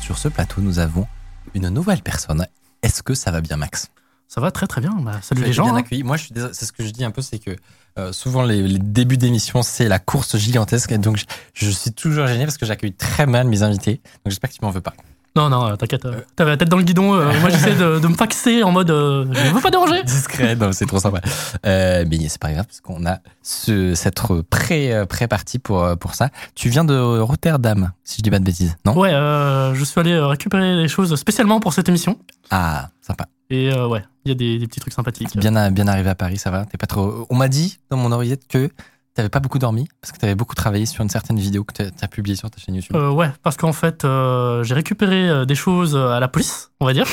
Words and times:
Sur 0.00 0.18
ce 0.18 0.28
plateau, 0.28 0.60
nous 0.60 0.78
avons 0.78 1.06
une 1.54 1.68
nouvelle 1.68 2.02
personne. 2.02 2.46
Est-ce 2.82 3.02
que 3.02 3.14
ça 3.14 3.30
va 3.30 3.40
bien, 3.40 3.56
Max? 3.56 3.88
Ça 4.28 4.40
va 4.40 4.50
très 4.50 4.66
très 4.66 4.80
bien. 4.80 4.92
Bah, 5.00 5.20
salut 5.22 5.42
les 5.42 5.52
gens. 5.52 5.64
bien 5.64 5.74
hein. 5.74 5.78
accueilli. 5.78 6.02
Moi, 6.02 6.16
je 6.16 6.24
suis 6.24 6.32
désolé, 6.32 6.54
c'est 6.54 6.64
ce 6.64 6.72
que 6.72 6.84
je 6.84 6.90
dis 6.90 7.04
un 7.04 7.10
peu, 7.10 7.20
c'est 7.22 7.38
que 7.38 7.54
euh, 7.98 8.12
souvent 8.12 8.42
les, 8.42 8.62
les 8.66 8.78
débuts 8.78 9.18
d'émission, 9.18 9.62
c'est 9.62 9.88
la 9.88 9.98
course 9.98 10.36
gigantesque. 10.38 10.90
Et 10.92 10.98
donc, 10.98 11.18
je, 11.18 11.24
je 11.54 11.70
suis 11.70 11.92
toujours 11.92 12.26
gêné 12.26 12.44
parce 12.44 12.56
que 12.56 12.64
j'accueille 12.64 12.94
très 12.94 13.26
mal 13.26 13.46
mes 13.46 13.62
invités. 13.62 13.96
Donc, 13.96 14.30
j'espère 14.30 14.50
que 14.50 14.54
tu 14.54 14.64
m'en 14.64 14.70
veux 14.70 14.80
pas. 14.80 14.94
Non, 15.34 15.48
non, 15.48 15.66
euh, 15.68 15.76
t'inquiète. 15.76 16.04
euh, 16.04 16.20
T'avais 16.36 16.50
la 16.50 16.56
tête 16.58 16.68
dans 16.68 16.76
le 16.76 16.82
guidon. 16.82 17.14
euh, 17.14 17.32
moi, 17.40 17.48
j'essaie 17.48 17.74
de, 17.74 17.98
de 17.98 18.06
me 18.08 18.14
faxer 18.14 18.62
en 18.62 18.70
mode 18.70 18.90
euh, 18.90 19.24
je 19.32 19.54
veux 19.54 19.60
pas 19.62 19.70
déranger. 19.70 20.02
Discret, 20.04 20.56
non, 20.56 20.72
c'est 20.72 20.84
trop 20.86 20.98
sympa. 20.98 21.20
Euh, 21.64 22.04
mais 22.10 22.28
c'est 22.28 22.40
pas 22.40 22.52
grave 22.52 22.66
parce 22.66 22.80
qu'on 22.82 23.06
a 23.06 23.18
ce, 23.42 23.94
cette 23.94 24.20
pré, 24.50 24.92
pré-partie 25.08 25.58
pour, 25.58 25.96
pour 25.98 26.14
ça. 26.14 26.28
Tu 26.54 26.68
viens 26.68 26.84
de 26.84 26.98
Rotterdam, 27.20 27.92
si 28.04 28.18
je 28.18 28.22
dis 28.22 28.30
pas 28.30 28.38
de 28.40 28.44
bêtises, 28.44 28.76
non? 28.84 28.94
Ouais, 28.98 29.10
je 29.12 29.82
suis 29.84 29.98
allé 30.00 30.18
récupérer 30.18 30.76
des 30.76 30.88
choses 30.88 31.14
spécialement 31.16 31.60
pour 31.60 31.72
cette 31.72 31.88
émission. 31.88 32.18
Ah, 32.50 32.90
sympa. 33.00 33.24
Et 33.48 33.72
ouais, 33.74 34.02
il 34.24 34.28
y 34.28 34.32
a 34.32 34.34
des, 34.34 34.58
des 34.58 34.66
petits 34.66 34.80
trucs 34.80 34.92
sympathiques. 34.94 35.36
Bien, 35.36 35.56
à- 35.56 35.70
bien 35.70 35.88
arrivé 35.88 36.10
à 36.10 36.14
Paris, 36.14 36.36
ça 36.38 36.50
va 36.50 36.64
T'es 36.66 36.76
pas 36.78 36.86
trop. 36.86 37.26
On 37.30 37.36
m'a 37.36 37.48
dit 37.48 37.78
dans 37.90 37.96
mon 37.96 38.12
oreillette 38.12 38.46
que 38.48 38.70
t'avais 39.14 39.28
pas 39.28 39.40
beaucoup 39.40 39.58
dormi 39.58 39.88
parce 40.00 40.12
que 40.12 40.18
t'avais 40.18 40.34
beaucoup 40.34 40.54
travaillé 40.54 40.86
sur 40.86 41.02
une 41.02 41.08
certaine 41.08 41.38
vidéo 41.38 41.64
que 41.64 41.72
t'as 41.72 41.84
as 42.00 42.08
publiée 42.08 42.36
sur 42.36 42.50
ta 42.50 42.58
chaîne 42.58 42.74
YouTube. 42.74 42.96
Euh, 42.96 43.10
ouais, 43.10 43.30
parce 43.42 43.56
qu'en 43.56 43.72
fait, 43.72 44.04
euh, 44.04 44.62
j'ai 44.62 44.74
récupéré 44.74 45.28
euh, 45.28 45.44
des 45.44 45.54
choses 45.54 45.96
à 45.96 46.20
la 46.20 46.28
police, 46.28 46.70
on 46.80 46.86
va 46.86 46.92
dire, 46.92 47.06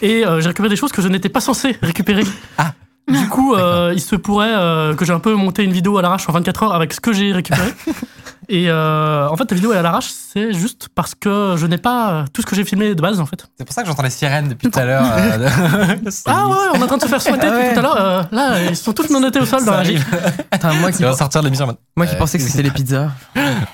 et 0.00 0.24
euh, 0.26 0.40
j'ai 0.40 0.48
récupéré 0.48 0.68
des 0.68 0.76
choses 0.76 0.92
que 0.92 1.02
je 1.02 1.08
n'étais 1.08 1.28
pas 1.28 1.40
censé 1.40 1.76
récupérer. 1.82 2.24
Ah. 2.58 2.74
Du 3.08 3.28
coup, 3.28 3.54
euh, 3.56 3.92
il 3.94 4.00
se 4.00 4.16
pourrait 4.16 4.52
euh, 4.54 4.94
que 4.94 5.04
j'ai 5.04 5.12
un 5.12 5.18
peu 5.20 5.34
monté 5.34 5.64
une 5.64 5.72
vidéo 5.72 5.98
à 5.98 6.02
l'arrache 6.02 6.28
en 6.28 6.32
24 6.32 6.62
heures 6.64 6.74
avec 6.74 6.92
ce 6.92 7.00
que 7.00 7.12
j'ai 7.12 7.32
récupéré. 7.32 7.72
et 8.48 8.70
euh, 8.70 9.28
en 9.28 9.36
fait, 9.36 9.50
la 9.50 9.54
vidéo 9.56 9.72
est 9.72 9.76
à 9.76 9.82
l'arrache, 9.82 10.08
c'est 10.10 10.52
juste 10.52 10.88
parce 10.94 11.14
que 11.14 11.54
je 11.56 11.66
n'ai 11.66 11.78
pas 11.78 12.24
tout 12.32 12.42
ce 12.42 12.46
que 12.46 12.54
j'ai 12.56 12.64
filmé 12.64 12.94
de 12.94 13.00
base, 13.02 13.20
en 13.20 13.26
fait. 13.26 13.46
C'est 13.58 13.64
pour 13.64 13.74
ça 13.74 13.82
que 13.82 13.88
j'entends 13.88 14.02
les 14.04 14.10
sirènes 14.10 14.48
depuis 14.48 14.70
tout 14.70 14.78
à 14.78 14.84
l'heure. 14.84 15.04
euh, 15.04 15.48
Ah 16.26 16.48
ouais, 16.48 16.56
on 16.74 16.78
est 16.80 16.82
en 16.82 16.86
train 16.86 16.96
de 16.96 17.02
se 17.02 17.08
faire 17.08 17.20
soigner 17.22 17.40
Ah 17.44 17.50
ouais. 17.50 17.62
depuis 17.62 17.74
tout 17.74 17.78
à 17.80 17.82
l'heure. 17.82 18.00
euh, 18.00 18.22
là, 18.32 18.62
ils 18.70 18.76
sont 18.76 18.92
tous 18.92 19.10
menottés 19.10 19.40
au 19.40 19.46
sol 19.46 19.60
ça 19.60 19.66
dans 19.66 19.72
la 19.72 19.84
gîte. 19.84 20.04
Putain, 20.50 20.72
moi 20.74 20.92
qui, 20.92 21.02
sortir 21.02 21.40
de 21.40 21.46
l'émission 21.46 21.76
moi 21.96 22.06
qui 22.06 22.14
Euh, 22.14 22.18
pensais 22.18 22.38
que 22.38 22.44
c'était 22.44 22.62
les 22.62 22.70
pizzas. 22.70 23.10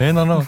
Mais 0.00 0.12
non, 0.12 0.24
non. 0.26 0.40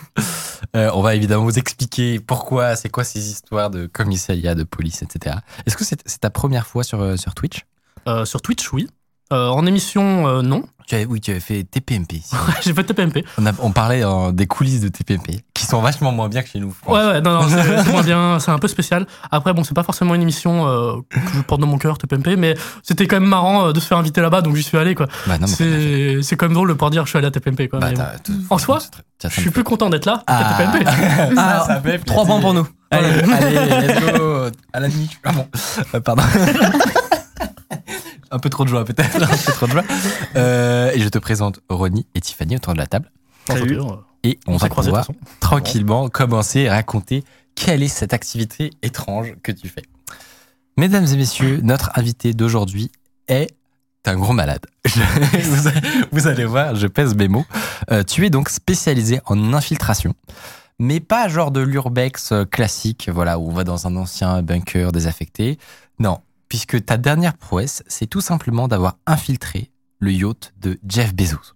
Euh, 0.77 0.91
on 0.95 1.03
va 1.03 1.14
évidemment 1.14 1.45
vous 1.45 1.58
expliquer 1.58 2.20
pourquoi, 2.20 2.77
c'est 2.77 2.89
quoi 2.91 3.03
ces 3.05 3.19
histoires 3.31 3.70
de 3.70 3.86
commissariat, 3.86 4.55
de 4.55 4.62
police, 4.62 5.03
etc. 5.03 5.36
Est-ce 5.67 5.77
que 5.77 5.84
c'est 5.84 6.01
c'est 6.06 6.20
ta 6.20 6.31
première 6.31 6.67
fois 6.67 6.84
sur, 6.84 7.01
euh, 7.01 7.17
sur 7.17 7.34
Twitch? 7.34 7.64
Euh, 8.11 8.25
sur 8.25 8.42
Twitch, 8.42 8.72
oui. 8.72 8.89
Euh, 9.33 9.48
en 9.48 9.64
émission, 9.64 10.27
euh, 10.27 10.42
non. 10.42 10.64
tu 10.89 10.97
avais, 10.97 11.05
Oui, 11.06 11.20
tu 11.20 11.30
avais 11.30 11.39
fait 11.39 11.62
TPMP. 11.62 12.20
j'ai 12.62 12.75
fait 12.75 12.83
TPMP. 12.83 13.25
On, 13.39 13.47
a- 13.47 13.52
on 13.61 13.70
parlait 13.70 14.05
euh, 14.05 14.33
des 14.33 14.48
coulisses 14.48 14.80
de 14.80 14.89
TPMP, 14.89 15.44
qui 15.55 15.64
sont 15.67 15.80
vachement 15.80 16.11
moins 16.11 16.28
bien 16.28 16.42
que 16.42 16.48
chez 16.48 16.58
nous. 16.58 16.75
Ouais, 16.89 16.94
ouais, 16.98 17.20
non, 17.20 17.42
non, 17.42 17.48
c'est 17.48 17.92
moins 17.92 18.02
bien, 18.12 18.39
c'est 18.41 18.50
un 18.50 18.58
peu 18.58 18.67
spécial. 18.67 19.06
Après, 19.30 19.52
bon, 19.52 19.62
c'est 19.62 19.75
pas 19.75 19.84
forcément 19.84 20.17
une 20.17 20.22
émission 20.22 20.67
euh, 20.67 20.95
que 21.08 21.18
je 21.36 21.40
porte 21.42 21.61
dans 21.61 21.68
mon 21.68 21.79
cœur, 21.79 21.96
TPMP, 21.98 22.36
mais 22.36 22.57
c'était 22.83 23.07
quand 23.07 23.20
même 23.20 23.29
marrant 23.29 23.68
euh, 23.68 23.73
de 23.73 23.79
se 23.79 23.86
faire 23.86 23.98
inviter 23.98 24.20
là-bas, 24.20 24.40
donc 24.42 24.57
j'y 24.57 24.64
suis 24.64 24.79
allé, 24.79 24.96
quoi. 24.96 25.07
Bah. 25.29 25.36
C'est 25.46 26.23
c'est 26.23 26.36
quand 26.36 26.46
même 26.46 26.55
drôle 26.55 26.68
de 26.68 26.73
pouvoir 26.74 26.90
dire 26.90 27.05
je 27.05 27.11
suis 27.11 27.18
allé 27.18 27.29
à 27.29 27.30
TPMP, 27.30 27.68
quoi. 27.68 27.79
Bah, 27.79 27.92
bon. 27.95 28.34
En 28.51 28.58
soi, 28.58 28.80
je 29.23 29.29
suis 29.29 29.51
plus 29.51 29.63
content 29.63 29.90
d'être 29.90 30.07
là 30.07 30.24
Ah. 30.27 30.57
qu'à 30.58 30.67
TPMP. 30.67 30.90
Ah, 31.39 31.63
ça 31.68 31.80
fait 31.80 31.98
Trois 31.98 32.24
points 32.27 32.40
pour 32.40 32.52
nous. 32.55 32.67
Allez, 32.90 33.07
allez, 33.07 33.86
let's 33.86 34.18
go. 34.18 34.46
À 34.73 34.80
la 34.80 34.89
nuit. 34.89 35.08
Ah 35.23 35.30
bon. 35.30 35.46
Euh, 35.95 36.01
pardon. 36.01 36.24
Un 38.30 38.39
peu 38.39 38.48
trop 38.51 38.64
de 38.64 38.68
joie, 38.68 38.85
peut-être. 38.85 39.17
Un 39.23 39.27
peu 39.27 39.52
trop 39.52 39.67
de 39.67 39.73
joie. 39.73 39.85
Euh, 40.36 40.92
et 40.92 41.01
je 41.01 41.08
te 41.08 41.18
présente 41.18 41.61
Ronnie 41.68 42.07
et 42.14 42.20
Tiffany 42.20 42.57
autour 42.57 42.73
de 42.74 42.79
la 42.79 42.86
table. 42.86 43.11
Salut. 43.46 43.79
Et 44.23 44.39
on, 44.46 44.55
On 44.55 44.57
va 44.57 44.68
pouvoir 44.68 45.08
tranquillement 45.41 46.08
commencer 46.08 46.69
à 46.69 46.74
raconter 46.74 47.24
quelle 47.55 47.83
est 47.83 47.89
cette 47.89 48.13
activité 48.13 48.70
étrange 48.83 49.35
que 49.42 49.51
tu 49.51 49.69
fais. 49.69 49.83
Mesdames 50.77 51.07
et 51.07 51.17
messieurs, 51.17 51.61
notre 51.63 51.90
invité 51.98 52.33
d'aujourd'hui 52.33 52.90
est 53.29 53.48
un 54.07 54.17
gros 54.17 54.33
malade. 54.33 54.64
Je- 54.86 55.01
vous, 55.51 55.67
allez, 55.69 55.80
vous 56.13 56.27
allez 56.27 56.45
voir, 56.45 56.74
je 56.74 56.86
pèse 56.86 57.14
mes 57.14 57.29
mots. 57.29 57.45
Euh, 57.90 58.02
tu 58.02 58.24
es 58.24 58.30
donc 58.30 58.48
spécialisé 58.48 59.20
en 59.27 59.52
infiltration, 59.52 60.14
mais 60.79 61.01
pas 61.01 61.29
genre 61.29 61.51
de 61.51 61.61
l'urbex 61.61 62.33
euh, 62.33 62.45
classique, 62.45 63.11
voilà, 63.13 63.39
où 63.39 63.48
on 63.51 63.52
va 63.52 63.64
dans 63.64 63.86
un 63.86 63.96
ancien 63.96 64.40
bunker 64.42 64.92
désaffecté. 64.92 65.58
Non, 65.98 66.20
puisque 66.50 66.84
ta 66.84 66.98
dernière 66.98 67.34
prouesse, 67.38 67.83
c'est 67.86 68.06
tout 68.06 68.20
simplement 68.20 68.68
d'avoir 68.68 68.98
infiltré 69.06 69.70
le 70.00 70.12
yacht 70.12 70.52
de 70.61 70.78
Jeff 70.86 71.14
Bezos. 71.14 71.55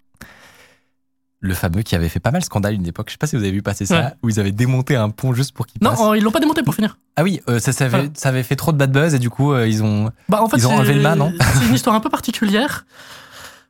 Le 1.40 1.52
fameux 1.52 1.82
qui 1.82 1.94
avait 1.94 2.08
fait 2.08 2.20
pas 2.20 2.30
mal 2.30 2.42
scandale 2.42 2.72
une 2.72 2.86
époque. 2.86 3.08
Je 3.08 3.12
sais 3.12 3.18
pas 3.18 3.26
si 3.26 3.36
vous 3.36 3.42
avez 3.42 3.50
vu 3.52 3.60
passer 3.60 3.84
ça, 3.84 3.98
Ouais. 4.00 4.12
où 4.22 4.30
ils 4.30 4.40
avaient 4.40 4.52
démonté 4.52 4.96
un 4.96 5.10
pont 5.10 5.34
juste 5.34 5.52
pour 5.52 5.66
qu'il 5.66 5.78
passe. 5.78 5.98
Non, 5.98 6.12
euh, 6.12 6.16
ils 6.16 6.22
l'ont 6.24 6.30
pas 6.30 6.40
démonté 6.40 6.62
pour 6.62 6.74
finir. 6.74 6.96
Ah 7.16 7.22
oui, 7.22 7.42
euh, 7.50 7.58
ça, 7.58 7.72
ça, 7.72 7.84
avait, 7.84 7.98
Voilà. 7.98 8.10
ça 8.14 8.30
avait 8.30 8.42
fait 8.42 8.56
trop 8.56 8.72
de 8.72 8.78
bad 8.78 8.90
buzz 8.92 9.12
et 9.14 9.18
du 9.18 9.28
coup, 9.28 9.52
euh, 9.52 9.68
ils 9.68 9.82
ont. 9.84 10.10
Bah, 10.30 10.42
en 10.42 10.48
fait, 10.48 10.56
Ils 10.56 10.66
ont 10.66 10.70
c'est- 10.70 10.76
enlevé 10.76 10.94
le 10.94 11.02
mât, 11.02 11.16
non 11.16 11.34
C'est 11.60 11.66
une 11.66 11.74
histoire 11.74 11.94
un 11.94 12.00
peu 12.00 12.08
particulière. 12.08 12.86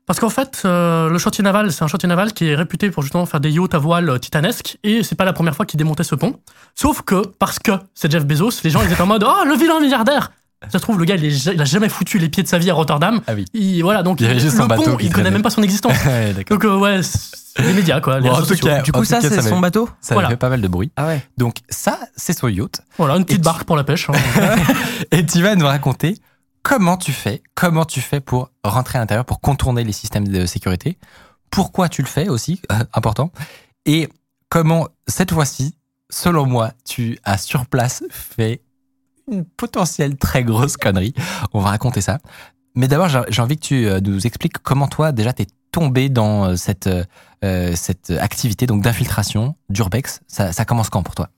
Parce 0.06 0.20
qu'en 0.20 0.28
fait, 0.28 0.62
euh, 0.66 1.08
le 1.08 1.18
chantier 1.18 1.42
naval, 1.42 1.72
c'est 1.72 1.82
un 1.82 1.86
chantier 1.88 2.08
naval 2.08 2.32
qui 2.34 2.46
est 2.46 2.54
réputé 2.54 2.90
pour 2.90 3.02
justement 3.02 3.24
faire 3.26 3.40
des 3.40 3.50
yachts 3.50 3.74
à 3.74 3.78
voile 3.78 4.20
titanesques, 4.20 4.76
et 4.84 5.02
c'est 5.02 5.14
pas 5.16 5.24
la 5.24 5.32
première 5.32 5.56
fois 5.56 5.64
qu'il 5.66 5.78
démontait 5.78 6.04
ce 6.04 6.14
pont. 6.14 6.38
Sauf 6.74 7.00
que, 7.02 7.26
parce 7.38 7.58
que 7.58 7.72
c'est 7.94 8.12
Jeff 8.12 8.24
Bezos, 8.26 8.50
les 8.62 8.70
gens 8.70 8.82
ils 8.82 8.92
étaient 8.92 9.00
en 9.00 9.06
mode 9.06 9.24
Oh, 9.26 9.44
le 9.48 9.54
vilain 9.56 9.80
milliardaire 9.80 10.30
Ça 10.70 10.78
se 10.78 10.82
trouve, 10.82 10.98
le 10.98 11.04
gars, 11.04 11.16
il, 11.16 11.24
est 11.24 11.46
il 11.46 11.60
a 11.60 11.64
jamais 11.64 11.88
foutu 11.88 12.18
les 12.18 12.28
pieds 12.28 12.42
de 12.42 12.48
sa 12.48 12.58
vie 12.58 12.70
à 12.70 12.74
Rotterdam. 12.74 13.20
Ah 13.26 13.34
oui. 13.34 13.44
Il, 13.54 13.82
voilà, 13.82 14.02
donc 14.02 14.20
Il 14.20 14.26
y 14.26 14.30
avait 14.30 14.38
juste 14.40 14.56
le 14.56 14.62
un 14.62 14.66
bateau 14.66 14.92
pont, 14.92 14.96
il 15.00 15.12
connaît 15.12 15.30
même 15.30 15.42
pas 15.42 15.50
son 15.50 15.62
existence. 15.62 15.92
Ouais, 16.06 16.32
d'accord. 16.32 16.56
donc, 16.58 16.64
euh, 16.64 16.76
ouais, 16.78 17.00
c'est 17.02 17.62
les 17.62 17.72
médias, 17.72 18.00
quoi. 18.00 18.18
Les 18.20 18.28
Bon, 18.28 18.34
en 18.34 18.38
réseaux 18.38 18.46
tout 18.48 18.54
sociaux. 18.54 18.66
cas, 18.66 18.82
Du 18.82 18.92
coup, 18.92 19.04
ça, 19.04 19.20
c'est 19.20 19.42
son 19.42 19.60
bateau? 19.60 19.88
Ça 20.00 20.14
Voilà. 20.14 20.28
fait 20.30 20.36
pas 20.36 20.48
mal 20.48 20.60
de 20.60 20.68
bruit. 20.68 20.90
Ah 20.96 21.06
ouais. 21.06 21.22
Donc, 21.38 21.56
ça, 21.68 21.98
c'est 22.16 22.36
son 22.36 22.48
yacht. 22.48 22.80
Voilà, 22.98 23.14
une 23.14 23.22
Et 23.22 23.24
petite 23.24 23.40
tu- 23.40 23.44
barque 23.44 23.64
pour 23.64 23.76
la 23.76 23.84
pêche. 23.84 24.08
hein. 24.10 24.14
Et 25.10 25.24
tu 25.24 25.40
vas 25.42 25.54
nous 25.54 25.66
raconter 25.66 26.18
comment 26.62 26.96
tu 26.96 27.12
fais, 27.12 27.42
comment 27.54 27.84
tu 27.84 28.00
fais 28.00 28.20
pour 28.20 28.50
rentrer 28.64 28.98
à 28.98 29.02
l'intérieur, 29.02 29.24
pour 29.24 29.40
contourner 29.40 29.84
les 29.84 29.92
systèmes 29.92 30.26
de 30.28 30.46
sécurité. 30.46 30.98
Pourquoi 31.50 31.88
tu 31.88 32.02
le 32.02 32.08
fais 32.08 32.28
aussi, 32.28 32.60
euh, 32.72 32.76
important. 32.94 33.30
Et 33.86 34.08
comment, 34.48 34.88
cette 35.06 35.32
fois-ci, 35.32 35.74
selon 36.10 36.46
moi, 36.46 36.72
tu 36.84 37.18
as 37.24 37.38
sur 37.38 37.66
place 37.66 38.02
fait 38.10 38.62
une 39.30 39.44
potentielle 39.44 40.16
très 40.16 40.44
grosse 40.44 40.76
connerie. 40.76 41.14
On 41.52 41.60
va 41.60 41.70
raconter 41.70 42.00
ça. 42.00 42.18
Mais 42.74 42.88
d'abord, 42.88 43.08
j'ai 43.08 43.42
envie 43.42 43.56
que 43.56 43.64
tu 43.64 43.86
euh, 43.86 44.00
nous 44.00 44.26
expliques 44.26 44.58
comment 44.58 44.88
toi, 44.88 45.12
déjà, 45.12 45.32
t'es 45.32 45.46
tombé 45.70 46.08
dans 46.08 46.44
euh, 46.44 46.56
cette, 46.56 46.88
euh, 46.88 47.72
cette 47.76 48.10
activité 48.10 48.66
donc 48.66 48.82
d'infiltration 48.82 49.54
d'Urbex. 49.68 50.20
Ça, 50.26 50.52
ça 50.52 50.64
commence 50.64 50.90
quand 50.90 51.02
pour 51.02 51.14
toi? 51.14 51.28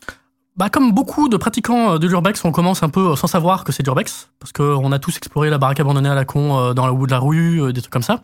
Bah, 0.56 0.70
comme 0.70 0.92
beaucoup 0.92 1.28
de 1.28 1.36
pratiquants 1.36 1.92
euh, 1.92 1.98
de 1.98 2.08
l'urbex, 2.08 2.42
on 2.46 2.50
commence 2.50 2.82
un 2.82 2.88
peu 2.88 3.10
euh, 3.10 3.16
sans 3.16 3.26
savoir 3.26 3.62
que 3.62 3.72
c'est 3.72 3.82
l'urbex, 3.82 4.30
parce 4.40 4.52
qu'on 4.52 4.90
a 4.90 4.98
tous 4.98 5.14
exploré 5.18 5.50
la 5.50 5.58
baraque 5.58 5.80
abandonnée 5.80 6.08
à 6.08 6.14
la 6.14 6.24
con 6.24 6.58
euh, 6.58 6.72
dans 6.72 6.86
le 6.86 6.94
bout 6.94 7.04
de 7.04 7.10
la 7.10 7.18
rue, 7.18 7.74
des 7.74 7.82
trucs 7.82 7.92
comme 7.92 8.02
ça. 8.02 8.22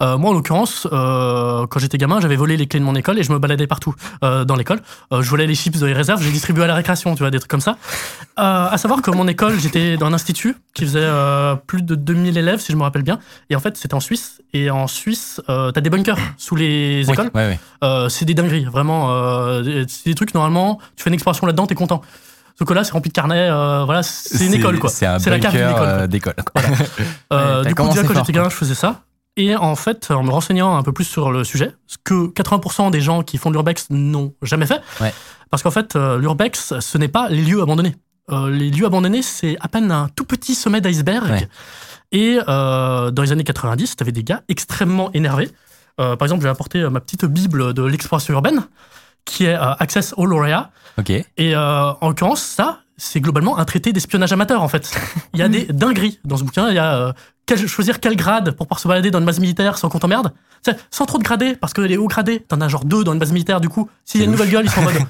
Euh, 0.00 0.16
moi, 0.16 0.30
en 0.30 0.34
l'occurrence, 0.34 0.86
euh, 0.92 1.66
quand 1.66 1.80
j'étais 1.80 1.98
gamin, 1.98 2.20
j'avais 2.20 2.36
volé 2.36 2.56
les 2.56 2.68
clés 2.68 2.78
de 2.78 2.84
mon 2.84 2.94
école 2.94 3.18
et 3.18 3.24
je 3.24 3.32
me 3.32 3.40
baladais 3.40 3.66
partout 3.66 3.92
euh, 4.22 4.44
dans 4.44 4.54
l'école. 4.54 4.82
Je 5.10 5.28
volais 5.28 5.48
les 5.48 5.56
chips 5.56 5.76
de 5.76 5.86
les 5.86 5.92
réserves, 5.92 6.22
j'ai 6.22 6.30
distribué 6.30 6.62
à 6.62 6.68
la 6.68 6.76
récréation, 6.76 7.12
tu 7.16 7.24
vois, 7.24 7.32
des 7.32 7.40
trucs 7.40 7.50
comme 7.50 7.60
ça. 7.60 7.76
À 8.36 8.76
savoir 8.78 9.02
que 9.02 9.10
mon 9.10 9.26
école, 9.26 9.58
j'étais 9.58 9.96
dans 9.96 10.06
un 10.06 10.12
institut 10.12 10.56
qui 10.74 10.84
faisait 10.84 11.08
plus 11.66 11.82
de 11.82 11.94
2000 11.94 12.38
élèves, 12.38 12.60
si 12.60 12.72
je 12.72 12.76
me 12.76 12.82
rappelle 12.82 13.02
bien. 13.02 13.18
Et 13.50 13.56
en 13.56 13.60
fait, 13.60 13.76
c'était 13.76 13.94
en 13.94 14.00
Suisse. 14.00 14.42
Et 14.52 14.70
en 14.70 14.86
Suisse, 14.86 15.40
t'as 15.46 15.72
des 15.72 15.90
bunkers 15.90 16.18
sous 16.36 16.56
les 16.56 17.08
écoles. 17.10 17.30
Ouais, 17.34 17.58
ouais. 17.82 18.08
C'est 18.08 18.24
des 18.24 18.34
dingueries, 18.34 18.64
vraiment. 18.64 19.08
c'est 19.62 20.06
des 20.06 20.14
trucs, 20.14 20.34
normalement, 20.34 20.78
tu 20.96 21.04
fais 21.04 21.10
une 21.10 21.14
exploration 21.14 21.46
là-dedans, 21.46 21.63
t'es 21.66 21.74
content. 21.74 22.02
Sauf 22.58 22.68
que 22.68 22.74
là, 22.74 22.84
c'est 22.84 22.92
rempli 22.92 23.08
de 23.08 23.14
carnets, 23.14 23.48
euh, 23.50 23.84
voilà, 23.84 24.02
c'est 24.04 24.46
une 24.46 24.54
école, 24.54 24.78
quoi. 24.78 24.88
C'est 24.90 25.06
la 25.26 25.38
cave 25.40 25.52
d'une 25.52 26.14
école. 26.16 26.34
euh. 26.38 26.44
Euh, 27.32 27.64
du 27.64 27.74
coup, 27.74 27.88
déjà, 27.88 28.02
quand 28.04 28.14
j'étais 28.14 28.32
gamin, 28.32 28.48
je 28.48 28.54
faisais 28.54 28.74
ça. 28.74 29.00
Et 29.36 29.56
en 29.56 29.74
fait, 29.74 30.12
en 30.12 30.22
me 30.22 30.30
renseignant 30.30 30.76
un 30.76 30.82
peu 30.84 30.92
plus 30.92 31.04
sur 31.04 31.32
le 31.32 31.42
sujet, 31.42 31.72
ce 31.88 31.96
que 32.04 32.28
80% 32.28 32.92
des 32.92 33.00
gens 33.00 33.22
qui 33.24 33.36
font 33.38 33.50
de 33.50 33.54
l'urbex 33.56 33.86
n'ont 33.90 34.32
jamais 34.42 34.66
fait, 34.66 34.80
Ouais. 35.00 35.12
parce 35.50 35.64
qu'en 35.64 35.72
fait, 35.72 35.96
l'urbex, 35.96 36.74
ce 36.78 36.98
n'est 36.98 37.08
pas 37.08 37.28
les 37.28 37.42
lieux 37.42 37.60
abandonnés. 37.60 37.96
Euh, 38.30 38.48
les 38.50 38.70
lieux 38.70 38.86
abandonnés, 38.86 39.22
c'est 39.22 39.56
à 39.60 39.66
peine 39.66 39.90
un 39.90 40.08
tout 40.14 40.24
petit 40.24 40.54
sommet 40.54 40.80
d'iceberg. 40.80 41.28
Ouais. 41.28 41.48
Et 42.12 42.38
euh, 42.48 43.10
dans 43.10 43.22
les 43.22 43.32
années 43.32 43.42
90, 43.42 43.96
t'avais 43.96 44.12
des 44.12 44.22
gars 44.22 44.42
extrêmement 44.48 45.10
énervés 45.12 45.50
Euh, 46.00 46.16
par 46.16 46.26
exemple, 46.26 46.42
j'ai 46.42 46.48
apporté 46.48 46.88
ma 46.90 47.00
petite 47.00 47.24
bible 47.24 47.72
de 47.74 47.82
l'exploration 47.84 48.34
urbaine, 48.34 48.62
qui 49.24 49.44
est 49.46 49.54
euh, 49.54 49.74
Access 49.78 50.14
All 50.18 50.32
Area. 50.32 50.70
Ok. 50.98 51.10
Et 51.10 51.24
euh, 51.38 51.92
en 52.00 52.08
l'occurrence, 52.08 52.40
ça, 52.42 52.80
c'est 52.96 53.20
globalement 53.20 53.58
un 53.58 53.64
traité 53.64 53.92
d'espionnage 53.92 54.32
amateur, 54.32 54.62
en 54.62 54.68
fait. 54.68 54.90
Il 55.32 55.40
y 55.40 55.42
a 55.42 55.48
des 55.56 55.64
dingueries 55.66 56.20
dans 56.24 56.36
ce 56.36 56.44
bouquin. 56.44 56.68
Il 56.68 56.74
y 56.74 56.78
a 56.78 56.94
euh, 56.94 57.12
quel- 57.46 57.66
choisir 57.66 58.00
quel 58.00 58.16
grade 58.16 58.52
pour 58.52 58.66
pouvoir 58.66 58.80
se 58.80 58.88
balader 58.88 59.10
dans 59.10 59.18
une 59.20 59.26
base 59.26 59.40
militaire 59.40 59.78
sans 59.78 59.88
qu'on 59.88 59.98
t'emmerde. 59.98 60.32
Sans 60.90 61.04
trop 61.04 61.18
de 61.18 61.22
gradés, 61.24 61.56
parce 61.56 61.72
que 61.74 61.82
les 61.82 61.96
hauts 61.98 62.06
gradés, 62.06 62.40
t'en 62.40 62.60
as 62.62 62.68
genre 62.68 62.84
deux 62.86 63.04
dans 63.04 63.12
une 63.12 63.18
base 63.18 63.32
militaire, 63.32 63.60
du 63.60 63.68
coup, 63.68 63.88
s'il 64.04 64.20
y 64.20 64.22
a 64.22 64.26
une 64.26 64.30
nouvelle 64.30 64.48
gueule, 64.50 64.64
ils 64.64 64.70
sont 64.70 64.80
en 64.80 64.84
mode. 64.84 64.94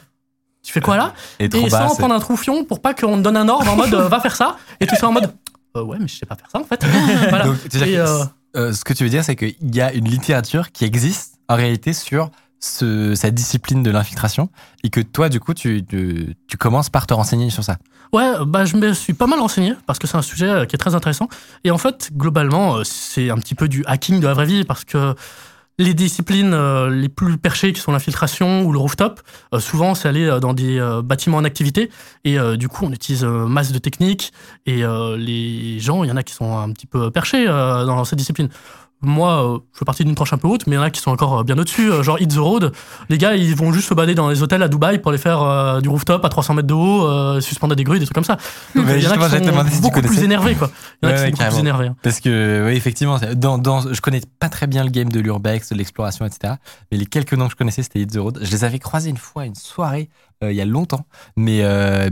Tu 0.64 0.72
fais 0.72 0.80
quoi 0.80 0.96
là? 0.96 1.12
Et 1.38 1.44
Et 1.44 1.48
bas. 1.48 1.68
sans 1.68 1.90
c'est- 1.90 1.98
prendre 1.98 2.14
un 2.14 2.20
troufion 2.20 2.64
pour 2.64 2.80
pas 2.80 2.94
qu'on 2.94 3.18
te 3.18 3.22
donne 3.22 3.36
un 3.36 3.46
ordre 3.50 3.70
en 3.70 3.76
mode 3.76 3.92
euh, 3.92 4.08
va 4.08 4.18
faire 4.20 4.34
ça. 4.34 4.56
Et 4.80 4.86
tu 4.86 4.96
seras 4.96 5.08
en 5.08 5.12
mode 5.12 5.30
euh, 5.76 5.82
ouais, 5.82 5.98
mais 6.00 6.08
je 6.08 6.16
sais 6.16 6.24
pas 6.24 6.36
faire 6.36 6.48
ça 6.50 6.58
en 6.58 6.64
fait. 6.64 6.82
voilà. 7.28 7.44
Donc, 7.44 7.56
Et, 7.74 7.98
euh, 7.98 8.24
euh, 8.56 8.72
ce 8.72 8.82
que 8.82 8.94
tu 8.94 9.04
veux 9.04 9.10
dire, 9.10 9.22
c'est 9.22 9.36
qu'il 9.36 9.54
y 9.74 9.82
a 9.82 9.92
une 9.92 10.06
littérature 10.08 10.72
qui 10.72 10.86
existe 10.86 11.34
en 11.50 11.56
réalité 11.56 11.92
sur 11.92 12.30
ce, 12.64 13.14
cette 13.14 13.34
discipline 13.34 13.82
de 13.82 13.90
l'infiltration 13.90 14.48
et 14.82 14.90
que 14.90 15.00
toi, 15.00 15.28
du 15.28 15.40
coup, 15.40 15.54
tu, 15.54 15.84
tu, 15.84 16.56
commences 16.56 16.88
par 16.88 17.06
te 17.06 17.14
renseigner 17.14 17.50
sur 17.50 17.62
ça. 17.62 17.76
Ouais, 18.12 18.32
bah, 18.46 18.64
je 18.64 18.76
me 18.76 18.92
suis 18.92 19.12
pas 19.12 19.26
mal 19.26 19.40
renseigné 19.40 19.74
parce 19.86 19.98
que 19.98 20.06
c'est 20.06 20.16
un 20.16 20.22
sujet 20.22 20.48
euh, 20.48 20.64
qui 20.64 20.74
est 20.74 20.78
très 20.78 20.94
intéressant. 20.94 21.28
Et 21.64 21.70
en 21.70 21.78
fait, 21.78 22.10
globalement, 22.14 22.76
euh, 22.76 22.84
c'est 22.84 23.30
un 23.30 23.36
petit 23.36 23.54
peu 23.54 23.68
du 23.68 23.84
hacking 23.86 24.20
de 24.20 24.26
la 24.26 24.34
vraie 24.34 24.46
vie 24.46 24.64
parce 24.64 24.84
que 24.84 25.14
les 25.78 25.92
disciplines 25.92 26.54
euh, 26.54 26.88
les 26.88 27.08
plus 27.08 27.36
perchées 27.36 27.72
qui 27.72 27.80
sont 27.80 27.90
l'infiltration 27.92 28.62
ou 28.62 28.72
le 28.72 28.78
rooftop, 28.78 29.20
souvent 29.58 29.96
c'est 29.96 30.08
aller 30.08 30.38
dans 30.40 30.54
des 30.54 30.80
bâtiments 31.02 31.38
en 31.38 31.44
activité 31.44 31.90
et 32.22 32.38
du 32.56 32.68
coup 32.68 32.86
on 32.86 32.92
utilise 32.92 33.24
masse 33.24 33.72
de 33.72 33.80
techniques 33.80 34.32
et 34.66 34.84
les 35.16 35.80
gens, 35.80 36.04
il 36.04 36.10
y 36.10 36.12
en 36.12 36.16
a 36.16 36.22
qui 36.22 36.32
sont 36.32 36.56
un 36.56 36.70
petit 36.70 36.86
peu 36.86 37.10
perchés 37.10 37.46
dans 37.46 38.04
cette 38.04 38.20
discipline. 38.20 38.50
Moi, 39.04 39.54
euh, 39.54 39.58
je 39.72 39.78
fais 39.78 39.84
partie 39.84 40.04
d'une 40.04 40.14
tranche 40.14 40.32
un 40.32 40.38
peu 40.38 40.48
haute, 40.48 40.66
mais 40.66 40.74
il 40.74 40.78
y 40.78 40.78
en 40.78 40.82
a 40.82 40.90
qui 40.90 41.00
sont 41.00 41.10
encore 41.10 41.40
euh, 41.40 41.42
bien 41.44 41.56
au-dessus. 41.58 41.90
euh, 41.90 42.02
genre 42.02 42.20
Hit 42.20 42.34
the 42.34 42.38
Road, 42.38 42.72
les 43.08 43.18
gars, 43.18 43.34
ils 43.36 43.54
vont 43.54 43.72
juste 43.72 43.88
se 43.88 43.94
balader 43.94 44.14
dans 44.14 44.28
les 44.30 44.42
hôtels 44.42 44.62
à 44.62 44.68
Dubaï 44.68 44.98
pour 44.98 45.10
aller 45.10 45.18
faire 45.18 45.42
euh, 45.42 45.80
du 45.80 45.88
rooftop 45.88 46.24
à 46.24 46.28
300 46.28 46.54
mètres 46.54 46.68
de 46.68 46.74
haut, 46.74 47.06
euh, 47.06 47.40
suspendre 47.40 47.72
à 47.72 47.76
des 47.76 47.84
grues, 47.84 47.98
des 47.98 48.04
trucs 48.06 48.14
comme 48.14 48.24
ça. 48.24 48.36
Donc, 48.74 48.86
il 48.88 49.02
y 49.02 49.06
en 49.06 49.10
a 49.12 49.16
qui 49.18 49.30
sont 49.44 49.64
si 49.70 49.80
beaucoup 49.80 50.00
plus 50.02 50.22
énervés, 50.22 50.54
quoi. 50.54 50.70
Il 51.02 51.08
y 51.08 51.12
en 51.12 51.14
a 51.14 51.20
Ouais, 51.20 51.30
qui 51.30 51.36
sont 51.36 51.42
beaucoup 51.44 51.50
plus 51.54 51.60
énervés. 51.60 51.86
hein. 51.88 51.96
Parce 52.02 52.20
que, 52.20 52.64
oui, 52.66 52.72
effectivement, 52.76 53.18
dans, 53.36 53.58
dans, 53.58 53.92
je 53.92 54.00
connais 54.00 54.20
pas 54.40 54.48
très 54.48 54.66
bien 54.66 54.84
le 54.84 54.90
game 54.90 55.08
de 55.10 55.20
l'urbex, 55.20 55.70
de 55.70 55.74
l'exploration, 55.76 56.24
etc. 56.26 56.54
Mais 56.90 56.98
les 56.98 57.06
quelques 57.06 57.34
noms 57.34 57.46
que 57.46 57.52
je 57.52 57.56
connaissais, 57.56 57.82
c'était 57.82 58.00
Hit 58.00 58.12
the 58.12 58.18
Road. 58.18 58.38
Je 58.42 58.50
les 58.50 58.64
avais 58.64 58.78
croisés 58.78 59.10
une 59.10 59.16
fois 59.16 59.44
une 59.46 59.54
soirée, 59.54 60.08
euh, 60.42 60.50
il 60.52 60.56
y 60.56 60.60
a 60.60 60.64
longtemps, 60.64 61.06
mais, 61.36 61.62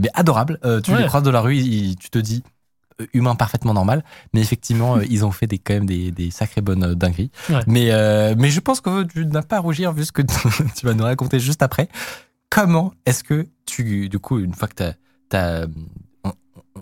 mais 0.01 0.09
adorable. 0.13 0.59
Tu 0.83 0.91
Ouais. 0.91 1.01
les 1.01 1.07
croises 1.07 1.23
dans 1.23 1.31
la 1.31 1.41
rue, 1.41 1.57
tu 1.99 2.09
te 2.09 2.19
dis 2.19 2.43
humain 3.13 3.35
parfaitement 3.35 3.73
normal, 3.73 4.03
mais 4.33 4.41
effectivement, 4.41 4.97
euh, 4.97 5.05
ils 5.09 5.25
ont 5.25 5.31
fait 5.31 5.47
des, 5.47 5.57
quand 5.57 5.73
même 5.73 5.85
des, 5.85 6.11
des 6.11 6.31
sacrées 6.31 6.61
bonnes 6.61 6.83
euh, 6.83 6.95
dingueries. 6.95 7.31
Ouais. 7.49 7.61
Mais, 7.67 7.91
euh, 7.91 8.35
mais 8.37 8.49
je 8.49 8.59
pense 8.59 8.81
que 8.81 9.03
tu 9.03 9.25
n'as 9.25 9.41
pas 9.41 9.57
à 9.57 9.59
rougir 9.59 9.93
vu 9.93 10.05
ce 10.05 10.11
que 10.11 10.21
tu 10.75 10.85
vas 10.85 10.93
nous 10.93 11.03
raconter 11.03 11.39
juste 11.39 11.63
après. 11.63 11.89
Comment 12.49 12.93
est-ce 13.05 13.23
que 13.23 13.47
tu, 13.65 14.09
du 14.09 14.19
coup, 14.19 14.39
une 14.39 14.53
fois 14.53 14.67
que 14.67 14.91
tu 15.29 15.35
as, 15.35 15.65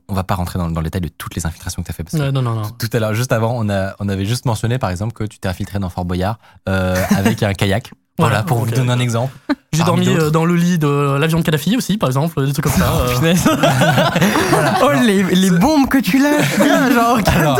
on, 0.07 0.13
va 0.13 0.23
pas 0.23 0.35
rentrer 0.35 0.59
dans, 0.59 0.69
dans 0.69 0.81
le 0.81 0.85
détail 0.85 1.01
de 1.01 1.07
toutes 1.07 1.35
les 1.35 1.45
infiltrations 1.45 1.81
que 1.81 1.87
tu 1.87 1.91
as 1.91 1.93
fait 1.93 2.03
parce 2.03 2.15
non, 2.15 2.31
non, 2.31 2.55
non. 2.55 2.69
tout 2.69 2.89
à 2.91 2.99
l'heure, 2.99 3.13
juste 3.13 3.31
avant, 3.31 3.53
on, 3.57 3.69
a, 3.69 3.95
on 3.99 4.09
avait 4.09 4.25
juste 4.25 4.45
mentionné, 4.45 4.77
par 4.77 4.89
exemple, 4.89 5.13
que 5.13 5.23
tu 5.23 5.39
t'es 5.39 5.47
infiltré 5.47 5.79
dans 5.79 5.89
Fort 5.89 6.05
Boyard 6.05 6.39
euh, 6.67 6.95
avec 7.15 7.43
un 7.43 7.53
kayak. 7.53 7.91
Voilà, 8.17 8.43
pour 8.43 8.59
vous 8.59 8.69
donner 8.69 8.91
un 8.91 8.99
exemple. 8.99 9.33
J'ai 9.73 9.83
dormi 9.83 10.07
euh, 10.09 10.29
dans 10.29 10.43
le 10.45 10.55
lit 10.55 10.77
de 10.77 11.17
l'avion 11.17 11.39
de 11.39 11.43
Kadhafi 11.43 11.77
aussi, 11.77 11.97
par 11.97 12.09
exemple, 12.09 12.45
des 12.45 12.51
trucs 12.51 12.65
comme 12.65 12.73
ça. 12.73 12.91
euh. 12.93 13.15
Punaise. 13.17 13.47
oh, 14.83 14.89
les, 15.03 15.23
les 15.23 15.49
bombes 15.51 15.87
que 15.87 15.97
tu 15.97 16.19
lâches, 16.21 16.57
là, 16.59 16.91
genre. 16.91 17.19
Alors, 17.33 17.59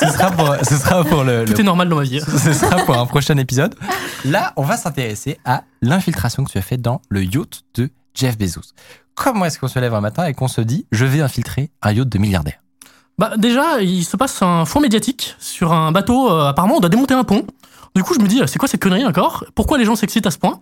ce 0.00 0.06
sera 0.08 0.30
pour, 0.30 0.54
ce 0.62 0.76
sera 0.76 1.04
pour 1.04 1.24
le, 1.24 1.44
Tout 1.44 1.52
le- 1.54 1.60
est 1.60 1.64
normal 1.64 1.88
dans 1.88 1.96
ma 1.96 2.02
vie. 2.04 2.20
ce 2.20 2.52
sera 2.52 2.76
pour 2.84 2.96
un 2.96 3.06
prochain 3.06 3.36
épisode. 3.38 3.74
Là, 4.24 4.52
on 4.56 4.62
va 4.62 4.76
s'intéresser 4.76 5.38
à 5.44 5.62
l'infiltration 5.82 6.44
que 6.44 6.50
tu 6.52 6.58
as 6.58 6.62
faite 6.62 6.80
dans 6.82 7.00
le 7.08 7.24
yacht 7.24 7.62
de 7.74 7.90
Jeff 8.14 8.38
Bezos. 8.38 8.72
Comment 9.14 9.44
est-ce 9.46 9.58
qu'on 9.58 9.68
se 9.68 9.78
lève 9.80 9.94
un 9.94 10.00
matin 10.00 10.26
et 10.26 10.34
qu'on 10.34 10.48
se 10.48 10.60
dit, 10.60 10.86
je 10.92 11.04
vais 11.04 11.20
infiltrer 11.20 11.70
un 11.82 11.92
yacht 11.92 12.08
de 12.08 12.18
milliardaire 12.18 12.58
Bah, 13.18 13.32
déjà, 13.36 13.80
il 13.80 14.04
se 14.04 14.16
passe 14.16 14.40
un 14.42 14.64
fond 14.64 14.80
médiatique 14.80 15.34
sur 15.40 15.72
un 15.72 15.90
bateau. 15.92 16.30
euh, 16.32 16.48
apparemment, 16.48 16.76
on 16.76 16.80
doit 16.80 16.88
démonter 16.88 17.14
un 17.14 17.24
pont. 17.24 17.44
Du 17.98 18.04
coup, 18.04 18.14
je 18.14 18.20
me 18.20 18.28
dis, 18.28 18.40
c'est 18.46 18.60
quoi 18.60 18.68
cette 18.68 18.80
connerie 18.80 19.04
encore? 19.04 19.44
Pourquoi 19.56 19.76
les 19.76 19.84
gens 19.84 19.96
s'excitent 19.96 20.28
à 20.28 20.30
ce 20.30 20.38
point? 20.38 20.60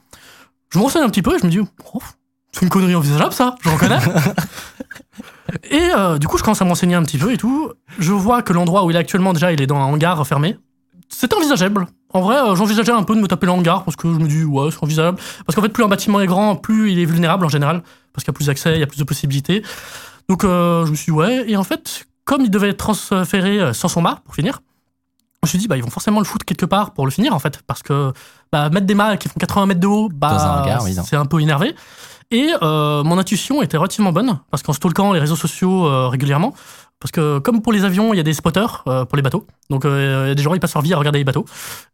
Je 0.71 0.79
me 0.79 0.85
renseigne 0.85 1.03
un 1.03 1.11
petit 1.11 1.21
peu 1.21 1.37
et 1.37 1.39
je 1.39 1.45
me 1.45 1.51
dis, 1.51 1.59
oh, 1.61 2.03
c'est 2.51 2.63
une 2.63 2.71
connerie 2.71 2.95
envisageable, 2.95 3.35
ça, 3.35 3.57
je 3.63 3.69
reconnais. 3.69 3.99
et 5.71 5.91
euh, 5.95 6.17
du 6.17 6.29
coup, 6.29 6.39
je 6.39 6.43
commence 6.43 6.63
à 6.63 6.65
me 6.65 6.71
renseigner 6.71 6.95
un 6.95 7.03
petit 7.03 7.19
peu 7.19 7.31
et 7.31 7.37
tout. 7.37 7.71
Je 7.99 8.15
vois 8.15 8.41
que 8.41 8.55
l'endroit 8.55 8.87
où 8.87 8.91
il 8.91 8.97
est 8.97 8.99
actuellement, 8.99 9.35
déjà, 9.35 9.53
il 9.53 9.61
est 9.61 9.67
dans 9.67 9.77
un 9.77 9.85
hangar 9.85 10.27
fermé. 10.27 10.57
C'est 11.11 11.35
envisageable. 11.35 11.87
En 12.15 12.23
vrai, 12.23 12.37
euh, 12.37 12.55
j'envisageais 12.55 12.93
un 12.93 13.03
peu 13.03 13.15
de 13.15 13.21
me 13.21 13.29
taper 13.29 13.45
le 13.45 13.53
hangar 13.53 13.85
parce 13.85 13.97
que 13.97 14.11
je 14.11 14.19
me 14.19 14.29
dis, 14.29 14.43
ouais, 14.43 14.71
c'est 14.71 14.83
envisageable. 14.83 15.19
Parce 15.45 15.55
qu'en 15.55 15.61
fait, 15.61 15.69
plus 15.69 15.85
un 15.85 15.89
bâtiment 15.89 16.23
est 16.23 16.27
grand, 16.27 16.57
plus 16.57 16.91
il 16.91 16.99
est 16.99 17.05
vulnérable 17.05 17.45
en 17.45 17.51
général. 17.51 17.83
Parce 18.15 18.25
qu'il 18.25 18.33
y 18.33 18.35
a 18.35 18.37
plus 18.37 18.47
d'accès, 18.47 18.77
il 18.77 18.81
y 18.81 18.83
a 18.83 18.87
plus 18.87 18.99
de 18.99 19.05
possibilités. 19.05 19.63
Donc, 20.31 20.43
euh, 20.43 20.87
je 20.87 20.91
me 20.91 20.97
suis 20.97 21.13
dit, 21.13 21.19
ouais. 21.19 21.45
Et 21.51 21.59
en 21.59 21.65
fait, 21.65 22.07
comme 22.25 22.41
il 22.41 22.51
devait 22.51 22.71
être 22.71 22.79
transféré 22.79 23.75
sans 23.75 23.89
son 23.89 24.01
mât 24.01 24.23
pour 24.25 24.35
finir, 24.35 24.61
je 25.43 25.47
me 25.47 25.49
suis 25.49 25.59
dit, 25.59 25.69
bah, 25.69 25.77
ils 25.77 25.83
vont 25.83 25.91
forcément 25.91 26.19
le 26.21 26.25
foutre 26.25 26.45
quelque 26.45 26.67
part 26.67 26.93
pour 26.93 27.05
le 27.05 27.11
finir, 27.13 27.35
en 27.35 27.39
fait. 27.39 27.61
Parce 27.67 27.83
que 27.83 28.13
bah, 28.53 28.69
mettre 28.71 28.87
des 28.87 28.95
mâts 28.95 29.17
qui 29.17 29.29
font 29.29 29.39
80 29.39 29.67
mètres 29.67 29.81
de 29.81 29.87
haut, 29.87 30.09
bah, 30.13 30.65
c'est 31.05 31.17
un 31.17 31.27
peu 31.27 31.41
énervé. 31.41 31.75
Et 32.33 32.51
euh, 32.63 33.05
mon 33.05 33.19
intuition 33.19 33.63
était 33.63 33.77
relativement 33.77 34.13
bonne, 34.13 34.39
parce 34.51 34.63
qu'en 34.65 34.73
stalkant 34.73 35.13
les 35.13 35.21
réseaux 35.21 35.37
sociaux 35.37 35.87
euh, 35.87 36.09
régulièrement, 36.09 36.55
parce 36.99 37.13
que 37.13 37.39
comme 37.39 37.63
pour 37.63 37.73
les 37.73 37.85
avions, 37.85 38.13
il 38.15 38.17
y 38.17 38.21
a 38.21 38.25
des 38.25 38.33
spotters 38.33 38.83
euh, 38.89 39.05
pour 39.05 39.15
les 39.17 39.23
bateaux. 39.23 39.47
Donc 39.71 39.85
euh, 39.85 40.25
il 40.25 40.29
y 40.29 40.33
a 40.33 40.35
des 40.35 40.43
gens 40.43 40.53
qui 40.53 40.59
passent 40.59 40.75
leur 40.75 40.83
vie 40.83 40.93
à 40.93 40.97
regarder 40.99 41.19
les 41.21 41.25
bateaux. 41.25 41.45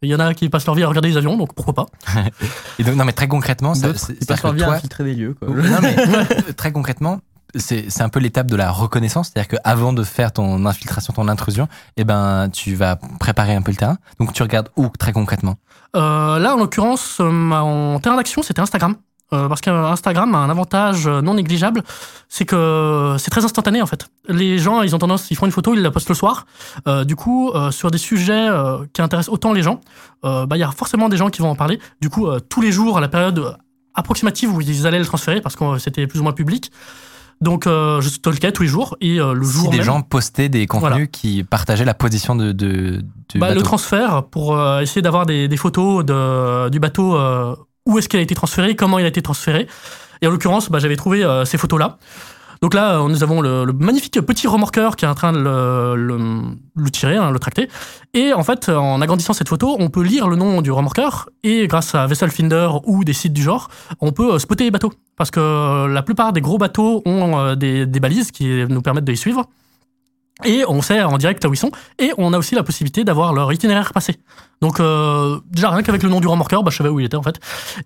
Il 0.01 0.09
y 0.09 0.15
en 0.15 0.21
a 0.21 0.33
qui 0.33 0.49
passent 0.49 0.65
leur 0.65 0.75
vie 0.75 0.85
à 0.85 0.89
regarder 0.89 1.09
les 1.11 1.17
avions, 1.19 1.37
donc 1.37 1.53
pourquoi 1.55 1.75
pas. 1.75 1.87
Et 2.79 2.85
donc, 2.85 2.95
non, 2.95 3.05
mais 3.05 3.13
très 3.13 3.29
concrètement, 3.29 3.75
ça- 3.75 3.89
ils 3.89 4.25
passent 4.27 4.43
leur 4.43 4.53
que 4.53 4.57
vie 4.57 4.63
à 4.63 4.67
toi, 4.67 4.75
infiltrer 4.77 5.05
des 5.05 5.15
lieux, 5.15 5.35
quoi. 5.39 5.49
Non, 5.49 5.79
mais 5.83 5.97
très 6.57 6.73
concrètement, 6.73 7.21
c'est 7.55 8.01
un 8.01 8.09
peu 8.09 8.21
l'étape 8.21 8.47
de 8.47 8.57
la 8.57 8.71
reconnaissance. 8.71 9.31
C'est-à-dire 9.33 9.59
qu'avant 9.59 9.93
de 9.93 10.03
faire 10.03 10.33
ton 10.33 10.65
infiltration, 10.67 11.13
ton 11.13 11.29
intrusion, 11.29 11.69
eh 11.97 12.05
ben, 12.05 12.49
tu 12.51 12.75
vas 12.75 12.97
préparer 13.21 13.55
un 13.55 13.63
peu 13.63 13.71
le 13.71 13.77
terrain. 13.77 13.99
Donc, 14.19 14.33
tu 14.33 14.43
regardes 14.43 14.71
où 14.77 14.89
très 14.99 15.13
concrètement? 15.13 15.57
Euh, 15.95 16.39
là, 16.39 16.55
en 16.55 16.59
l'occurrence, 16.59 17.19
euh, 17.21 17.51
en 17.51 18.01
terrain 18.01 18.17
d'action, 18.17 18.43
c'était 18.43 18.61
Instagram. 18.61 18.97
Euh, 19.33 19.49
parce 19.49 19.63
qu'Instagram 19.63 20.35
a 20.35 20.39
un 20.39 20.51
avantage 20.51 21.09
non 21.09 21.33
négligeable, 21.33 21.83
c'est 22.29 22.45
que 22.45 23.17
c'est 23.19 23.31
très 23.31 23.43
instantané 23.47 23.81
en 23.81 23.87
fait. 23.87 24.07
Les 24.29 24.59
gens, 24.59 24.83
ils 24.83 24.95
ont 24.95 24.99
tendance, 24.99 25.31
ils 25.31 25.37
font 25.37 25.47
une 25.47 25.53
photo, 25.53 25.73
ils 25.73 25.81
la 25.81 25.91
postent 25.91 26.11
le 26.11 26.15
soir. 26.15 26.45
Euh, 26.87 27.05
du 27.05 27.17
coup, 27.17 27.51
sur 27.71 27.91
des 27.91 27.97
sujets 27.97 28.49
qui 28.93 29.01
intéressent 29.01 29.33
autant 29.33 29.55
les 29.55 29.63
gens, 29.63 29.81
bah, 30.23 30.47
il 30.51 30.59
y 30.59 30.63
a 30.63 30.71
forcément 30.71 31.09
des 31.09 31.17
gens 31.17 31.31
qui 31.31 31.41
vont 31.41 31.49
en 31.49 31.57
parler. 31.57 31.81
Du 32.03 32.11
coup, 32.11 32.29
tous 32.51 32.61
les 32.61 32.73
jours, 32.73 32.99
à 32.99 33.01
la 33.01 33.09
période 33.09 33.57
approximative 33.95 34.55
où 34.55 34.61
ils 34.61 34.87
allaient 34.87 34.99
le 34.99 35.07
transférer, 35.07 35.41
parce 35.41 35.57
que 35.57 35.79
c'était 35.79 36.07
plus 36.07 36.21
ou 36.21 36.25
moins 36.25 36.33
public. 36.35 36.71
Donc, 37.43 37.67
euh, 37.67 38.01
je 38.01 38.09
stalkais 38.09 38.53
tous 38.53 38.63
les 38.63 38.69
jours 38.69 38.97
et 39.01 39.19
euh, 39.21 39.35
le 39.35 39.45
Si 39.45 39.53
jour 39.53 39.71
des 39.71 39.79
même, 39.79 39.87
gens 39.87 40.01
postaient 40.03 40.49
des 40.49 40.67
contenus 40.67 40.91
Voilà. 40.91 41.07
qui 41.07 41.43
partageaient 41.43 41.85
la 41.85 41.93
position 41.95 42.37
de, 42.37 42.53
de, 42.53 43.03
du 43.29 43.39
bah, 43.39 43.53
le 43.53 43.63
transfert 43.63 44.23
pour 44.31 44.57
euh, 44.57 44.81
essayer 44.81 45.03
d'avoir 45.03 45.27
des, 45.27 45.49
des 45.49 45.57
photos 45.57 46.05
de, 46.05 46.69
du 46.71 46.79
bateau, 46.79 47.17
euh, 47.17 47.55
où 47.85 47.99
est-ce 47.99 48.09
qu'il 48.09 48.21
a 48.21 48.23
été 48.23 48.35
transféré, 48.37 48.77
comment 48.77 48.99
il 49.01 49.05
a 49.05 49.09
été 49.09 49.23
transféré. 49.23 49.67
Et 50.23 50.27
en 50.29 50.31
l'occurrence, 50.31 50.71
bah, 50.71 50.79
j'avais 50.79 50.95
trouvé 50.97 51.25
euh, 51.25 51.45
ces 51.45 51.59
photos-là. 51.59 51.99
Donc 52.63 52.75
là, 52.75 53.01
euh, 53.01 53.09
nous 53.09 53.25
avons 53.25 53.41
le, 53.41 53.67
magnifique 53.73 54.21
petit 54.21 54.47
remorqueur 54.47 54.95
qui 54.95 55.05
est 55.05 55.09
en 55.09 55.17
train 55.17 55.33
de 55.33 55.39
le, 55.41 56.91
tirer, 56.91 57.17
hein, 57.17 57.33
le 57.33 57.39
tracter. 57.41 57.69
Et 58.15 58.33
en 58.33 58.45
fait, 58.45 58.69
en 58.69 59.01
agrandissant 59.01 59.33
cette 59.33 59.49
photo, 59.49 59.77
on 59.81 59.91
peut 59.91 60.03
lire 60.03 60.29
le 60.29 60.37
nom 60.37 60.63
du 60.63 60.71
remorqueur 60.71 61.29
et 61.43 61.67
grâce 61.67 61.97
à 61.97 62.07
Vessel 62.07 62.31
Finder 62.31 62.69
ou 62.85 63.03
des 63.03 63.13
sites 63.13 63.33
du 63.33 63.43
genre, 63.43 63.69
on 64.01 64.13
peut 64.13 64.35
euh, 64.35 64.39
spotter 64.39 64.65
les 64.65 64.71
bateaux. 64.71 64.93
Parce 65.17 65.33
que 65.33 65.41
euh, 65.41 65.89
la 65.89 66.03
plupart 66.03 66.33
des 66.33 66.41
gros 66.41 66.57
bateaux 66.57 67.03
ont 67.05 67.55
des, 67.57 67.85
des 67.85 68.01
balises 68.01 68.31
qui 68.31 68.65
nous 68.69 68.81
permettent 68.81 69.05
de 69.05 69.13
les 69.13 69.17
suivre. 69.17 69.49
Et 70.45 70.65
on 70.69 70.83
sait 70.83 71.03
en 71.03 71.19
direct 71.19 71.45
où 71.45 71.53
ils 71.53 71.57
sont. 71.57 71.71
Et 71.99 72.13
on 72.19 72.33
a 72.33 72.39
aussi 72.39 72.55
la 72.55 72.63
possibilité 72.63 73.05
d'avoir 73.05 73.33
leur 73.33 73.53
itinéraire 73.53 73.93
passé. 73.93 74.17
Donc 74.61 74.81
euh, 74.81 75.41
déjà 75.51 75.71
rien 75.71 75.83
qu'avec 75.83 76.03
le 76.03 76.09
nom 76.09 76.21
du 76.21 76.27
remorqueur, 76.27 76.63
bah, 76.63 76.71
je 76.71 76.77
savais 76.77 76.89
où 76.89 77.01
il 77.01 77.07
était 77.07 77.17
en 77.17 77.23
fait. 77.23 77.41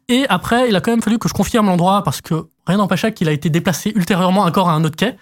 Et 0.08 0.26
après, 0.28 0.68
il 0.68 0.76
a 0.76 0.80
quand 0.80 0.90
même 0.90 1.02
fallu 1.02 1.18
que 1.18 1.28
je 1.28 1.34
confirme 1.34 1.66
l'endroit 1.66 2.02
parce 2.02 2.20
que 2.20 2.48
rien 2.66 2.78
n'empêchait 2.78 3.12
qu'il 3.12 3.28
a 3.28 3.32
été 3.32 3.50
déplacé 3.50 3.92
ultérieurement 3.94 4.42
encore 4.42 4.68
à 4.68 4.72
un 4.72 4.84
autre 4.84 4.96
quai. 4.96 5.16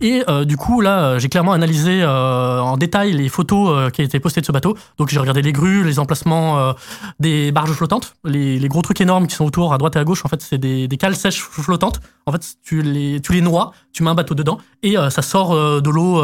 Et 0.00 0.22
euh, 0.28 0.44
du 0.44 0.56
coup, 0.56 0.80
là, 0.80 1.00
euh, 1.00 1.18
j'ai 1.18 1.28
clairement 1.28 1.52
analysé 1.52 2.02
euh, 2.02 2.60
en 2.60 2.76
détail 2.76 3.12
les 3.12 3.28
photos 3.28 3.70
euh, 3.70 3.90
qui 3.90 4.02
étaient 4.02 4.20
postées 4.20 4.40
de 4.40 4.46
ce 4.46 4.52
bateau. 4.52 4.76
Donc 4.96 5.08
j'ai 5.08 5.18
regardé 5.18 5.42
les 5.42 5.52
grues, 5.52 5.84
les 5.84 5.98
emplacements 5.98 6.74
des 7.18 7.50
barges 7.52 7.72
flottantes, 7.72 8.14
les, 8.24 8.58
les 8.58 8.68
gros 8.68 8.82
trucs 8.82 9.00
énormes 9.00 9.26
qui 9.26 9.34
sont 9.34 9.44
autour 9.44 9.72
à 9.74 9.78
droite 9.78 9.96
et 9.96 9.98
à 9.98 10.04
gauche. 10.04 10.24
En 10.24 10.28
fait, 10.28 10.40
c'est 10.42 10.58
des, 10.58 10.86
des 10.88 10.96
cales 10.96 11.16
sèches 11.16 11.40
flottantes. 11.42 12.00
En 12.26 12.32
fait, 12.32 12.42
tu 12.62 12.82
les, 12.82 13.20
tu 13.20 13.32
les 13.32 13.40
noies, 13.40 13.72
tu 13.92 14.02
mets 14.02 14.10
un 14.10 14.14
bateau 14.14 14.34
dedans 14.34 14.58
et 14.82 14.96
ça 15.10 15.22
sort 15.22 15.54
de 15.54 15.90
l'eau. 15.90 16.14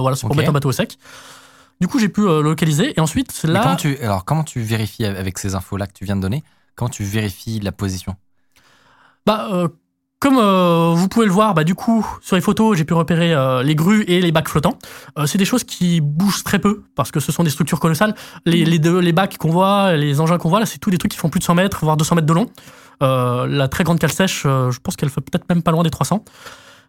voilà, 0.00 0.14
c'est 0.16 0.22
pour 0.22 0.30
Ok. 0.32 0.36
mettre 0.36 0.50
un 0.50 0.52
bateau 0.52 0.68
au 0.68 0.72
sec. 0.72 0.98
Du 1.80 1.88
coup, 1.88 1.98
j'ai 1.98 2.08
pu 2.08 2.20
le 2.22 2.40
localiser 2.40 2.94
et 2.96 3.00
ensuite 3.00 3.32
Mais 3.44 3.52
là. 3.54 3.60
comment 3.62 3.76
tu, 3.76 3.98
alors, 3.98 4.24
comment 4.24 4.44
tu 4.44 4.60
vérifies 4.60 5.04
avec 5.04 5.38
ces 5.38 5.54
infos-là 5.54 5.86
que 5.86 5.92
tu 5.92 6.04
viens 6.04 6.16
de 6.16 6.20
donner? 6.22 6.42
Comment 6.76 6.88
tu 6.88 7.02
vérifies 7.04 7.60
la 7.60 7.72
position? 7.72 8.14
Bah, 9.26 9.48
comme 10.24 10.38
euh, 10.38 10.94
vous 10.94 11.06
pouvez 11.06 11.26
le 11.26 11.32
voir, 11.32 11.52
bah, 11.52 11.64
du 11.64 11.74
coup, 11.74 12.06
sur 12.22 12.34
les 12.34 12.40
photos, 12.40 12.78
j'ai 12.78 12.84
pu 12.84 12.94
repérer 12.94 13.34
euh, 13.34 13.62
les 13.62 13.74
grues 13.74 14.04
et 14.08 14.22
les 14.22 14.32
bacs 14.32 14.48
flottants. 14.48 14.78
Euh, 15.18 15.26
c'est 15.26 15.36
des 15.36 15.44
choses 15.44 15.64
qui 15.64 16.00
bougent 16.00 16.44
très 16.44 16.58
peu, 16.58 16.82
parce 16.94 17.10
que 17.10 17.20
ce 17.20 17.30
sont 17.30 17.44
des 17.44 17.50
structures 17.50 17.78
colossales. 17.78 18.14
Les, 18.46 18.64
les, 18.64 18.78
deux, 18.78 19.00
les 19.00 19.12
bacs 19.12 19.36
qu'on 19.36 19.50
voit, 19.50 19.96
les 19.96 20.22
engins 20.22 20.38
qu'on 20.38 20.48
voit, 20.48 20.60
là, 20.60 20.64
c'est 20.64 20.78
tous 20.78 20.88
des 20.88 20.96
trucs 20.96 21.12
qui 21.12 21.18
font 21.18 21.28
plus 21.28 21.40
de 21.40 21.44
100 21.44 21.56
mètres, 21.56 21.80
voire 21.84 21.98
200 21.98 22.14
mètres 22.14 22.26
de 22.26 22.32
long. 22.32 22.46
La 23.02 23.68
très 23.68 23.84
grande 23.84 23.98
cale 23.98 24.12
sèche, 24.12 24.44
je 24.44 24.78
pense 24.78 24.96
qu'elle 24.96 25.10
fait 25.10 25.20
peut-être 25.20 25.46
même 25.50 25.62
pas 25.62 25.72
loin 25.72 25.82
des 25.82 25.90
300. 25.90 26.24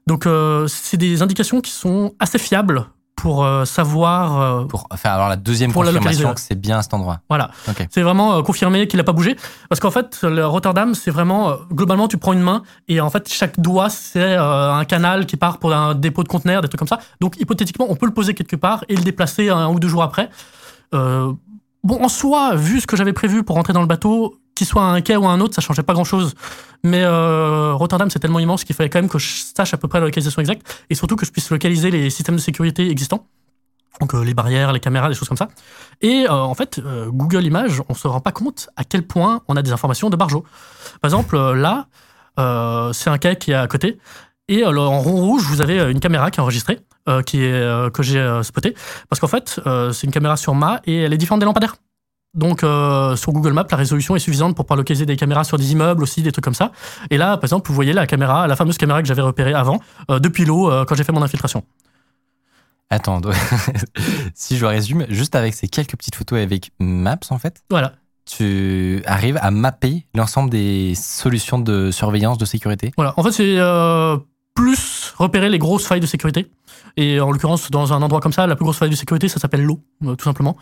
Donc, 0.08 0.30
c'est 0.70 0.96
des 0.96 1.22
indications 1.22 1.60
qui 1.60 1.72
sont 1.72 2.14
assez 2.22 2.38
fiables 2.38 2.86
pour 3.26 3.44
euh, 3.44 3.66
savoir 3.66 4.40
euh, 4.40 4.66
Pour 4.66 4.88
faire 4.98 5.14
avoir 5.14 5.30
la 5.30 5.36
deuxième 5.36 5.74
Pour 5.74 5.84
confirmation 5.84 6.32
que 6.36 6.40
c'est 6.40 6.54
bien 6.54 6.78
à 6.78 6.84
cet 6.84 6.94
endroit. 6.94 7.22
Voilà. 7.28 7.50
C'est 7.90 8.04
vraiment 8.04 8.36
euh, 8.36 8.44
confirmé 8.44 8.86
qu'il 8.88 8.98
n'a 8.98 9.04
pas 9.04 9.14
bougé. 9.14 9.36
Parce 9.68 9.80
qu'en 9.80 9.90
fait, 9.90 10.20
le 10.22 10.46
Rotterdam, 10.46 10.94
c'est 10.94 11.10
vraiment. 11.10 11.56
globalement, 11.72 12.08
tu 12.08 12.20
prends 12.20 12.34
une 12.34 12.44
main 12.44 12.62
et 12.88 13.02
en 13.02 13.10
fait, 13.10 13.28
chaque 13.28 13.60
doigt, 13.60 13.90
c'est 13.90 14.36
un 14.36 14.86
canal 14.86 15.26
qui 15.26 15.38
part 15.38 15.58
pour 15.58 15.74
un 15.74 15.96
dépôt 15.96 16.22
de 16.22 16.28
conteneurs, 16.28 16.62
des 16.62 16.68
trucs 16.68 16.78
comme 16.78 16.88
ça. 16.88 17.00
Donc, 17.20 17.40
hypothétiquement, 17.40 17.88
on 17.90 17.96
peut 17.96 18.06
le 18.06 18.14
poser 18.14 18.36
quelque 18.36 18.56
part 18.56 18.86
et 18.90 18.96
le 18.96 19.02
déplacer 19.02 19.50
un 19.50 19.70
ou 19.70 19.80
deux 19.80 19.88
jours 19.88 20.04
après. 20.04 20.30
Euh, 20.94 21.34
bon, 21.84 22.04
en 22.04 22.10
soi, 22.10 22.54
vu 22.56 22.80
ce 22.80 22.86
que 22.86 22.96
j'avais 22.96 23.14
prévu 23.14 23.42
pour 23.42 23.56
rentrer 23.56 23.74
dans 23.74 23.82
le 23.82 23.88
bateau, 23.88 24.38
qu'il 24.56 24.66
soit 24.66 24.84
un 24.84 25.02
quai 25.02 25.18
ou 25.18 25.28
un 25.28 25.40
autre, 25.42 25.54
ça 25.54 25.62
changeait 25.62 25.84
pas 25.84 25.94
grand 25.94 26.06
chose. 26.06 26.34
Mais 26.84 27.04
euh, 27.04 27.74
Rotterdam, 27.74 28.10
c'est 28.10 28.20
tellement 28.20 28.40
immense 28.40 28.64
qu'il 28.64 28.76
fallait 28.76 28.90
quand 28.90 29.00
même 29.00 29.10
que 29.10 29.20
je 29.20 29.44
sache 29.56 29.74
à 29.74 29.78
peu 29.78 29.88
près 29.88 30.00
la 30.00 30.06
localisation 30.06 30.40
exacte 30.40 30.86
et 30.90 30.96
surtout 30.96 31.16
que 31.16 31.26
je 31.26 31.32
puisse 31.32 31.50
localiser 31.52 31.92
les 31.92 32.10
systèmes 32.10 32.36
de 32.36 32.42
sécurité 32.42 32.90
existants. 32.90 33.28
Donc 34.00 34.14
euh, 34.14 34.24
les 34.24 34.34
barrières, 34.34 34.72
les 34.72 34.80
caméras, 34.80 35.10
des 35.10 35.16
choses 35.16 35.28
comme 35.28 35.38
ça. 35.38 35.50
Et 36.02 36.26
euh, 36.30 36.32
en 36.32 36.54
fait, 36.54 36.82
Google 37.08 37.46
Images, 37.46 37.82
on 37.90 37.94
se 37.94 38.08
rend 38.08 38.22
pas 38.22 38.32
compte 38.32 38.70
à 38.76 38.84
quel 38.84 39.06
point 39.06 39.42
on 39.48 39.56
a 39.58 39.62
des 39.62 39.72
informations 39.72 40.10
de 40.10 40.16
Barjo. 40.16 40.46
Par 41.02 41.10
exemple, 41.10 41.38
là, 41.54 41.88
c'est 42.94 43.10
un 43.10 43.18
quai 43.18 43.38
qui 43.38 43.52
est 43.52 43.56
à 43.56 43.68
côté. 43.68 44.00
Et 44.48 44.64
en 44.64 45.00
rond 45.02 45.22
rouge, 45.22 45.44
vous 45.44 45.62
avez 45.62 45.92
une 45.92 46.00
caméra 46.00 46.30
qui 46.30 46.40
est 46.40 46.44
enregistrée, 46.44 46.80
qui 47.26 47.44
est, 47.44 47.92
que 47.94 48.04
j'ai 48.04 48.42
spotée. 48.44 48.76
Parce 49.10 49.20
qu'en 49.20 49.28
fait, 49.28 49.60
c'est 49.92 50.06
une 50.06 50.12
caméra 50.12 50.38
sur 50.38 50.54
mât 50.54 50.82
et 50.86 51.02
elle 51.02 51.14
est 51.14 51.18
différente 51.18 51.40
des 51.40 51.46
lampadaires. 51.46 51.76
Donc 52.36 52.64
euh, 52.64 53.16
sur 53.16 53.32
Google 53.32 53.54
Maps, 53.54 53.66
la 53.72 53.78
résolution 53.78 54.16
est 54.16 54.20
suffisante 54.20 54.56
pour 54.56 54.66
pouvoir 54.66 54.78
localiser 54.78 55.06
des 55.06 55.16
caméras 55.16 55.44
sur 55.46 55.58
des 55.58 55.72
immeubles 55.72 56.04
aussi, 56.04 56.22
des 56.22 56.32
trucs 56.32 56.44
comme 56.44 56.54
ça. 56.54 56.72
Et 57.10 57.18
là, 57.18 57.38
par 57.38 57.46
exemple, 57.46 57.70
vous 57.70 57.74
voyez 57.76 57.94
la 57.94 58.06
caméra, 58.06 58.46
la 58.48 58.56
fameuse 58.56 58.78
caméra 58.78 59.02
que 59.02 59.08
j'avais 59.08 59.22
repérée 59.22 59.54
avant, 59.54 59.80
euh, 60.12 60.20
depuis 60.20 60.46
l'eau, 60.46 60.70
euh, 60.70 60.84
quand 60.86 60.96
j'ai 60.96 61.04
fait 61.06 61.14
mon 61.14 61.22
infiltration. 61.22 61.64
Attends, 62.90 63.20
donc, 63.22 63.34
si 64.36 64.58
je 64.58 64.66
résume, 64.66 65.06
juste 65.10 65.36
avec 65.36 65.54
ces 65.56 65.68
quelques 65.68 65.96
petites 65.96 66.16
photos 66.16 66.40
avec 66.40 66.72
Maps, 66.80 67.18
en 67.30 67.40
fait, 67.40 67.64
Voilà. 67.70 67.94
tu 68.30 69.02
arrives 69.06 69.40
à 69.42 69.50
mapper 69.50 70.06
l'ensemble 70.14 70.50
des 70.52 70.94
solutions 70.96 71.58
de 71.58 71.90
surveillance, 71.90 72.38
de 72.38 72.46
sécurité. 72.46 72.92
Voilà. 72.98 73.14
En 73.18 73.24
fait, 73.24 73.32
c'est 73.32 73.58
plus 74.56 75.14
repérer 75.18 75.50
les 75.50 75.60
grosses 75.60 75.86
failles 75.86 76.00
de 76.00 76.06
sécurité. 76.06 76.50
Et 76.98 77.20
en 77.20 77.32
l'occurrence, 77.32 77.70
dans 77.72 77.94
un 77.94 78.02
endroit 78.02 78.22
comme 78.22 78.34
ça, 78.34 78.48
la 78.48 78.56
plus 78.56 78.64
grosse 78.64 78.78
faille 78.78 78.90
de 78.90 78.96
sécurité, 78.96 79.28
ça 79.28 79.40
s'appelle 79.40 79.64
l'eau, 79.64 79.82
euh, 80.06 80.16
tout 80.16 80.24
simplement. 80.24 80.56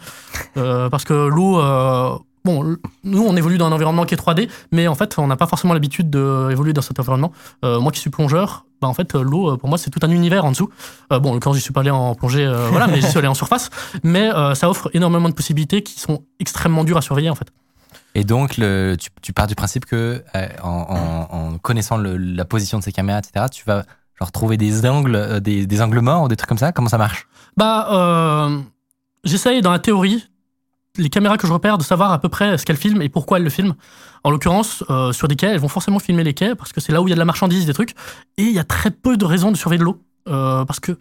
Euh, 0.57 0.89
parce 0.89 1.03
que 1.03 1.13
l'eau, 1.13 1.59
euh, 1.59 2.17
bon, 2.43 2.75
nous, 3.03 3.23
on 3.23 3.35
évolue 3.35 3.57
dans 3.57 3.67
un 3.67 3.71
environnement 3.71 4.05
qui 4.05 4.15
est 4.15 4.17
3D, 4.17 4.49
mais 4.71 4.87
en 4.87 4.95
fait, 4.95 5.19
on 5.19 5.27
n'a 5.27 5.35
pas 5.35 5.45
forcément 5.45 5.73
l'habitude 5.73 6.09
d'évoluer 6.09 6.73
dans 6.73 6.81
cet 6.81 6.99
environnement. 6.99 7.31
Moi 7.61 7.91
qui 7.91 7.99
suis 7.99 8.09
plongeur, 8.09 8.65
bah, 8.81 8.87
en 8.87 8.93
fait, 8.93 9.13
l'eau, 9.13 9.57
pour 9.57 9.69
moi, 9.69 9.77
c'est 9.77 9.91
tout 9.91 9.99
un 10.01 10.09
univers 10.09 10.43
en 10.43 10.51
dessous. 10.51 10.69
Euh, 11.11 11.19
bon, 11.19 11.39
quand 11.39 11.53
j'y 11.53 11.61
suis 11.61 11.73
pas 11.73 11.81
allé 11.81 11.91
en 11.91 12.15
plongée, 12.15 12.51
voilà, 12.69 12.87
mais 12.87 12.99
j'y 12.99 13.07
suis 13.07 13.19
allé 13.19 13.27
en 13.27 13.35
surface. 13.35 13.69
Mais 14.03 14.29
ça 14.55 14.69
offre 14.69 14.89
énormément 14.93 15.29
de 15.29 15.35
possibilités 15.35 15.83
qui 15.83 15.99
sont 15.99 16.23
extrêmement 16.39 16.83
dures 16.83 16.97
à 16.97 17.01
surveiller, 17.01 17.29
en 17.29 17.35
fait. 17.35 17.47
Et 18.15 18.23
donc, 18.23 18.59
tu, 19.21 19.33
pars 19.33 19.47
du 19.47 19.55
principe 19.55 19.85
que, 19.85 20.23
en, 20.63 21.57
connaissant 21.61 21.97
la 21.97 22.45
position 22.45 22.79
de 22.79 22.83
ces 22.83 22.91
caméras, 22.91 23.19
etc., 23.19 23.45
tu 23.51 23.63
vas 23.65 23.83
genre 24.19 24.31
trouver 24.31 24.57
des 24.57 24.85
angles, 24.85 25.15
euh, 25.15 25.39
des, 25.39 25.65
des 25.65 25.81
angles 25.81 25.99
morts 25.99 26.27
des 26.27 26.35
trucs 26.35 26.49
comme 26.49 26.57
ça. 26.57 26.71
Comment 26.71 26.89
ça 26.89 26.97
marche? 26.97 27.27
Bah, 27.57 27.87
euh, 27.91 28.59
j'essaye 29.23 29.61
dans 29.61 29.71
la 29.71 29.79
théorie, 29.79 30.27
les 30.97 31.09
caméras 31.09 31.37
que 31.37 31.47
je 31.47 31.53
repère, 31.53 31.77
de 31.77 31.83
savoir 31.83 32.11
à 32.11 32.19
peu 32.19 32.29
près 32.29 32.57
ce 32.57 32.65
qu'elles 32.65 32.77
filment 32.77 33.01
et 33.01 33.09
pourquoi 33.09 33.37
elles 33.37 33.43
le 33.43 33.49
filment. 33.49 33.75
En 34.23 34.31
l'occurrence, 34.31 34.83
euh, 34.89 35.11
sur 35.11 35.27
des 35.27 35.35
quais, 35.35 35.47
elles 35.47 35.59
vont 35.59 35.67
forcément 35.67 35.99
filmer 35.99 36.23
les 36.23 36.33
quais 36.33 36.55
parce 36.55 36.71
que 36.71 36.81
c'est 36.81 36.91
là 36.91 37.01
où 37.01 37.07
il 37.07 37.11
y 37.11 37.13
a 37.13 37.15
de 37.15 37.19
la 37.19 37.25
marchandise, 37.25 37.65
des 37.65 37.73
trucs. 37.73 37.91
Et 38.37 38.43
il 38.43 38.53
y 38.53 38.59
a 38.59 38.63
très 38.63 38.91
peu 38.91 39.17
de 39.17 39.25
raisons 39.25 39.51
de 39.51 39.57
surveiller 39.57 39.79
de 39.79 39.85
l'eau. 39.85 40.01
Parce 40.25 40.79
que, 40.79 40.97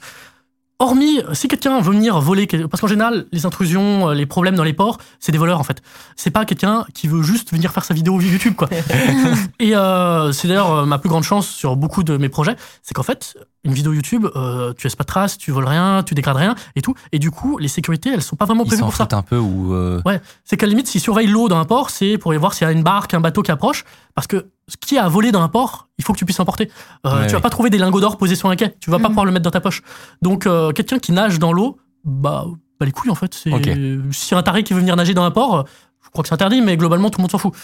hormis, 0.82 1.20
si 1.32 1.48
quelqu'un 1.48 1.80
veut 1.80 1.92
venir 1.92 2.20
voler, 2.20 2.46
parce 2.46 2.80
qu'en 2.80 2.86
général, 2.86 3.26
les 3.32 3.46
intrusions, 3.46 4.10
euh, 4.10 4.14
les 4.14 4.26
problèmes 4.26 4.56
dans 4.56 4.64
les 4.64 4.72
ports, 4.72 4.98
c'est 5.20 5.32
des 5.32 5.38
voleurs 5.38 5.60
en 5.60 5.64
fait. 5.64 5.82
C'est 6.16 6.30
pas 6.30 6.44
quelqu'un 6.44 6.84
qui 6.94 7.08
veut 7.08 7.22
juste 7.22 7.52
venir 7.52 7.72
faire 7.72 7.84
sa 7.84 7.94
vidéo 7.94 8.20
YouTube, 8.20 8.54
quoi. 8.54 8.68
et 9.60 9.74
euh, 9.76 10.32
c'est 10.32 10.48
d'ailleurs 10.48 10.74
euh, 10.74 10.84
ma 10.84 10.98
plus 10.98 11.08
grande 11.08 11.24
chance 11.24 11.48
sur 11.48 11.76
beaucoup 11.76 12.02
de 12.02 12.16
mes 12.16 12.28
projets, 12.28 12.56
c'est 12.82 12.94
qu'en 12.94 13.02
fait, 13.02 13.36
une 13.64 13.72
vidéo 13.72 13.92
YouTube, 13.92 14.26
euh, 14.34 14.72
tu 14.76 14.86
laisses 14.86 14.96
pas 14.96 15.04
de 15.04 15.08
traces, 15.08 15.38
tu 15.38 15.50
voles 15.52 15.66
rien, 15.68 16.02
tu 16.02 16.14
dégrades 16.14 16.36
rien 16.36 16.54
et 16.74 16.82
tout. 16.82 16.94
Et 17.12 17.18
du 17.18 17.30
coup, 17.30 17.58
les 17.58 17.68
sécurités, 17.68 18.10
elles 18.12 18.22
sont 18.22 18.34
pas 18.36 18.44
vraiment 18.44 18.64
Ils 18.64 18.68
prévues 18.68 18.80
s'en 18.80 18.86
pour 18.86 18.96
ça. 18.96 19.06
un 19.12 19.22
peu 19.22 19.38
ou. 19.38 19.72
euh, 19.74 20.00
C'est 20.44 20.56
qu'à 20.56 20.66
la 20.66 20.70
limite, 20.70 20.88
s'ils 20.88 21.00
surveillent 21.00 21.28
l'eau 21.28 21.48
dans 21.48 21.58
un 21.58 21.64
port, 21.64 21.90
c'est 21.90 22.18
pour 22.18 22.34
y 22.34 22.36
voir 22.36 22.54
s'il 22.54 22.66
y 22.66 22.68
a 22.68 22.72
une 22.72 22.82
barque, 22.82 23.14
un 23.14 23.20
bateau 23.20 23.42
qui 23.42 23.50
approche. 23.52 23.84
Parce 24.14 24.26
que 24.26 24.46
ce 24.68 24.76
qui 24.76 24.98
à 24.98 25.08
voler 25.08 25.30
dans 25.32 25.42
un 25.42 25.48
port, 25.48 25.88
il 25.98 26.04
faut 26.04 26.12
que 26.12 26.18
tu 26.18 26.24
puisses 26.24 26.38
l'emporter. 26.38 26.70
Euh, 27.06 27.20
Ouais, 27.20 27.26
tu 27.26 27.32
vas 27.32 27.36
ouais. 27.38 27.42
pas 27.42 27.50
trouver 27.50 27.70
des 27.70 27.78
lingots 27.78 28.00
d'or 28.00 28.18
posés 28.18 28.34
sur 28.36 28.48
un 28.50 28.56
quai. 28.56 28.74
Tu 28.80 28.90
vas 28.90 28.98
pas 28.98 29.04
Mhm. 29.04 29.08
pouvoir 29.10 29.24
le 29.26 29.32
mettre 29.32 29.44
dans 29.44 29.50
ta 29.50 29.60
poche. 29.60 29.82
Donc, 30.22 30.46
euh, 30.46 30.72
quelqu'un 30.72 30.98
qui 30.98 31.12
nage 31.12 31.38
dans 31.38 31.52
l'eau, 31.52 31.78
bah, 32.04 32.46
bah, 32.80 32.86
les 32.86 32.92
couilles, 32.92 33.10
en 33.10 33.14
fait. 33.14 33.32
C'est 33.34 33.52
Ok. 33.52 33.68
Si 34.12 34.34
un 34.34 34.42
taré 34.42 34.64
qui 34.64 34.72
veut 34.74 34.80
venir 34.80 34.96
nager 34.96 35.14
dans 35.14 35.22
un 35.24 35.30
port, 35.30 35.66
je 36.04 36.10
crois 36.10 36.22
que 36.22 36.28
c'est 36.28 36.34
interdit, 36.34 36.60
mais 36.62 36.76
globalement, 36.76 37.10
tout 37.10 37.18
le 37.18 37.22
monde 37.22 37.30
s'en 37.30 37.38
fout. 37.38 37.54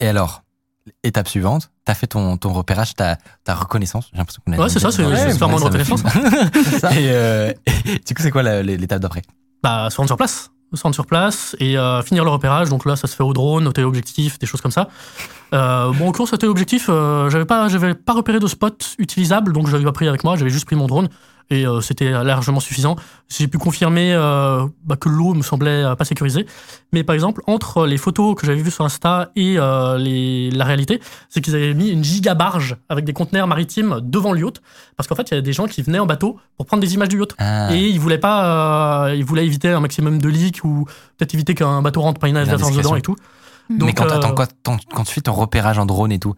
Et 0.00 0.08
alors, 0.08 0.42
étape 1.02 1.28
suivante, 1.28 1.70
t'as 1.84 1.94
fait 1.94 2.06
ton, 2.06 2.36
ton 2.36 2.52
repérage, 2.52 2.94
ta, 2.94 3.16
ta 3.44 3.54
reconnaissance. 3.54 4.08
J'ai 4.12 4.18
l'impression 4.18 4.42
qu'on 4.44 4.52
a 4.52 4.56
Ouais, 4.56 4.68
c'est 4.68 4.78
ça, 4.78 4.90
c'est 4.90 5.02
vraiment 5.02 5.58
une 5.58 5.64
reconnaissance. 5.64 6.02
Et, 6.96 7.10
euh, 7.10 7.52
et 7.66 7.98
du 8.06 8.14
coup, 8.14 8.22
c'est 8.22 8.30
quoi 8.30 8.42
l'étape 8.62 9.00
d'après? 9.00 9.22
Bah, 9.62 9.88
se 9.90 9.96
rendre 9.96 10.08
sur 10.08 10.16
place. 10.16 10.50
Se 10.74 10.82
rendre 10.82 10.94
sur 10.94 11.06
place 11.06 11.56
et 11.60 11.78
euh, 11.78 12.02
finir 12.02 12.24
le 12.24 12.30
repérage. 12.30 12.68
Donc 12.68 12.84
là, 12.84 12.96
ça 12.96 13.06
se 13.06 13.14
fait 13.14 13.22
au 13.22 13.32
drone, 13.32 13.66
au 13.66 13.72
téléobjectif, 13.72 14.38
des 14.38 14.46
choses 14.46 14.60
comme 14.60 14.72
ça. 14.72 14.88
Euh, 15.54 15.92
bon, 15.92 16.08
en 16.08 16.12
course, 16.12 16.32
au 16.32 16.36
téléobjectif, 16.36 16.86
euh, 16.88 17.30
j'avais 17.30 17.44
pas, 17.44 17.68
j'avais 17.68 17.94
pas 17.94 18.12
repéré 18.12 18.40
de 18.40 18.46
spot 18.46 18.96
utilisable, 18.98 19.52
donc 19.52 19.68
je 19.68 19.72
l'avais 19.72 19.84
pas 19.84 19.92
pris 19.92 20.08
avec 20.08 20.24
moi. 20.24 20.36
J'avais 20.36 20.50
juste 20.50 20.66
pris 20.66 20.76
mon 20.76 20.86
drone 20.86 21.08
et 21.50 21.66
euh, 21.66 21.80
c'était 21.80 22.10
largement 22.24 22.58
suffisant. 22.60 22.96
J'ai 23.28 23.46
pu 23.48 23.56
confirmer 23.58 24.12
euh, 24.12 24.66
bah, 24.84 24.96
que 24.96 25.08
l'eau 25.08 25.34
me 25.34 25.42
semblait 25.42 25.84
euh, 25.84 25.94
pas 25.94 26.04
sécurisée. 26.04 26.46
Mais 26.92 27.04
par 27.04 27.14
exemple, 27.14 27.42
entre 27.46 27.86
les 27.86 27.98
photos 27.98 28.34
que 28.34 28.46
j'avais 28.46 28.60
vues 28.62 28.70
sur 28.70 28.84
Insta 28.84 29.30
et 29.36 29.56
les, 29.98 30.50
la 30.50 30.64
réalité, 30.64 31.00
c'est 31.28 31.40
qu'ils 31.40 31.54
avaient 31.54 31.74
mis 31.74 31.88
une 31.90 32.02
giga 32.04 32.34
barge 32.34 32.76
avec 32.88 33.04
des 33.04 33.12
conteneurs 33.12 33.46
maritimes 33.46 34.00
devant 34.02 34.32
le 34.32 34.40
yacht, 34.40 34.60
parce 34.96 35.08
qu'en 35.08 35.14
fait, 35.14 35.30
il 35.30 35.34
y 35.34 35.38
a 35.38 35.40
des 35.40 35.52
gens 35.52 35.66
qui 35.66 35.82
venaient 35.82 35.98
en 35.98 36.06
bateau 36.06 36.38
pour 36.56 36.66
prendre 36.66 36.80
des 36.82 36.94
images 36.94 37.08
du 37.08 37.18
yacht. 37.18 37.34
Ah, 37.38 37.74
Et 37.74 37.88
ils 37.88 38.00
voulaient 38.00 38.18
pas, 38.18 39.10
ils 39.14 39.24
voulaient 39.24 39.46
éviter 39.46 39.68
un 39.68 39.80
maximum 39.80 40.20
de 40.20 40.28
leaks 40.28 40.64
ou 40.64 40.86
peut-être 41.16 41.34
éviter 41.34 41.54
qu'un 41.54 41.82
bateau 41.82 42.00
rentre 42.00 42.20
pas 42.20 42.28
une 42.28 42.36
dedans 42.78 42.96
et 42.96 43.02
tout. 43.02 43.16
Mais 43.86 43.92
quand, 43.92 44.04
attends, 44.12 44.32
quand, 44.34 44.48
quand- 44.64 44.78
quand 44.94 45.04
tu 45.04 45.12
fais 45.14 45.20
ton 45.22 45.32
repérage 45.32 45.78
en 45.78 45.86
drone 45.86 46.12
et 46.12 46.18
tout, 46.20 46.34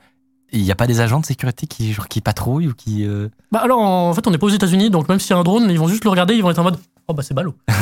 il 0.53 0.63
n'y 0.63 0.71
a 0.71 0.75
pas 0.75 0.87
des 0.87 1.01
agents 1.01 1.21
de 1.21 1.27
sécurité 1.27 1.67
qui, 1.67 1.93
genre, 1.93 2.09
qui 2.09 2.21
patrouillent 2.21 2.69
ou 2.69 2.75
qui. 2.75 3.05
euh, 3.07 3.29
bah 3.53 3.61
alors 3.63 3.81
en 3.81 4.13
fait 4.15 4.27
on 4.27 4.31
n'est 4.31 4.39
pas 4.39 4.47
aux 4.47 4.51
États-Unis, 4.51 4.91
donc 4.91 5.09
même 5.09 5.21
s'il 5.21 5.31
y 5.31 5.35
a 5.35 5.39
un 5.39 5.45
drone, 5.45 5.69
ils 5.71 5.79
vont 5.79 5.89
juste 5.89 6.05
le 6.05 6.11
regarder, 6.11 6.35
ils 6.35 6.43
vont 6.43 6.51
être 6.51 6.59
en 6.59 6.65
mode 6.65 6.79
oh 7.09 7.15
bah 7.15 7.23
c'est 7.23 7.35
ballot. 7.35 7.55
Euh, 7.71 7.73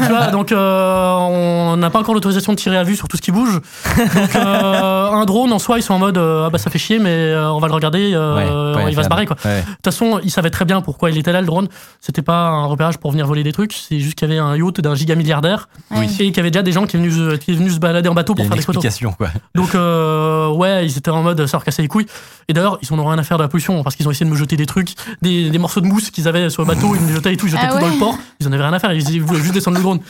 tu 0.06 0.08
vois, 0.12 0.26
donc 0.28 0.52
euh, 0.52 1.12
on 1.14 1.76
n'a 1.78 1.90
pas 1.90 1.98
encore 1.98 2.14
l'autorisation 2.14 2.52
de 2.52 2.58
tirer 2.58 2.76
à 2.76 2.84
vue 2.84 2.94
sur 2.96 3.08
tout 3.08 3.16
ce 3.16 3.22
qui 3.22 3.32
bouge. 3.32 3.54
Donc 3.96 4.36
euh, 4.36 5.10
un 5.10 5.24
drone 5.24 5.52
en 5.52 5.58
soi 5.58 5.78
ils 5.78 5.82
sont 5.82 5.94
en 5.94 5.98
mode 5.98 6.18
euh, 6.18 6.44
ah 6.46 6.50
bah 6.50 6.58
ça 6.58 6.70
fait 6.70 6.78
chier, 6.78 6.98
mais 6.98 7.08
euh, 7.10 7.50
on 7.52 7.58
va 7.58 7.68
le 7.68 7.72
regarder, 7.74 8.12
euh, 8.14 8.74
ouais, 8.76 8.84
ouais, 8.84 8.90
il 8.90 8.96
va 8.96 9.02
se 9.02 9.08
barrer 9.08 9.26
quoi. 9.26 9.36
Ouais. 9.44 9.60
De 9.60 9.66
toute 9.66 9.84
façon, 9.84 10.20
ils 10.22 10.30
savaient 10.30 10.50
très 10.50 10.64
bien 10.64 10.80
pourquoi 10.82 11.10
il 11.10 11.18
était 11.18 11.32
là, 11.32 11.40
le 11.40 11.46
drone. 11.46 11.68
C'était 12.00 12.22
pas 12.22 12.48
un 12.48 12.66
repérage 12.66 12.98
pour 12.98 13.10
venir 13.12 13.26
voler 13.26 13.42
des 13.42 13.52
trucs, 13.52 13.72
c'est 13.72 13.98
juste 13.98 14.14
qu'il 14.16 14.28
y 14.28 14.32
avait 14.32 14.40
un 14.40 14.56
yacht 14.56 14.80
d'un 14.80 14.94
giga 14.94 15.14
milliardaire 15.14 15.68
Oui. 15.90 16.04
et 16.06 16.26
qu'il 16.26 16.36
y 16.36 16.40
avait 16.40 16.50
déjà 16.50 16.62
des 16.62 16.72
gens 16.72 16.86
qui 16.86 16.96
étaient 16.96 17.06
venus, 17.08 17.38
qui 17.38 17.50
étaient 17.50 17.58
venus 17.58 17.74
se 17.74 17.78
balader 17.78 18.08
en 18.08 18.14
bateau 18.14 18.34
pour 18.34 18.44
faire 18.46 18.56
des 18.56 18.62
photos. 18.62 18.84
quoi. 19.16 19.28
Donc, 19.54 19.74
euh, 19.74 20.48
ouais, 20.50 20.84
ils 20.86 20.98
étaient 20.98 21.10
en 21.10 21.22
mode 21.22 21.46
ça 21.46 21.56
leur 21.56 21.64
cassait 21.64 21.82
les 21.82 21.88
couilles. 21.88 22.06
Et 22.48 22.52
d'ailleurs, 22.52 22.78
ils 22.82 22.92
en 22.92 22.98
ont 22.98 23.06
rien 23.06 23.18
à 23.18 23.22
faire 23.22 23.38
de 23.38 23.42
la 23.42 23.48
pollution 23.48 23.82
parce 23.82 23.96
qu'ils 23.96 24.06
ont 24.06 24.10
essayé 24.10 24.26
de 24.26 24.30
me 24.30 24.36
jeter 24.36 24.56
des 24.56 24.66
trucs, 24.66 24.94
des, 25.22 25.50
des 25.50 25.58
morceaux 25.58 25.80
de 25.80 25.86
mousse 25.86 26.10
qu'ils 26.10 26.28
avaient 26.28 26.50
sur 26.50 26.62
le 26.62 26.68
bateau, 26.68 26.94
ils 26.94 27.00
me 27.00 27.12
jetaient 27.14 27.32
et 27.32 27.36
tout, 27.36 27.46
ils 27.46 27.50
jetaient 27.52 27.62
Ah 27.68 27.72
tout 27.74 27.80
dans 27.80 27.88
le 27.88 27.98
port. 27.98 28.16
Ils 28.40 28.46
en 28.48 28.52
avaient 28.52 28.65
rien 28.66 28.76
à 28.76 28.78
faire, 28.78 28.92
ils, 28.92 29.22
voulaient 29.22 29.40
juste 29.40 29.54
descendre 29.54 29.76
le 29.76 29.82
drone. 29.82 30.00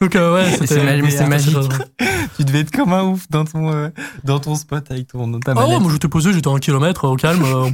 Donc, 0.00 0.16
euh, 0.16 0.34
ouais, 0.34 0.50
c'était. 0.58 1.26
magique. 1.26 1.56
Tu 2.36 2.44
devais 2.44 2.60
être 2.60 2.70
comme 2.70 2.92
un 2.92 3.02
ouf 3.02 3.28
dans 3.30 3.44
ton, 3.44 3.72
euh, 3.72 3.88
dans 4.24 4.38
ton 4.40 4.54
spot 4.54 4.90
avec 4.90 5.08
ton, 5.08 5.38
ta 5.40 5.52
Ah 5.54 5.66
ouais, 5.66 5.78
moi 5.78 5.92
j'étais 5.92 6.08
posé, 6.08 6.32
j'étais 6.32 6.48
un 6.48 6.58
kilomètre 6.58 7.04
au 7.04 7.16
calme, 7.16 7.44
euh, 7.44 7.68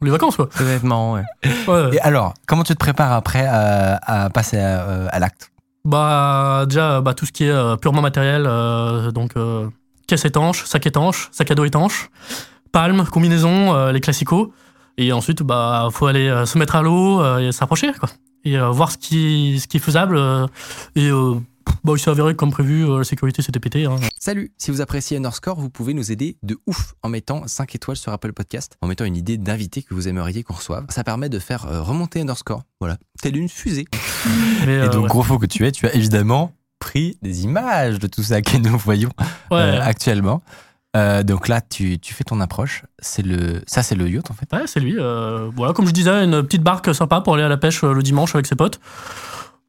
les 0.00 0.10
vacances 0.10 0.36
quoi. 0.36 0.48
Ça 0.52 0.64
être 0.64 0.84
marrant, 0.84 1.14
ouais. 1.14 1.22
Ouais. 1.68 1.96
Et 1.96 2.00
alors, 2.00 2.34
comment 2.46 2.62
tu 2.62 2.72
te 2.72 2.78
prépares 2.78 3.12
après 3.12 3.46
à, 3.46 3.96
à 3.96 4.30
passer 4.30 4.58
à, 4.58 5.06
à 5.08 5.18
l'acte? 5.18 5.50
Bah 5.84 6.64
déjà 6.66 7.00
bah, 7.02 7.14
tout 7.14 7.26
ce 7.26 7.32
qui 7.32 7.44
est 7.44 7.76
purement 7.80 8.00
matériel, 8.00 8.44
donc 9.12 9.34
caisse 10.06 10.24
étanche, 10.24 10.64
sac 10.64 10.86
étanche, 10.86 11.28
sac 11.32 11.50
à 11.50 11.54
dos 11.54 11.64
étanche, 11.64 12.10
palme, 12.72 13.04
combinaison, 13.04 13.90
les 13.90 14.00
classicaux. 14.00 14.52
Et 14.96 15.12
ensuite 15.12 15.42
bah 15.42 15.88
faut 15.92 16.06
aller 16.06 16.44
se 16.46 16.56
mettre 16.58 16.76
à 16.76 16.82
l'eau 16.82 17.38
et 17.38 17.52
s'approcher 17.52 17.92
quoi. 17.92 18.08
Et 18.44 18.56
euh, 18.58 18.70
voir 18.70 18.90
ce 18.90 18.98
qui, 18.98 19.58
ce 19.60 19.66
qui 19.68 19.76
est 19.76 19.80
faisable 19.80 20.16
euh, 20.16 20.46
et 20.96 21.08
euh, 21.08 21.34
Bon, 21.84 21.94
il 21.94 22.00
s'est 22.00 22.10
avéré 22.10 22.32
que 22.32 22.36
comme 22.36 22.50
prévu, 22.50 22.84
euh, 22.84 22.98
la 22.98 23.04
sécurité 23.04 23.42
s'était 23.42 23.60
pétée. 23.60 23.84
hein. 23.86 23.96
Salut, 24.18 24.50
si 24.58 24.70
vous 24.70 24.80
appréciez 24.80 25.18
Underscore, 25.18 25.60
vous 25.60 25.70
pouvez 25.70 25.94
nous 25.94 26.10
aider 26.10 26.36
de 26.42 26.58
ouf 26.66 26.94
en 27.02 27.08
mettant 27.08 27.46
5 27.46 27.74
étoiles 27.74 27.96
sur 27.96 28.12
Apple 28.12 28.32
Podcast, 28.32 28.76
en 28.82 28.88
mettant 28.88 29.04
une 29.04 29.16
idée 29.16 29.36
d'invité 29.38 29.82
que 29.82 29.94
vous 29.94 30.08
aimeriez 30.08 30.42
qu'on 30.42 30.54
reçoive. 30.54 30.86
Ça 30.88 31.04
permet 31.04 31.28
de 31.28 31.38
faire 31.38 31.66
euh, 31.66 31.80
remonter 31.82 32.20
Underscore, 32.22 32.62
voilà, 32.80 32.96
telle 33.22 33.36
une 33.36 33.48
fusée. 33.48 33.84
Mais, 34.66 34.72
Et 34.74 34.78
euh, 34.78 34.88
donc, 34.88 35.02
ouais. 35.04 35.08
gros 35.08 35.22
faux 35.22 35.38
que 35.38 35.46
tu 35.46 35.64
es, 35.64 35.70
tu 35.70 35.86
as 35.86 35.94
évidemment 35.94 36.52
pris 36.80 37.18
des 37.22 37.44
images 37.44 37.98
de 37.98 38.06
tout 38.08 38.22
ça 38.22 38.42
que 38.42 38.56
nous 38.56 38.76
voyons 38.78 39.10
Ouais. 39.50 39.58
euh, 39.58 39.80
actuellement. 39.82 40.42
Euh, 40.96 41.22
donc 41.22 41.46
là, 41.48 41.60
tu, 41.60 41.98
tu 42.00 42.14
fais 42.14 42.24
ton 42.24 42.40
approche. 42.40 42.82
C'est 42.98 43.22
le, 43.24 43.62
ça, 43.66 43.82
c'est 43.82 43.94
le 43.94 44.08
yacht 44.08 44.30
en 44.30 44.34
fait. 44.34 44.48
Ouais, 44.52 44.66
c'est 44.66 44.80
lui. 44.80 44.96
euh, 44.98 45.48
voilà, 45.54 45.72
comme 45.72 45.86
je 45.86 45.92
disais, 45.92 46.10
une 46.24 46.42
petite 46.42 46.62
barque 46.62 46.92
sympa 46.94 47.20
pour 47.20 47.34
aller 47.34 47.44
à 47.44 47.48
la 47.48 47.56
pêche 47.56 47.84
euh, 47.84 47.92
le 47.92 48.02
dimanche 48.02 48.34
avec 48.34 48.46
ses 48.46 48.56
potes. 48.56 48.80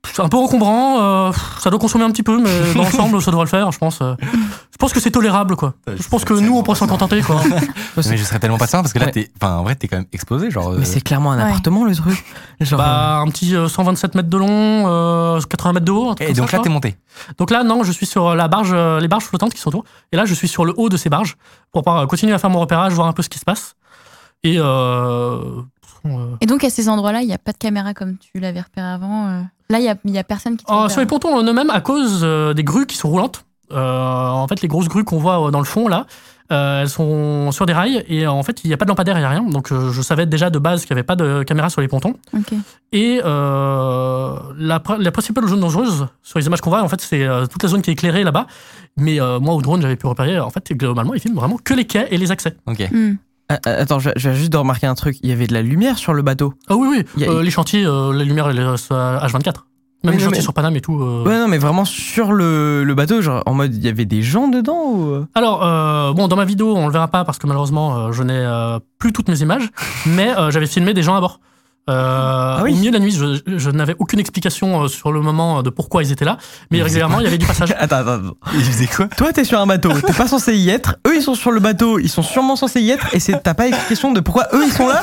C'est 0.03 0.21
un 0.21 0.29
peu 0.29 0.37
encombrant, 0.37 0.99
euh, 0.99 1.31
ça 1.59 1.69
doit 1.69 1.79
consommer 1.79 2.03
un 2.03 2.09
petit 2.11 2.23
peu, 2.23 2.37
mais 2.41 2.73
dans 2.73 2.81
l'ensemble, 2.83 3.21
ça 3.21 3.29
devrait 3.31 3.45
le 3.45 3.49
faire, 3.49 3.71
je 3.71 3.77
pense. 3.77 3.99
euh. 4.01 4.15
je 4.21 4.77
pense 4.79 4.91
que 4.93 4.99
c'est 4.99 5.11
tolérable, 5.11 5.55
quoi. 5.55 5.75
Je 5.87 6.07
pense 6.09 6.25
que 6.25 6.33
nous, 6.33 6.57
on 6.57 6.63
pourrait 6.63 6.77
s'en 6.77 6.87
contenter, 6.87 7.21
quoi. 7.21 7.39
Mais 7.97 8.17
je 8.17 8.23
serais 8.23 8.39
tellement 8.39 8.57
patient 8.57 8.81
parce 8.81 8.93
que 8.93 8.99
là, 8.99 9.05
Ouais. 9.05 9.11
t'es, 9.11 9.31
enfin, 9.39 9.57
en 9.57 9.63
vrai, 9.63 9.75
t'es 9.75 9.87
quand 9.87 9.97
même 9.97 10.07
exposé, 10.11 10.49
genre. 10.49 10.71
Mais 10.71 10.79
euh, 10.81 10.85
c'est 10.85 11.01
clairement 11.01 11.31
un 11.31 11.37
Ouais. 11.37 11.43
appartement 11.43 11.85
le 11.85 11.95
truc. 11.95 12.25
Genre, 12.59 12.79
bah, 12.79 13.17
un 13.19 13.27
petit 13.27 13.55
euh, 13.55 13.67
127 13.69 14.15
mètres 14.15 14.27
de 14.29 14.37
long, 14.37 14.47
euh, 14.87 15.39
80 15.39 15.73
mètres 15.73 15.85
de 15.85 15.91
haut. 15.91 16.09
un 16.09 16.15
truc 16.15 16.21
Et 16.27 16.33
comme 16.33 16.41
donc 16.41 16.49
ça, 16.49 16.57
là, 16.57 16.63
t'es 16.63 16.69
monté. 16.69 16.95
Donc 17.37 17.51
là, 17.51 17.63
non, 17.63 17.83
je 17.83 17.91
suis 17.91 18.07
sur 18.07 18.33
la 18.35 18.47
barge, 18.47 18.71
euh, 18.73 18.99
les 18.99 19.07
barges 19.07 19.25
flottantes 19.25 19.53
qui 19.53 19.61
sont 19.61 19.69
autour. 19.69 19.85
Et 20.11 20.17
là, 20.17 20.25
je 20.25 20.33
suis 20.33 20.47
sur 20.47 20.65
le 20.65 20.73
haut 20.77 20.89
de 20.89 20.97
ces 20.97 21.09
barges 21.09 21.37
pour 21.71 21.83
pouvoir 21.83 22.07
continuer 22.07 22.33
à 22.33 22.39
faire 22.39 22.49
mon 22.49 22.59
repérage, 22.59 22.91
voir 22.93 23.07
un 23.07 23.13
peu 23.13 23.21
ce 23.21 23.29
qui 23.29 23.37
se 23.39 23.45
passe. 23.45 23.75
Et 24.43 24.55
euh, 24.57 25.39
euh, 26.05 26.35
Et 26.41 26.45
donc 26.45 26.63
à 26.63 26.69
ces 26.69 26.89
endroits-là, 26.89 27.21
il 27.21 27.27
n'y 27.27 27.33
a 27.33 27.37
pas 27.37 27.51
de 27.51 27.57
caméra 27.57 27.93
comme 27.93 28.17
tu 28.17 28.39
l'avais 28.39 28.61
repéré 28.61 28.87
avant. 28.87 29.27
euh. 29.27 29.41
Là, 29.69 29.79
il 29.79 29.83
n'y 29.83 29.89
a, 29.89 29.95
il 30.05 30.11
y 30.11 30.17
a 30.17 30.23
personne 30.23 30.57
qui 30.57 30.65
sur 30.65 30.99
les 30.99 31.05
pontons 31.05 31.33
en 31.35 31.43
eux-mêmes, 31.43 31.69
à 31.69 31.79
cause 31.81 32.21
euh, 32.23 32.53
des 32.53 32.63
grues 32.63 32.85
qui 32.85 32.97
sont 32.97 33.09
roulantes, 33.09 33.45
euh, 33.71 34.27
en 34.27 34.47
fait, 34.47 34.61
les 34.61 34.67
grosses 34.67 34.89
grues 34.89 35.05
qu'on 35.05 35.17
voit 35.19 35.47
euh, 35.47 35.51
dans 35.51 35.59
le 35.59 35.65
fond, 35.65 35.87
là, 35.87 36.05
euh, 36.51 36.81
elles 36.81 36.89
sont 36.89 37.53
sur 37.53 37.65
des 37.65 37.71
rails 37.71 38.03
et 38.09 38.27
en 38.27 38.43
fait, 38.43 38.65
il 38.65 38.67
n'y 38.67 38.73
a 38.73 38.77
pas 38.77 38.83
de 38.83 38.89
lampadaire, 38.89 39.15
il 39.15 39.19
n'y 39.21 39.25
a 39.25 39.29
rien. 39.29 39.43
Donc, 39.43 39.71
euh, 39.71 39.91
je 39.93 40.01
savais 40.01 40.25
déjà 40.25 40.49
de 40.49 40.59
base 40.59 40.83
qu'il 40.83 40.93
n'y 40.93 40.99
avait 40.99 41.05
pas 41.05 41.15
de 41.15 41.43
caméra 41.43 41.69
sur 41.69 41.79
les 41.79 41.87
pontons. 41.87 42.15
Ok. 42.33 42.51
Et 42.91 43.21
euh, 43.23 44.35
la, 44.57 44.79
pr- 44.79 44.97
la 45.01 45.11
principale 45.11 45.47
zone 45.47 45.61
dangereuse 45.61 46.07
sur 46.21 46.39
les 46.39 46.45
images 46.47 46.59
qu'on 46.59 46.69
voit, 46.69 46.81
en 46.83 46.89
fait, 46.89 46.99
c'est 46.99 47.23
euh, 47.23 47.45
toute 47.45 47.63
la 47.63 47.69
zone 47.69 47.81
qui 47.81 47.89
est 47.91 47.93
éclairée 47.93 48.25
là-bas. 48.25 48.47
Mais 48.97 49.21
euh, 49.21 49.39
moi, 49.39 49.53
au 49.53 49.61
drone, 49.61 49.81
j'avais 49.81 49.95
pu 49.95 50.07
repérer, 50.07 50.37
en 50.41 50.49
fait, 50.49 50.73
globalement, 50.73 51.13
ils 51.13 51.21
filment 51.21 51.35
vraiment 51.37 51.57
que 51.63 51.73
les 51.73 51.85
quais 51.85 52.07
et 52.11 52.17
les 52.17 52.31
accès. 52.31 52.57
Ok. 52.67 52.79
Hmm. 52.91 53.13
Ah, 53.51 53.59
ah, 53.65 53.69
Attends, 53.69 53.99
je, 53.99 54.09
viens 54.15 54.33
juste 54.33 54.51
de 54.51 54.57
remarquer 54.57 54.87
un 54.87 54.95
truc. 54.95 55.17
Il 55.23 55.29
y 55.29 55.33
avait 55.33 55.47
de 55.47 55.53
la 55.53 55.61
lumière 55.61 55.97
sur 55.97 56.13
le 56.13 56.21
bateau. 56.21 56.53
Ah 56.69 56.75
oui, 56.75 56.87
oui, 56.89 57.05
Il 57.17 57.23
y 57.23 57.25
a- 57.25 57.31
euh, 57.31 57.43
les 57.43 57.51
chantiers, 57.51 57.85
euh, 57.85 58.13
la 58.13 58.23
lumière, 58.23 58.49
elle 58.49 58.59
est 58.59 58.61
euh, 58.61 58.75
H24. 59.19 59.65
Même 60.03 60.13
Oui, 60.13 60.17
les 60.17 60.17
non, 60.17 60.19
chantiers 60.25 60.37
mais- 60.39 60.41
sur 60.41 60.53
Paname 60.53 60.75
et 60.75 60.81
tout. 60.81 60.99
euh. 60.99 61.23
Ouais, 61.25 61.37
non, 61.37 61.47
mais 61.47 61.57
vraiment 61.59 61.85
sur 61.85 62.31
le, 62.33 62.83
le 62.83 62.95
bateau, 62.95 63.21
genre 63.21 63.43
en 63.45 63.53
mode 63.53 63.75
il 63.75 63.83
y 63.83 63.87
avait 63.87 64.05
des 64.05 64.23
gens 64.23 64.47
dedans 64.47 64.81
ou... 64.87 65.25
Alors, 65.35 65.59
bon, 66.15 66.27
dans 66.27 66.35
ma 66.35 66.45
vidéo, 66.45 66.75
on 66.75 66.87
le 66.87 66.93
verra 66.93 67.07
pas 67.07 67.23
parce 67.23 67.37
que 67.37 67.45
malheureusement, 67.45 68.11
je 68.11 68.23
n'ai 68.23 68.77
plus 68.97 69.13
toutes 69.13 69.29
mes 69.29 69.39
images, 69.41 69.69
mais 70.07 70.33
j'avais 70.49 70.65
filmé 70.67 70.93
des 70.95 71.03
gens 71.03 71.15
à 71.15 71.19
bord. 71.21 71.39
Euh, 71.91 72.55
Ah 72.57 72.61
oui. 72.63 72.71
Au 72.71 72.75
milieu 72.75 72.91
de 72.91 72.95
la 72.97 73.01
nuit, 73.03 73.11
je, 73.11 73.41
je 73.57 73.69
n'avais 73.69 73.95
aucune 73.99 74.19
explication 74.19 74.83
euh, 74.83 74.87
sur 74.87 75.11
le 75.11 75.21
moment 75.21 75.61
de 75.63 75.69
pourquoi 75.69 76.03
ils 76.03 76.11
étaient 76.11 76.25
là, 76.25 76.37
mais 76.69 76.77
Ils 76.77 76.83
faisaient 76.83 77.01
régulièrement, 77.03 77.19
il 77.19 77.23
y 77.25 77.27
avait 77.27 77.37
du 77.37 77.45
passage. 77.45 77.71
Attends, 77.79 77.97
attends, 77.97 78.11
attends. 78.13 78.35
Il 78.53 78.63
faisait 78.63 78.87
quoi? 78.87 79.07
Toi, 79.07 79.33
t'es 79.33 79.43
sur 79.43 79.59
un 79.59 79.65
bateau, 79.67 79.91
t'es 80.07 80.13
pas 80.13 80.27
censé 80.27 80.55
y 80.55 80.69
être. 80.69 80.95
Eux, 81.07 81.15
ils 81.15 81.21
sont 81.21 81.35
sur 81.35 81.51
le 81.51 81.59
bateau, 81.59 81.99
ils 81.99 82.09
sont 82.09 82.23
sûrement 82.23 82.55
censés 82.55 82.81
y 82.81 82.91
être. 82.91 83.07
Et 83.13 83.19
t'as 83.19 83.53
pas 83.53 83.67
explication 83.67 84.11
de 84.11 84.19
pourquoi 84.19 84.47
eux, 84.53 84.63
ils 84.65 84.71
sont 84.71 84.87
là? 84.87 85.01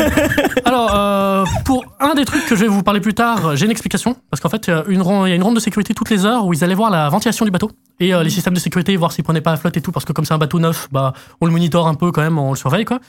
Alors, 0.64 0.90
euh, 0.94 1.44
pour 1.64 1.84
un 2.00 2.14
des 2.14 2.24
trucs 2.24 2.46
que 2.46 2.54
je 2.56 2.60
vais 2.62 2.68
vous 2.68 2.82
parler 2.82 3.00
plus 3.00 3.14
tard, 3.14 3.56
j'ai 3.56 3.64
une 3.64 3.70
explication. 3.70 4.16
Parce 4.30 4.40
qu'en 4.40 4.48
fait, 4.48 4.66
il 4.66 4.70
y 4.70 4.72
a 4.74 4.84
une 4.88 5.02
ronde- 5.02 5.54
de 5.54 5.60
sécurité 5.60 5.94
toutes 5.94 6.10
les 6.10 6.24
heures 6.26 6.46
où 6.46 6.52
ils 6.54 6.62
allaient 6.62 6.74
voir 6.74 6.90
la 6.90 7.08
ventilation 7.08 7.44
du 7.44 7.50
bateau 7.50 7.70
et 7.98 8.14
euh, 8.14 8.22
les 8.22 8.30
systèmes 8.30 8.54
de 8.54 8.60
sécurité, 8.60 8.96
voir 8.96 9.10
s'ils 9.12 9.24
prenaient 9.24 9.40
pas 9.40 9.52
à 9.52 9.56
flotte 9.56 9.76
et 9.76 9.80
tout. 9.80 9.90
Parce 9.92 10.04
que 10.04 10.12
comme 10.12 10.24
c'est 10.24 10.34
un 10.34 10.38
bateau 10.38 10.60
neuf, 10.60 10.88
bah, 10.92 11.12
on 11.40 11.46
le 11.46 11.52
monitore 11.52 11.88
un 11.88 11.94
peu 11.94 12.12
quand 12.12 12.22
même, 12.22 12.38
on 12.38 12.50
le 12.50 12.56
surveille, 12.56 12.84
quoi. 12.84 13.00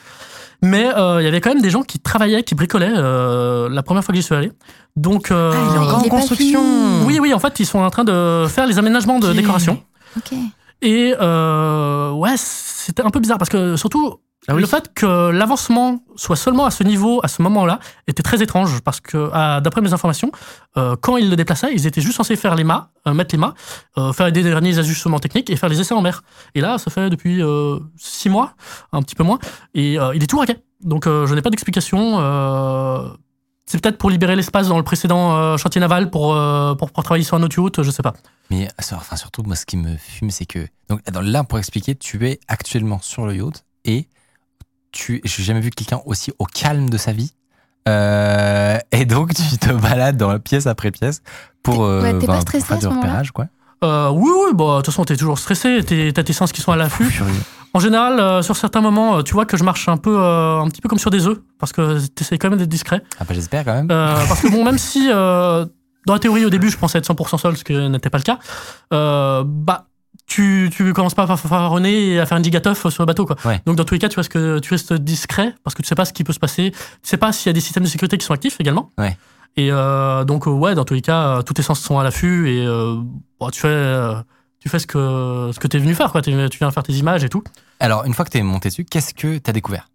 Mais 0.63 0.89
euh, 0.95 1.21
il 1.21 1.25
y 1.25 1.27
avait 1.27 1.41
quand 1.41 1.49
même 1.53 1.61
des 1.61 1.69
gens 1.71 1.81
qui 1.81 1.99
travaillaient, 1.99 2.43
qui 2.43 2.53
bricolaient 2.55 2.93
euh, 3.11 3.69
la 3.69 3.83
première 3.83 4.03
fois 4.03 4.13
que 4.13 4.17
j'y 4.17 4.23
suis 4.23 4.35
allé. 4.35 4.51
Donc, 4.95 5.31
euh, 5.31 5.51
Ah, 5.53 5.67
il 5.69 5.75
est 5.75 5.79
encore 5.79 5.99
en 5.99 6.01
pas 6.03 6.09
construction. 6.09 6.61
oui, 7.05 7.19
oui, 7.21 7.33
en 7.33 7.39
fait, 7.39 7.59
ils 7.59 7.65
sont 7.65 7.79
en 7.79 7.89
train 7.89 8.03
de 8.03 8.45
faire 8.49 8.65
les 8.67 8.77
aménagements 8.79 9.19
de 9.19 9.31
décoration. 9.33 9.81
Ok. 10.17 10.33
Et 10.81 11.13
euh, 11.21 12.11
ouais, 12.11 12.33
c'était 12.37 13.03
un 13.03 13.09
peu 13.11 13.19
bizarre 13.19 13.37
parce 13.37 13.49
que 13.49 13.75
surtout 13.75 14.15
Ah 14.47 14.55
oui. 14.55 14.61
le 14.61 14.67
fait 14.67 14.91
que 14.95 15.29
l'avancement 15.29 15.99
soit 16.15 16.35
seulement 16.35 16.65
à 16.65 16.71
ce 16.71 16.83
niveau, 16.83 17.19
à 17.23 17.27
ce 17.27 17.41
moment-là, 17.43 17.79
était 18.07 18.23
très 18.23 18.41
étrange 18.41 18.81
parce 18.81 18.99
que 18.99 19.29
ah, 19.31 19.61
d'après 19.61 19.81
mes 19.81 19.93
informations, 19.93 20.31
euh, 20.77 20.95
quand 20.99 21.17
ils 21.17 21.29
le 21.29 21.35
déplaçaient, 21.35 21.71
ils 21.73 21.85
étaient 21.85 22.01
juste 22.01 22.17
censés 22.17 22.35
faire 22.35 22.55
les 22.55 22.63
mâts, 22.63 22.89
euh, 23.07 23.13
mettre 23.13 23.35
les 23.35 23.39
mâts, 23.39 23.53
euh, 23.99 24.11
faire 24.11 24.31
des 24.31 24.41
derniers 24.41 24.79
ajustements 24.79 25.19
techniques 25.19 25.51
et 25.51 25.55
faire 25.55 25.69
les 25.69 25.79
essais 25.79 25.93
en 25.93 26.01
mer. 26.01 26.23
Et 26.55 26.61
là, 26.61 26.79
ça 26.79 26.89
fait 26.89 27.09
depuis 27.11 27.41
euh, 27.43 27.77
six 27.97 28.29
mois, 28.29 28.55
un 28.91 29.03
petit 29.03 29.15
peu 29.15 29.23
moins, 29.23 29.37
et 29.75 29.99
euh, 29.99 30.15
il 30.15 30.23
est 30.23 30.27
tout 30.27 30.39
raqué. 30.39 30.57
Donc 30.83 31.07
euh, 31.07 31.25
je 31.27 31.33
n'ai 31.35 31.41
pas 31.41 31.49
d'explication. 31.49 32.17
euh, 32.19 33.09
c'est 33.65 33.79
peut-être 33.81 33.97
pour 33.97 34.09
libérer 34.09 34.35
l'espace 34.35 34.67
dans 34.67 34.77
le 34.77 34.83
précédent 34.83 35.33
euh, 35.37 35.55
chantier 35.57 35.79
naval 35.79 36.09
pour, 36.09 36.35
euh, 36.35 36.75
pour, 36.75 36.91
pour 36.91 37.03
travailler 37.03 37.23
sur 37.23 37.37
un 37.37 37.43
autre 37.43 37.57
yacht, 37.61 37.81
je 37.83 37.91
sais 37.91 38.01
pas. 38.03 38.13
Mais 38.49 38.67
ça- 38.79 38.97
enfin, 38.97 39.15
surtout, 39.15 39.43
moi, 39.43 39.55
ce 39.55 39.65
qui 39.65 39.77
me 39.77 39.95
fume, 39.95 40.29
c'est 40.29 40.45
que. 40.45 40.67
Donc, 40.89 41.01
dans- 41.11 41.21
là, 41.21 41.43
pour 41.45 41.57
expliquer, 41.57 41.95
tu 41.95 42.27
es 42.27 42.39
actuellement 42.49 42.99
sur 43.01 43.25
le 43.25 43.35
yacht 43.35 43.63
et 43.85 44.07
tu. 44.91 45.21
J'ai 45.23 45.43
jamais 45.43 45.61
vu 45.61 45.69
quelqu'un 45.69 46.01
aussi 46.05 46.33
au 46.37 46.45
calme 46.45 46.89
de 46.89 46.97
sa 46.97 47.13
vie. 47.13 47.33
Euh, 47.87 48.77
et 48.91 49.05
donc, 49.05 49.33
tu 49.33 49.57
te 49.57 49.71
balades 49.71 50.17
dans 50.17 50.37
pièce 50.39 50.67
après 50.67 50.91
pièce 50.91 51.21
pour, 51.63 51.83
euh, 51.83 52.01
ouais, 52.01 52.19
t'es 52.19 52.27
pas 52.27 52.33
pour 52.33 52.41
stressé 52.41 52.65
faire 52.65 52.75
à 52.77 52.79
du 52.79 52.85
ce 52.85 52.89
repérage, 52.89 53.31
quoi. 53.31 53.45
Euh, 53.83 54.09
oui, 54.09 54.29
oui, 54.29 54.51
bah, 54.53 54.65
de 54.65 54.75
toute 54.77 54.87
façon, 54.87 55.03
t'es 55.05 55.15
toujours 55.15 55.39
stressé, 55.39 55.79
t'as 56.13 56.23
tes 56.23 56.33
sens 56.33 56.51
qui 56.51 56.61
sont 56.61 56.71
à 56.71 56.75
l'affût. 56.75 57.21
En 57.73 57.79
général, 57.79 58.19
euh, 58.19 58.41
sur 58.41 58.57
certains 58.57 58.81
moments, 58.81 59.17
euh, 59.17 59.21
tu 59.21 59.33
vois 59.33 59.45
que 59.45 59.55
je 59.55 59.63
marche 59.63 59.87
un 59.87 59.97
peu, 59.97 60.19
un 60.19 60.67
petit 60.69 60.81
peu 60.81 60.89
comme 60.89 60.99
sur 60.99 61.09
des 61.09 61.25
œufs, 61.25 61.37
parce 61.57 61.71
que 61.71 62.05
t'essayes 62.07 62.37
quand 62.37 62.49
même 62.49 62.59
d'être 62.59 62.69
discret. 62.69 63.01
Ah, 63.19 63.23
bah, 63.23 63.33
j'espère 63.33 63.63
quand 63.65 63.73
même. 63.73 63.87
Parce 63.87 64.41
que 64.41 64.51
bon, 64.51 64.63
même 64.63 64.77
si, 64.77 65.07
dans 65.07 66.13
la 66.13 66.19
théorie, 66.19 66.45
au 66.45 66.49
début, 66.49 66.69
je 66.69 66.77
pensais 66.77 66.97
être 66.97 67.07
100% 67.07 67.37
seul, 67.37 67.57
ce 67.57 67.63
qui 67.63 67.73
n'était 67.73 68.09
pas 68.09 68.19
le 68.19 68.23
cas, 68.23 68.39
bah, 68.91 69.87
tu, 70.27 70.69
tu 70.73 70.93
commences 70.93 71.15
pas 71.15 71.23
à 71.23 71.35
fanfaronner 71.35 72.11
et 72.11 72.19
à 72.19 72.25
faire 72.25 72.37
une 72.37 72.43
gigateuf 72.43 72.87
sur 72.87 73.03
le 73.03 73.05
bateau, 73.05 73.25
quoi. 73.25 73.35
Ouais. 73.43 73.61
Donc, 73.65 73.75
dans 73.75 73.83
tous 73.83 73.95
les 73.95 73.99
cas, 73.99 74.07
tu, 74.07 74.17
restes 74.17 74.31
que, 74.31 74.59
tu 74.59 74.69
restes 74.73 74.93
discret, 74.93 75.55
parce 75.63 75.73
que 75.73 75.81
tu 75.81 75.87
sais 75.87 75.95
pas 75.95 76.05
ce 76.05 76.13
qui 76.13 76.23
peut 76.23 76.33
se 76.33 76.39
passer, 76.39 76.71
tu 76.71 76.79
sais 77.03 77.17
pas 77.17 77.33
s'il 77.33 77.47
y 77.47 77.49
a 77.49 77.53
des 77.53 77.59
systèmes 77.61 77.83
de 77.83 77.89
sécurité 77.89 78.17
qui 78.17 78.25
sont 78.25 78.33
actifs 78.33 78.57
également. 78.59 78.91
Ouais. 78.97 79.17
Et 79.57 79.71
euh, 79.71 80.23
donc, 80.23 80.47
euh, 80.47 80.51
ouais, 80.51 80.75
dans 80.75 80.85
tous 80.85 80.93
les 80.93 81.01
cas, 81.01 81.37
euh, 81.37 81.41
tous 81.41 81.53
tes 81.53 81.61
sens 81.61 81.79
sont 81.79 81.99
à 81.99 82.03
l'affût 82.03 82.49
et 82.49 82.65
bon, 83.39 83.49
tu 83.49 83.59
fais, 83.59 84.13
tu 84.59 84.69
fais 84.69 84.79
ce 84.79 84.87
que, 84.87 85.51
ce 85.53 85.59
que 85.59 85.67
t'es 85.67 85.79
venu 85.79 85.93
faire, 85.95 86.11
quoi. 86.11 86.21
Tu 86.21 86.31
viens 86.31 86.71
faire 86.71 86.83
tes 86.83 86.93
images 86.93 87.23
et 87.23 87.29
tout. 87.29 87.43
Alors, 87.79 88.05
une 88.05 88.13
fois 88.13 88.25
que 88.25 88.29
tu 88.29 88.37
es 88.37 88.43
monté 88.43 88.69
dessus, 88.69 88.85
qu'est-ce 88.85 89.13
que 89.13 89.37
tu 89.37 89.49
as 89.49 89.53
découvert? 89.53 89.87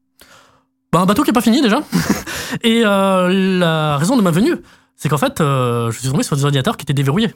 Bah, 0.93 1.01
un 1.01 1.07
bateau 1.07 1.23
qui 1.23 1.31
est 1.31 1.33
pas 1.33 1.41
fini 1.41 1.61
déjà. 1.61 1.81
Et 2.63 2.83
euh, 2.85 3.59
la 3.59 3.97
raison 3.97 4.17
de 4.17 4.23
ma 4.23 4.31
venue, 4.31 4.55
c'est 4.97 5.09
qu'en 5.09 5.19
fait, 5.19 5.41
euh, 5.41 5.91
je 5.91 5.99
suis 5.99 6.09
tombé 6.09 6.23
sur 6.23 6.37
des 6.37 6.45
ordinateurs 6.45 6.77
qui 6.77 6.85
étaient 6.85 6.95
déverrouillés. 6.95 7.35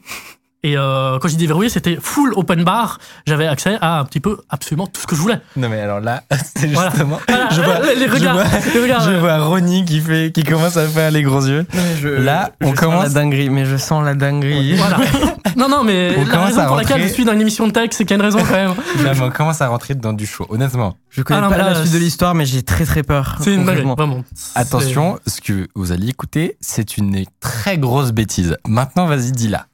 Et 0.63 0.77
euh, 0.77 1.19
quand 1.19 1.29
dis 1.29 1.37
déverrouillé, 1.39 1.71
c'était 1.71 1.97
full 2.01 2.33
open 2.37 2.65
bar. 2.65 2.99
J'avais 3.27 3.47
accès 3.47 3.79
à 3.81 3.99
un 4.01 4.05
petit 4.05 4.21
peu 4.21 4.39
absolument 4.51 4.87
tout 4.87 5.01
ce 5.01 5.07
que 5.07 5.17
je 5.17 5.21
voulais. 5.23 5.41
Non, 5.57 5.69
mais 5.71 5.81
alors 5.81 6.01
là, 6.01 6.23
c'est 6.55 6.69
justement. 6.69 7.19
Voilà, 7.29 7.49
Je 7.51 7.63
vois- 7.63 7.79
les, 7.81 7.95
les 7.95 8.09
je 8.09 8.13
regards, 8.13 8.35
vois- 8.35 8.45
les 8.75 8.81
regards, 8.83 9.01
Je 9.01 9.11
euh, 9.11 9.21
vois 9.21 9.39
Ronnie 9.39 9.85
qui, 9.87 10.01
fait, 10.01 10.33
qui 10.35 10.45
commence 10.45 10.77
à 10.77 10.87
faire 10.87 11.11
les 11.11 11.23
gros 11.23 11.41
yeux. 11.47 11.65
Là, 12.05 12.51
on 12.63 12.73
je 12.75 12.77
commence- 12.77 13.05
Sens 13.07 13.15
la 13.15 13.21
dinguerie, 13.23 13.49
mais 13.49 13.65
je 13.65 13.77
sens 13.79 14.05
la 14.05 14.15
dinguerie. 14.15 14.75
Voilà. 14.77 14.99
Non, 15.57 15.69
non, 15.69 15.83
mais 15.83 16.15
On 16.17 16.25
la 16.25 16.31
commence 16.31 16.47
raison 16.47 16.61
à 16.61 16.67
pour 16.67 16.77
laquelle 16.77 16.93
rentrer- 16.99 17.09
je 17.09 17.13
suis 17.13 17.25
dans 17.25 17.33
une 17.33 17.41
émission 17.41 17.67
de 17.67 17.73
tech, 17.73 17.89
c'est 17.91 18.05
qu'il 18.05 18.17
y 18.17 18.21
a 18.21 18.23
une 18.25 18.31
raison 18.33 18.39
quand 18.39 18.55
même. 18.55 18.73
Là, 19.05 19.13
mais 19.15 19.21
on 19.21 19.31
commence 19.31 19.61
à 19.61 19.67
rentrer 19.69 19.95
dans 19.95 20.13
du 20.13 20.25
show, 20.27 20.47
honnêtement. 20.49 20.97
Je 21.11 21.23
connais 21.23 21.41
Ah 21.41 21.43
non, 21.43 21.51
pas 21.51 21.57
là, 21.59 21.71
la 21.71 21.81
suite 21.81 21.93
de 21.93 21.99
l'histoire, 21.99 22.35
mais 22.35 22.47
j'ai 22.47 22.63
très 22.63 22.85
très 22.87 23.03
peur. 23.03 23.37
C'est 23.41 23.53
une 23.55 23.65
dinguerie, 23.65 23.83
concrètement. 23.83 23.95
vraiment. 23.97 24.25
Attention, 24.55 25.19
ce 25.27 25.41
que 25.41 25.67
vous 25.75 25.91
allez 25.93 26.09
écouter, 26.09 26.57
c'est 26.61 26.97
une 26.99 27.25
très 27.41 27.79
grosse 27.79 28.13
bêtise. 28.13 28.57
Maintenant, 28.67 29.07
vas-y, 29.07 29.33
dis-la. 29.33 29.67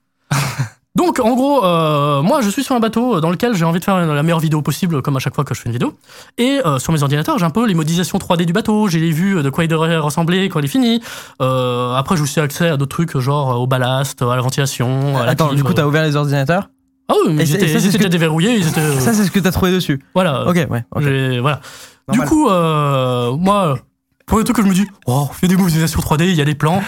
Donc, 0.97 1.21
en 1.21 1.35
gros, 1.35 1.63
euh, 1.63 2.23
moi, 2.23 2.41
je 2.41 2.49
suis 2.49 2.65
sur 2.65 2.75
un 2.75 2.81
bateau 2.81 3.21
dans 3.21 3.31
lequel 3.31 3.55
j'ai 3.55 3.67
envie 3.67 3.81
de 3.81 3.85
faire 3.85 3.99
la 3.99 4.23
meilleure 4.23 4.41
vidéo 4.41 4.63
possible, 4.63 5.03
comme 5.03 5.15
à 5.17 5.19
chaque 5.19 5.35
fois 5.35 5.45
que 5.45 5.55
je 5.55 5.61
fais 5.61 5.67
une 5.69 5.73
vidéo. 5.75 5.93
Et 6.39 6.59
euh, 6.65 6.79
sur 6.79 6.91
mes 6.93 7.03
ordinateurs, 7.03 7.39
j'ai 7.39 7.45
un 7.45 7.51
peu 7.51 7.67
les 7.67 7.75
modélisations 7.75 8.17
3D 8.17 8.47
du 8.47 8.55
bateau, 8.55 8.89
j'ai 8.89 8.99
les 8.99 9.11
vues 9.11 9.43
de 9.43 9.51
quoi 9.51 9.65
il 9.65 9.69
devrait 9.69 9.99
ressembler 9.99 10.49
quand 10.49 10.59
il 10.61 10.65
est 10.65 10.69
fini. 10.69 11.03
Euh, 11.43 11.95
après, 11.95 12.17
j'ai 12.17 12.23
aussi 12.23 12.41
accès 12.41 12.69
à 12.71 12.77
d'autres 12.79 12.97
trucs, 13.05 13.19
genre 13.19 13.53
euh, 13.53 13.57
au 13.57 13.67
ballast, 13.67 14.23
à 14.23 14.35
la 14.37 14.41
ventilation. 14.41 15.19
À 15.19 15.27
la 15.27 15.33
Attends, 15.33 15.53
du 15.53 15.63
coup, 15.63 15.75
t'as 15.75 15.85
ouvert 15.85 16.03
les 16.03 16.17
ordinateurs 16.17 16.71
Ah 17.11 17.15
oui, 17.27 17.35
mais 17.35 17.43
Et 17.43 17.45
ils 17.45 17.49
c'est- 17.49 17.55
étaient, 17.57 17.79
ça, 17.79 17.87
ils 17.87 17.99
que- 17.99 18.07
déverrouillés, 18.09 18.57
ils 18.57 18.67
étaient. 18.67 18.99
Ça, 19.01 19.13
c'est 19.13 19.25
ce 19.25 19.31
que 19.31 19.39
t'as 19.41 19.53
trouvé 19.53 19.73
dessus. 19.73 20.01
voilà. 20.15 20.47
Ok, 20.49 20.57
ouais. 20.71 20.85
ok. 20.95 21.03
J'ai- 21.03 21.41
voilà. 21.41 21.61
Normal. 22.09 22.27
Du 22.27 22.31
coup, 22.33 22.49
euh, 22.49 23.37
moi, 23.37 23.79
pour 24.27 24.39
le 24.39 24.45
truc 24.45 24.57
que 24.57 24.63
je 24.63 24.67
me 24.69 24.73
dis, 24.75 24.87
oh, 25.07 25.29
il 25.43 25.49
y 25.51 25.53
a 25.53 25.57
des 25.57 25.63
modélisations 25.63 26.01
3D, 26.01 26.25
il 26.31 26.35
y 26.37 26.41
a 26.41 26.45
des 26.47 26.55
plans. 26.55 26.83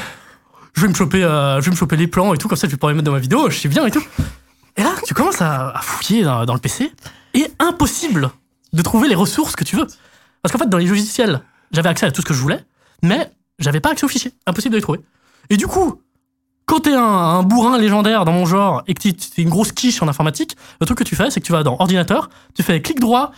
Je 0.78 0.82
vais 0.84 0.88
me 0.90 0.94
choper, 0.94 1.24
euh, 1.24 1.60
je 1.60 1.64
vais 1.64 1.72
me 1.72 1.76
choper 1.76 1.96
les 1.96 2.06
plans 2.06 2.32
et 2.34 2.38
tout, 2.38 2.46
comme 2.46 2.56
ça, 2.56 2.68
je 2.68 2.70
vais 2.70 2.76
pouvoir 2.76 2.92
les 2.92 2.94
mettre 2.94 3.06
dans 3.06 3.12
ma 3.12 3.18
vidéo, 3.18 3.50
je 3.50 3.58
sais 3.58 3.68
bien 3.68 3.84
et 3.84 3.90
tout. 3.90 4.04
Et 4.76 4.84
là, 4.84 4.92
tu 5.04 5.12
commences 5.12 5.42
à, 5.42 5.74
fouiller 5.82 6.22
dans, 6.22 6.54
le 6.54 6.60
PC, 6.60 6.92
et 7.34 7.48
impossible 7.58 8.30
de 8.72 8.82
trouver 8.82 9.08
les 9.08 9.16
ressources 9.16 9.56
que 9.56 9.64
tu 9.64 9.74
veux. 9.74 9.88
Parce 10.40 10.52
qu'en 10.52 10.58
fait, 10.58 10.68
dans 10.68 10.78
les 10.78 10.86
logiciels, 10.86 11.42
j'avais 11.72 11.88
accès 11.88 12.06
à 12.06 12.12
tout 12.12 12.22
ce 12.22 12.26
que 12.26 12.32
je 12.32 12.40
voulais, 12.40 12.64
mais 13.02 13.28
j'avais 13.58 13.80
pas 13.80 13.90
accès 13.90 14.04
aux 14.04 14.08
fichiers. 14.08 14.32
Impossible 14.46 14.72
de 14.72 14.76
les 14.76 14.82
trouver. 14.82 15.00
Et 15.50 15.56
du 15.56 15.66
coup, 15.66 16.00
quand 16.64 16.78
t'es 16.78 16.94
un, 16.94 17.02
un 17.02 17.42
bourrin 17.42 17.76
légendaire 17.76 18.24
dans 18.24 18.32
mon 18.32 18.46
genre 18.46 18.84
et 18.86 18.94
que 18.94 19.02
t'es 19.02 19.12
t'es 19.12 19.42
une 19.42 19.50
grosse 19.50 19.72
quiche 19.72 20.00
en 20.00 20.06
informatique, 20.06 20.56
le 20.80 20.86
truc 20.86 20.98
que 20.98 21.04
tu 21.04 21.16
fais, 21.16 21.28
c'est 21.32 21.40
que 21.40 21.46
tu 21.46 21.50
vas 21.50 21.64
dans 21.64 21.74
ordinateur, 21.80 22.30
tu 22.54 22.62
fais 22.62 22.80
clic 22.80 23.00
droit 23.00 23.32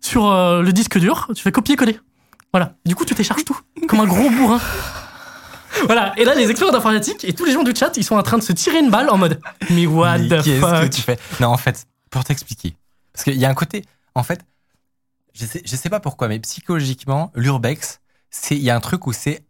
sur 0.00 0.30
euh, 0.30 0.62
le 0.62 0.72
disque 0.72 0.98
dur, 0.98 1.28
tu 1.36 1.42
fais 1.42 1.52
copier-coller. 1.52 2.00
Voilà. 2.50 2.76
Du 2.86 2.94
coup, 2.94 3.04
tu 3.04 3.14
télécharges 3.14 3.44
tout, 3.44 3.58
comme 3.88 4.00
un 4.00 4.06
gros 4.06 4.30
bourrin. 4.30 4.60
Voilà. 5.86 6.12
Et 6.18 6.24
là, 6.24 6.34
les 6.34 6.50
experts 6.50 6.72
d'informatique 6.72 7.24
et 7.24 7.32
tous 7.32 7.44
les 7.44 7.52
gens 7.52 7.62
du 7.62 7.74
chat, 7.74 7.96
ils 7.96 8.04
sont 8.04 8.16
en 8.16 8.22
train 8.22 8.38
de 8.38 8.42
se 8.42 8.52
tirer 8.52 8.78
une 8.78 8.90
balle 8.90 9.08
en 9.10 9.18
mode 9.18 9.40
Mais 9.70 9.86
what 9.86 10.18
Mais 10.18 10.28
the 10.28 10.42
qu'est-ce 10.44 10.60
que 10.60 10.66
fuck? 10.82 10.90
tu 10.90 11.02
fais? 11.02 11.18
Non, 11.40 11.48
en 11.48 11.56
fait, 11.56 11.86
pour 12.10 12.24
t'expliquer. 12.24 12.76
Parce 13.12 13.24
qu'il 13.24 13.36
y 13.36 13.44
a 13.44 13.48
un 13.50 13.54
côté, 13.54 13.84
en 14.14 14.22
fait, 14.22 14.40
je 15.34 15.46
sais, 15.46 15.62
je 15.64 15.76
sais 15.76 15.88
pas 15.90 16.00
pourquoi, 16.00 16.28
mais 16.28 16.38
psychologiquement, 16.40 17.30
l'urbex, 17.34 18.00
c'est, 18.30 18.56
il 18.56 18.62
y 18.62 18.70
a 18.70 18.76
un 18.76 18.80
truc 18.80 19.06
où 19.06 19.12
c'est, 19.12 19.44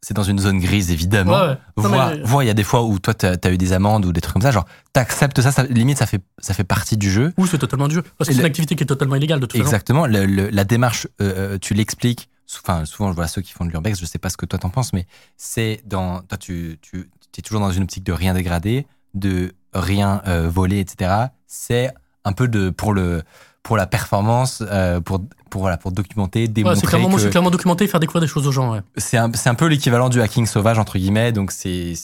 c'est 0.00 0.14
dans 0.14 0.22
une 0.22 0.38
zone 0.38 0.58
grise, 0.60 0.90
évidemment. 0.90 1.32
Ouais, 1.32 1.56
ouais. 1.78 1.88
Mais- 1.88 2.22
voire, 2.24 2.42
il 2.42 2.46
y 2.46 2.50
a 2.50 2.54
des 2.54 2.62
fois 2.64 2.82
où 2.84 2.98
toi, 2.98 3.14
t'as 3.14 3.36
as 3.42 3.50
eu 3.50 3.56
des 3.56 3.72
amendes 3.72 4.04
ou 4.04 4.12
des 4.12 4.20
trucs 4.20 4.34
comme 4.34 4.42
ça, 4.42 4.50
genre, 4.50 4.66
t'acceptes 4.92 5.40
ça, 5.40 5.50
ça, 5.50 5.62
limite, 5.64 5.96
ça 5.98 6.06
fait, 6.06 6.20
ça 6.38 6.52
fait 6.54 6.64
partie 6.64 6.96
du 6.98 7.10
jeu. 7.10 7.32
Ou 7.38 7.46
c'est 7.46 7.56
totalement 7.58 7.88
du 7.88 7.94
jeu. 7.96 8.02
Parce 8.18 8.28
que 8.28 8.34
c'est 8.34 8.40
une 8.40 8.46
activité 8.46 8.76
qui 8.76 8.82
est 8.82 8.86
totalement 8.86 9.16
illégale 9.16 9.40
de 9.40 9.46
toute 9.46 9.52
façon. 9.52 9.64
Exactement. 9.64 10.06
Le- 10.06 10.26
le- 10.26 10.50
la 10.50 10.64
démarche, 10.64 11.06
euh, 11.22 11.54
euh, 11.54 11.58
tu 11.58 11.72
l'expliques. 11.74 12.28
Souvent, 12.46 12.84
je 12.84 13.14
vois 13.14 13.28
ceux 13.28 13.42
qui 13.42 13.52
font 13.52 13.64
de 13.64 13.70
l'urbex. 13.70 13.98
Je 13.98 14.06
sais 14.06 14.18
pas 14.18 14.30
ce 14.30 14.36
que 14.36 14.46
toi 14.46 14.58
t'en 14.58 14.70
penses, 14.70 14.92
mais 14.92 15.06
c'est 15.36 15.82
dans. 15.84 16.22
Toi, 16.22 16.38
tu, 16.38 16.78
tu 16.82 17.08
es 17.38 17.42
toujours 17.42 17.60
dans 17.60 17.70
une 17.70 17.84
optique 17.84 18.04
de 18.04 18.12
rien 18.12 18.34
dégrader, 18.34 18.86
de 19.14 19.54
rien 19.72 20.22
euh, 20.26 20.48
voler, 20.48 20.80
etc. 20.80 21.28
C'est 21.46 21.92
un 22.24 22.32
peu 22.32 22.48
de 22.48 22.70
pour 22.70 22.92
le 22.92 23.22
pour 23.64 23.76
la 23.76 23.88
performance, 23.88 24.62
euh, 24.70 25.00
pour 25.00 25.20
pour 25.50 25.62
voilà, 25.62 25.76
pour 25.76 25.90
documenter, 25.90 26.42
Ouais, 26.42 26.48
démontrer 26.48 26.80
c'est 26.80 26.86
clairement, 26.86 27.08
moi, 27.08 27.18
je 27.18 27.22
que 27.24 27.28
suis 27.28 27.30
clairement 27.30 27.50
documenté 27.50 27.84
et 27.84 27.88
faire 27.88 28.00
découvrir 28.00 28.20
des 28.20 28.26
choses 28.28 28.46
aux 28.46 28.52
gens. 28.52 28.72
Ouais. 28.72 28.80
c'est 28.96 29.16
un, 29.16 29.30
un 29.46 29.54
peu 29.54 29.66
l'équivalent 29.66 30.08
du 30.08 30.20
hacking 30.20 30.46
sauvage 30.46 30.78
entre 30.78 30.98
guillemets 30.98 31.32
donc 31.32 31.50
c'est 31.52 31.94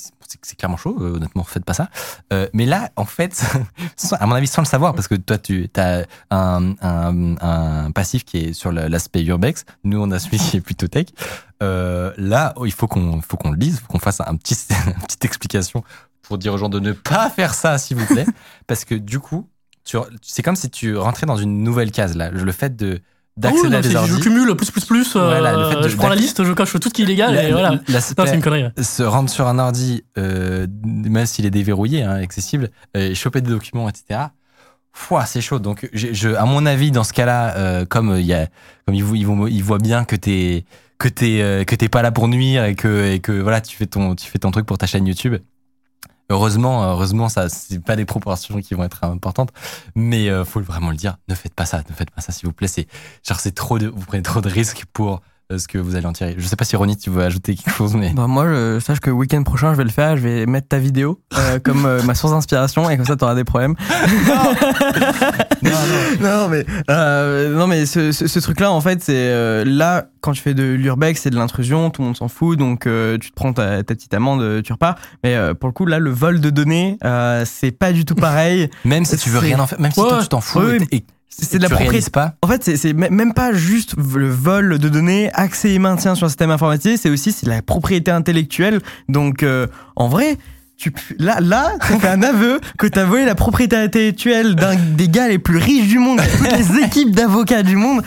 clairement 0.57 0.77
chaud 0.77 0.97
euh, 1.01 1.17
honnêtement 1.17 1.43
faites 1.45 1.65
pas 1.65 1.75
ça 1.75 1.89
Euh, 2.33 2.49
mais 2.53 2.65
là 2.65 2.91
en 2.97 3.05
fait 3.05 3.45
à 4.13 4.27
mon 4.27 4.35
avis 4.37 4.47
sans 4.47 4.63
le 4.63 4.67
savoir 4.67 4.95
parce 4.95 5.09
que 5.09 5.17
toi 5.17 5.37
tu 5.39 5.69
as 5.77 6.05
un, 6.31 6.75
un, 6.81 7.37
un 7.41 7.91
passif 7.91 8.25
qui 8.25 8.39
est 8.39 8.53
sur 8.53 8.71
l'aspect 8.73 9.25
urbex 9.25 9.65
nous 9.85 10.01
on 10.01 10.11
a 10.13 10.19
celui 10.21 10.39
qui 10.39 10.57
est 10.57 10.61
plutôt 10.71 10.87
tech 10.89 11.07
Euh, 11.63 12.13
là 12.17 12.55
oh, 12.57 12.65
il 12.65 12.73
faut 12.73 12.87
qu'on 12.87 13.21
faut 13.21 13.37
qu'on 13.37 13.51
le 13.51 13.59
dise 13.59 13.81
faut 13.81 13.89
qu'on 13.93 13.99
fasse 13.99 14.21
un 14.21 14.37
petit 14.37 14.57
une 14.87 15.03
petite 15.03 15.25
explication 15.25 15.83
pour 16.23 16.39
dire 16.39 16.55
aux 16.55 16.59
gens 16.59 16.69
de 16.71 16.79
ne 16.81 16.93
pas 16.93 17.29
faire 17.29 17.53
ça 17.53 17.77
s'il 17.79 17.97
vous 17.99 18.07
plaît 18.07 18.27
parce 18.69 18.85
que 18.85 18.95
du 18.95 19.19
coup 19.19 19.49
c'est 20.23 20.43
comme 20.43 20.57
si 20.57 20.71
tu 20.71 20.97
rentrais 20.97 21.27
dans 21.27 21.37
une 21.37 21.63
nouvelle 21.63 21.91
case 21.91 22.17
là 22.17 22.31
le 22.31 22.53
fait 22.53 22.77
de 22.77 22.93
oui, 22.95 23.01
d'accéder 23.37 23.69
non, 23.71 23.77
à 23.79 23.81
des 23.83 23.91
je 23.91 24.21
cumule 24.21 24.55
plus, 24.57 24.71
plus, 24.71 24.85
plus. 24.85 25.17
euh, 25.17 25.21
Voilà, 25.25 25.57
le 25.57 25.71
fait 25.71 25.81
de- 25.83 25.89
je 25.89 25.97
prends 25.97 26.09
la 26.09 26.15
liste, 26.17 26.45
je 26.45 26.53
coche 26.53 26.73
tout 26.79 26.89
ce 26.89 26.93
qui 26.93 27.03
est 27.03 27.05
illégal 27.07 27.35
la- 27.35 27.49
et 27.49 27.53
voilà. 27.53 27.81
c'est 28.01 28.35
une 28.35 28.43
connerie. 28.43 28.65
se 28.83 29.03
rendre 29.03 29.31
sur 29.31 29.47
un 29.47 29.59
ordi, 29.59 30.05
euh, 30.19 30.67
même 30.85 31.25
s'il 31.27 31.47
est 31.47 31.51
déverrouillé, 31.51 32.03
hein, 32.03 32.17
accessible, 32.23 32.69
euh, 32.97 33.15
choper 33.15 33.41
des 33.41 33.51
documents, 33.51 33.89
etc. 33.89 34.21
Fouah, 34.93 35.25
c'est 35.25 35.41
chaud. 35.41 35.59
Donc, 35.61 35.89
je, 35.93 36.35
à 36.35 36.45
mon 36.45 36.67
avis, 36.67 36.91
dans 36.91 37.05
ce 37.05 37.13
cas-là, 37.13 37.57
euh, 37.57 37.85
comme 37.87 38.17
il 38.19 38.27
y 38.27 38.35
a, 38.35 38.49
comme 38.85 38.95
ils, 38.97 39.05
vo- 39.05 39.15
ils, 39.15 39.25
vont- 39.27 39.47
ils 39.47 39.63
voient 39.63 39.79
bien 39.79 40.05
que 40.05 40.17
t'es 40.17 40.65
que 40.99 41.09
t'es 41.09 41.65
que 41.67 41.75
t'es 41.77 41.89
pas 41.89 42.03
là 42.03 42.11
pour 42.13 42.29
nuire 42.29 42.65
et 42.65 42.75
que 42.75 43.13
et 43.13 43.21
que 43.21 43.33
voilà, 43.33 43.61
tu 43.63 43.75
fais 43.77 43.87
ton 43.87 44.15
tu 44.17 44.29
fais 44.29 44.39
ton 44.41 44.51
truc 44.51 44.67
pour 44.67 44.77
ta 44.79 44.87
chaîne 44.87 45.07
YouTube. 45.07 45.37
Heureusement, 46.31 46.85
heureusement, 46.85 47.29
ça 47.29 47.49
c'est 47.49 47.85
pas 47.85 47.97
des 47.97 48.05
proportions 48.05 48.61
qui 48.61 48.75
vont 48.75 48.85
être 48.85 49.03
importantes, 49.03 49.51
mais 49.97 50.31
euh, 50.31 50.45
faut 50.45 50.61
vraiment 50.61 50.91
le 50.91 50.97
dire. 50.97 51.17
Ne 51.29 51.35
faites 51.35 51.55
pas 51.55 51.67
ça, 51.67 51.83
ne 51.89 51.95
faites 51.95 52.13
pas 52.13 52.21
ça, 52.21 52.31
s'il 52.31 52.47
vous 52.47 52.53
plaît. 52.53 52.69
C'est 52.69 52.87
genre 53.27 53.41
c'est 53.41 53.51
trop 53.55 53.81
de, 53.81 53.89
vous 53.89 54.07
prenez 54.07 54.23
trop 54.23 54.41
de 54.41 54.49
risques 54.49 54.85
pour 54.93 55.15
euh, 55.15 55.19
ce 55.59 55.69
que 55.69 55.79
vous 55.79 55.97
allez 55.97 56.07
en 56.07 56.13
tirer. 56.13 56.35
Je 56.39 56.47
sais 56.47 56.57
pas 56.57 56.65
si 56.65 56.77
Ronnie, 56.77 56.97
tu 56.97 57.11
veux 57.11 57.23
ajouter 57.23 57.55
quelque 57.55 57.75
chose, 57.75 57.95
mais 57.95 58.11
Bah 58.11 58.27
moi, 58.27 58.47
je, 58.47 58.79
sache 58.81 59.01
que 59.01 59.11
week-end 59.11 59.43
prochain, 59.43 59.73
je 59.73 59.79
vais 59.79 59.85
le 59.85 59.91
faire. 59.91 60.17
Je 60.17 60.23
vais 60.23 60.47
mettre 60.47 60.69
ta 60.69 60.79
vidéo 60.79 61.21
euh, 61.37 61.59
comme 61.65 61.87
euh, 61.87 62.03
ma 62.03 62.15
source 62.15 62.33
d'inspiration 62.33 62.89
et 62.91 62.97
comme 62.97 63.07
ça, 63.07 63.17
t'auras 63.17 63.35
des 63.35 63.45
problèmes. 63.45 63.75
non, 66.21 66.49
mais 66.49 66.65
euh, 66.91 67.57
non, 67.57 67.67
mais 67.67 67.87
ce, 67.87 68.13
ce, 68.13 68.27
ce 68.27 68.39
truc-là, 68.41 68.71
en 68.73 68.81
fait, 68.81 69.03
c'est 69.03 69.15
euh, 69.15 69.65
là 69.65 70.07
quand 70.21 70.33
tu 70.33 70.43
fais 70.43 70.55
de 70.55 70.65
l'urbex, 70.65 71.23
c'est 71.23 71.31
de 71.31 71.37
l'intrusion, 71.37 71.91
tout 71.91 72.03
le 72.03 72.07
monde 72.07 72.17
s'en 72.17 72.29
fout, 72.29 72.59
donc 72.59 72.87
euh, 72.87 73.19
tu 73.19 73.31
te 73.31 73.35
prends 73.35 73.53
ta, 73.53 73.83
ta 73.83 73.95
petite 73.95 74.13
amende, 74.15 74.43
euh, 74.43 74.63
tu 74.63 74.73
repars. 74.73 74.97
Mais 75.25 75.35
euh, 75.35 75.55
pour 75.55 75.69
le 75.69 75.73
coup, 75.73 75.87
là, 75.87 75.99
le 75.99 76.11
vol 76.11 76.41
de 76.41 76.51
données, 76.51 76.99
euh, 77.05 77.45
c'est 77.47 77.71
pas 77.71 77.93
du 77.93 78.05
tout 78.05 78.15
pareil. 78.15 78.69
Même 78.85 79.05
si 79.05 79.17
tu 79.17 79.31
veux 79.31 79.39
rien 79.39 79.59
en 79.59 79.67
faire, 79.67 79.81
même 79.81 79.93
si 79.93 80.01
Ouais, 80.01 80.09
toi 80.09 80.23
tu 80.23 80.29
t'en 80.29 80.41
fous 80.41 80.61
et 80.91 81.05
C'est 81.31 81.57
de 81.59 81.63
la 81.63 81.69
propriété. 81.71 82.11
pas. 82.11 82.35
En 82.43 82.49
fait, 82.49 82.77
c'est- 82.77 82.93
même 82.93 83.33
pas 83.33 83.53
juste 83.53 83.95
le 83.97 84.29
vol 84.31 84.79
de 84.79 84.89
données, 84.89 85.31
accès 85.33 85.71
et 85.73 85.79
maintien 85.79 86.15
sur 86.15 86.27
un 86.27 86.29
système 86.29 86.51
informatique, 86.51 86.99
c'est 87.01 87.09
aussi 87.11 87.33
c'est 87.33 87.47
la 87.47 87.63
propriété 87.63 88.11
intellectuelle. 88.11 88.81
Donc, 89.09 89.43
euh, 89.43 89.67
en 89.97 90.09
vrai, 90.09 90.37
tu, 90.77 90.93
là, 91.19 91.39
là, 91.41 91.73
tu 91.87 91.93
fait 91.99 92.09
un 92.09 92.23
aveu 92.23 92.61
que 92.79 92.87
t'as 92.87 93.05
volé 93.05 93.25
la 93.25 93.35
propriété 93.35 93.77
intellectuelle 93.77 94.55
d'un 94.55 94.75
des 94.77 95.09
gars 95.09 95.29
les 95.29 95.39
plus 95.39 95.59
riches 95.59 95.89
du 95.89 95.99
monde, 95.99 96.19
de 96.19 96.25
toutes 96.39 96.57
les 96.59 96.79
équipes 96.85 97.15
d'avocats 97.15 97.63
du 97.63 97.77
monde. 97.77 98.03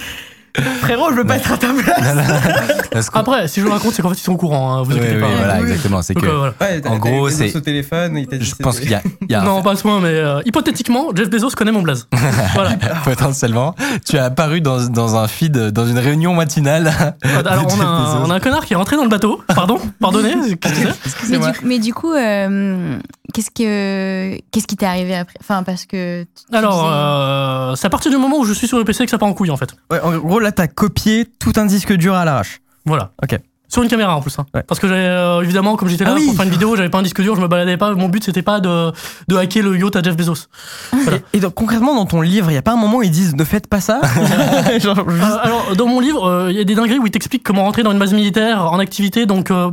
Frérot, 0.82 1.10
je 1.12 1.16
veux 1.16 1.24
pas 1.26 1.38
être 1.38 1.52
à 1.52 1.58
ta 1.58 1.68
place. 1.74 3.10
Après, 3.14 3.48
si 3.48 3.60
je 3.60 3.66
le 3.66 3.72
raconte, 3.72 3.94
c'est 3.94 4.02
qu'en 4.04 4.10
fait, 4.10 4.20
ils 4.20 4.24
sont 4.24 4.34
au 4.34 4.38
courant, 4.38 4.74
hein, 4.76 4.84
vous 4.84 4.92
Oui, 4.92 4.98
inquiétez 5.00 5.16
oui, 5.16 5.22
pas. 5.22 5.28
voilà, 5.36 5.60
exactement. 5.62 6.02
C'est 6.04 6.14
Donc, 6.14 6.24
que 6.24 6.30
euh, 6.30 6.38
voilà. 6.38 6.54
Ouais, 6.62 6.80
t'as- 6.82 6.90
En 6.90 6.94
t'as 6.94 7.00
gros, 7.00 7.30
c'est- 7.30 7.46
Bezos 7.46 7.58
au 7.58 7.62
téléphone, 7.62 8.18
il 8.18 8.28
t'a 8.28 8.38
dit 8.38 8.46
je 8.46 8.54
pense 8.56 8.80
qu'il 8.80 8.92
y 8.92 8.94
a, 8.94 9.02
il 9.22 9.32
y 9.32 9.36
a 9.36 9.42
un- 9.42 9.46
Non, 9.46 9.64
pas 9.64 9.72
à 9.72 9.76
ce 9.76 9.82
point, 9.82 10.00
mais 10.00 10.10
euh, 10.10 10.42
hypothétiquement, 10.46 11.08
Jeff 11.16 11.30
Bezos 11.30 11.50
connaît 11.58 11.72
mon 11.72 11.82
blaze. 11.82 12.08
voilà. 12.54 12.72
potentiellement, 13.04 13.74
tu 14.08 14.18
as 14.18 14.26
apparu 14.26 14.62
dans, 14.62 14.88
dans 14.90 15.16
un 15.16 15.28
feed, 15.28 15.58
dans 15.58 15.86
une 15.88 15.98
réunion 15.98 16.36
matinale. 16.36 16.94
Alors, 17.24 17.68
on 17.76 17.82
a, 17.82 17.86
un, 17.86 18.04
Bezos. 18.04 18.26
on 18.26 18.30
a 18.30 18.36
un 18.36 18.40
connard 18.40 18.66
qui 18.66 18.74
est 18.74 18.78
rentré 18.78 18.96
dans 18.96 19.04
le 19.04 19.10
bateau. 19.10 19.42
Pardon, 19.48 19.80
pardonnez. 20.00 20.34
qu'est-ce 20.62 20.74
que 20.74 20.80
c'est 20.80 20.86
Mais 20.86 20.92
Excusez-moi. 21.06 21.52
du, 21.52 21.60
mais 21.66 21.80
du 21.80 21.94
coup, 21.96 22.14
euh, 22.14 22.98
qu'est-ce 23.34 23.50
que 23.50 24.38
qu'est-ce 24.52 24.68
qui 24.68 24.76
t'est 24.78 24.86
arrivé 24.86 25.16
après? 25.16 25.36
Enfin, 25.42 25.64
parce 25.64 25.86
que. 25.86 26.24
tu- 26.24 26.28
tu 26.52 26.56
Alors, 26.56 26.74
disais- 26.84 26.94
euh, 26.94 27.76
c'est 27.76 27.88
à 27.88 27.90
partir 27.90 28.12
du 28.12 28.18
moment 28.18 28.38
où 28.38 28.46
je 28.46 28.54
suis 28.54 28.68
sur 28.68 28.78
le 28.78 28.84
PC 28.84 29.06
que 29.06 29.10
ça 29.12 29.18
part 29.18 29.30
en 29.30 29.34
couille, 29.34 29.50
en 29.52 29.58
fait. 29.58 29.74
Ouais, 29.92 30.00
en 30.02 30.16
gros, 30.18 30.40
là, 30.44 30.52
t'as 30.52 30.68
copié 30.68 31.26
tout 31.26 31.54
un 31.56 31.66
disque 31.66 31.94
dur 31.94 32.14
à 32.14 32.26
l'arrache. 32.26 32.62
Voilà. 32.86 33.14
Ok. 33.24 33.40
Sur 33.74 33.82
une 33.84 33.90
caméra 33.90 34.16
en 34.16 34.22
plus. 34.22 34.38
hein. 34.38 34.46
Ouais. 34.54 34.62
Parce 34.68 34.80
que 34.80 34.88
j'avais, 34.88 35.00
euh, 35.02 35.42
évidemment, 35.42 35.76
comme 35.76 35.88
j'étais 35.90 36.04
là 36.04 36.12
Ah 36.14 36.18
oui. 36.20 36.26
pour 36.28 36.36
faire 36.36 36.46
une 36.46 36.52
vidéo, 36.52 36.76
j'avais 36.76 36.90
pas 36.90 37.00
un 37.00 37.02
disque 37.02 37.22
dur, 37.22 37.36
je 37.36 37.42
me 37.42 37.48
baladais 37.48 37.76
pas. 37.78 37.94
Mon 37.96 38.08
but, 38.08 38.24
c'était 38.24 38.42
pas 38.44 38.60
de, 38.60 38.92
de 39.28 39.36
hacker 39.36 39.64
le 39.64 39.78
yacht 39.78 39.96
à 39.96 40.04
Jeff 40.04 40.16
Bezos. 40.16 40.46
Voilà. 40.92 41.18
Et, 41.34 41.38
et 41.38 41.40
donc, 41.40 41.56
concrètement, 41.56 41.96
dans 41.96 42.06
ton 42.06 42.22
livre, 42.22 42.52
il 42.52 42.54
y 42.54 42.58
a 42.58 42.62
pas 42.62 42.74
un 42.74 42.78
moment 42.78 42.98
où 42.98 43.04
ils 43.04 43.10
disent 43.12 43.36
ne 43.36 43.44
faites 43.44 43.66
pas 43.68 43.82
ça? 43.82 44.00
Genre, 44.80 45.10
juste- 45.10 45.24
Euh, 45.24 45.38
alors, 45.42 45.76
dans 45.76 45.88
mon 45.88 46.00
livre, 46.00 46.26
euh, 46.28 46.52
il 46.52 46.58
y 46.58 46.62
a 46.62 46.64
des 46.64 46.76
dingueries 46.76 47.00
où 47.00 47.06
il 47.08 47.12
t'explique 47.12 47.42
comment 47.44 47.64
rentrer 47.64 47.82
dans 47.84 47.92
une 47.92 48.00
base 48.00 48.14
militaire 48.14 48.72
en 48.72 48.78
activité. 48.80 49.26
Donc, 49.26 49.50
euh, 49.52 49.72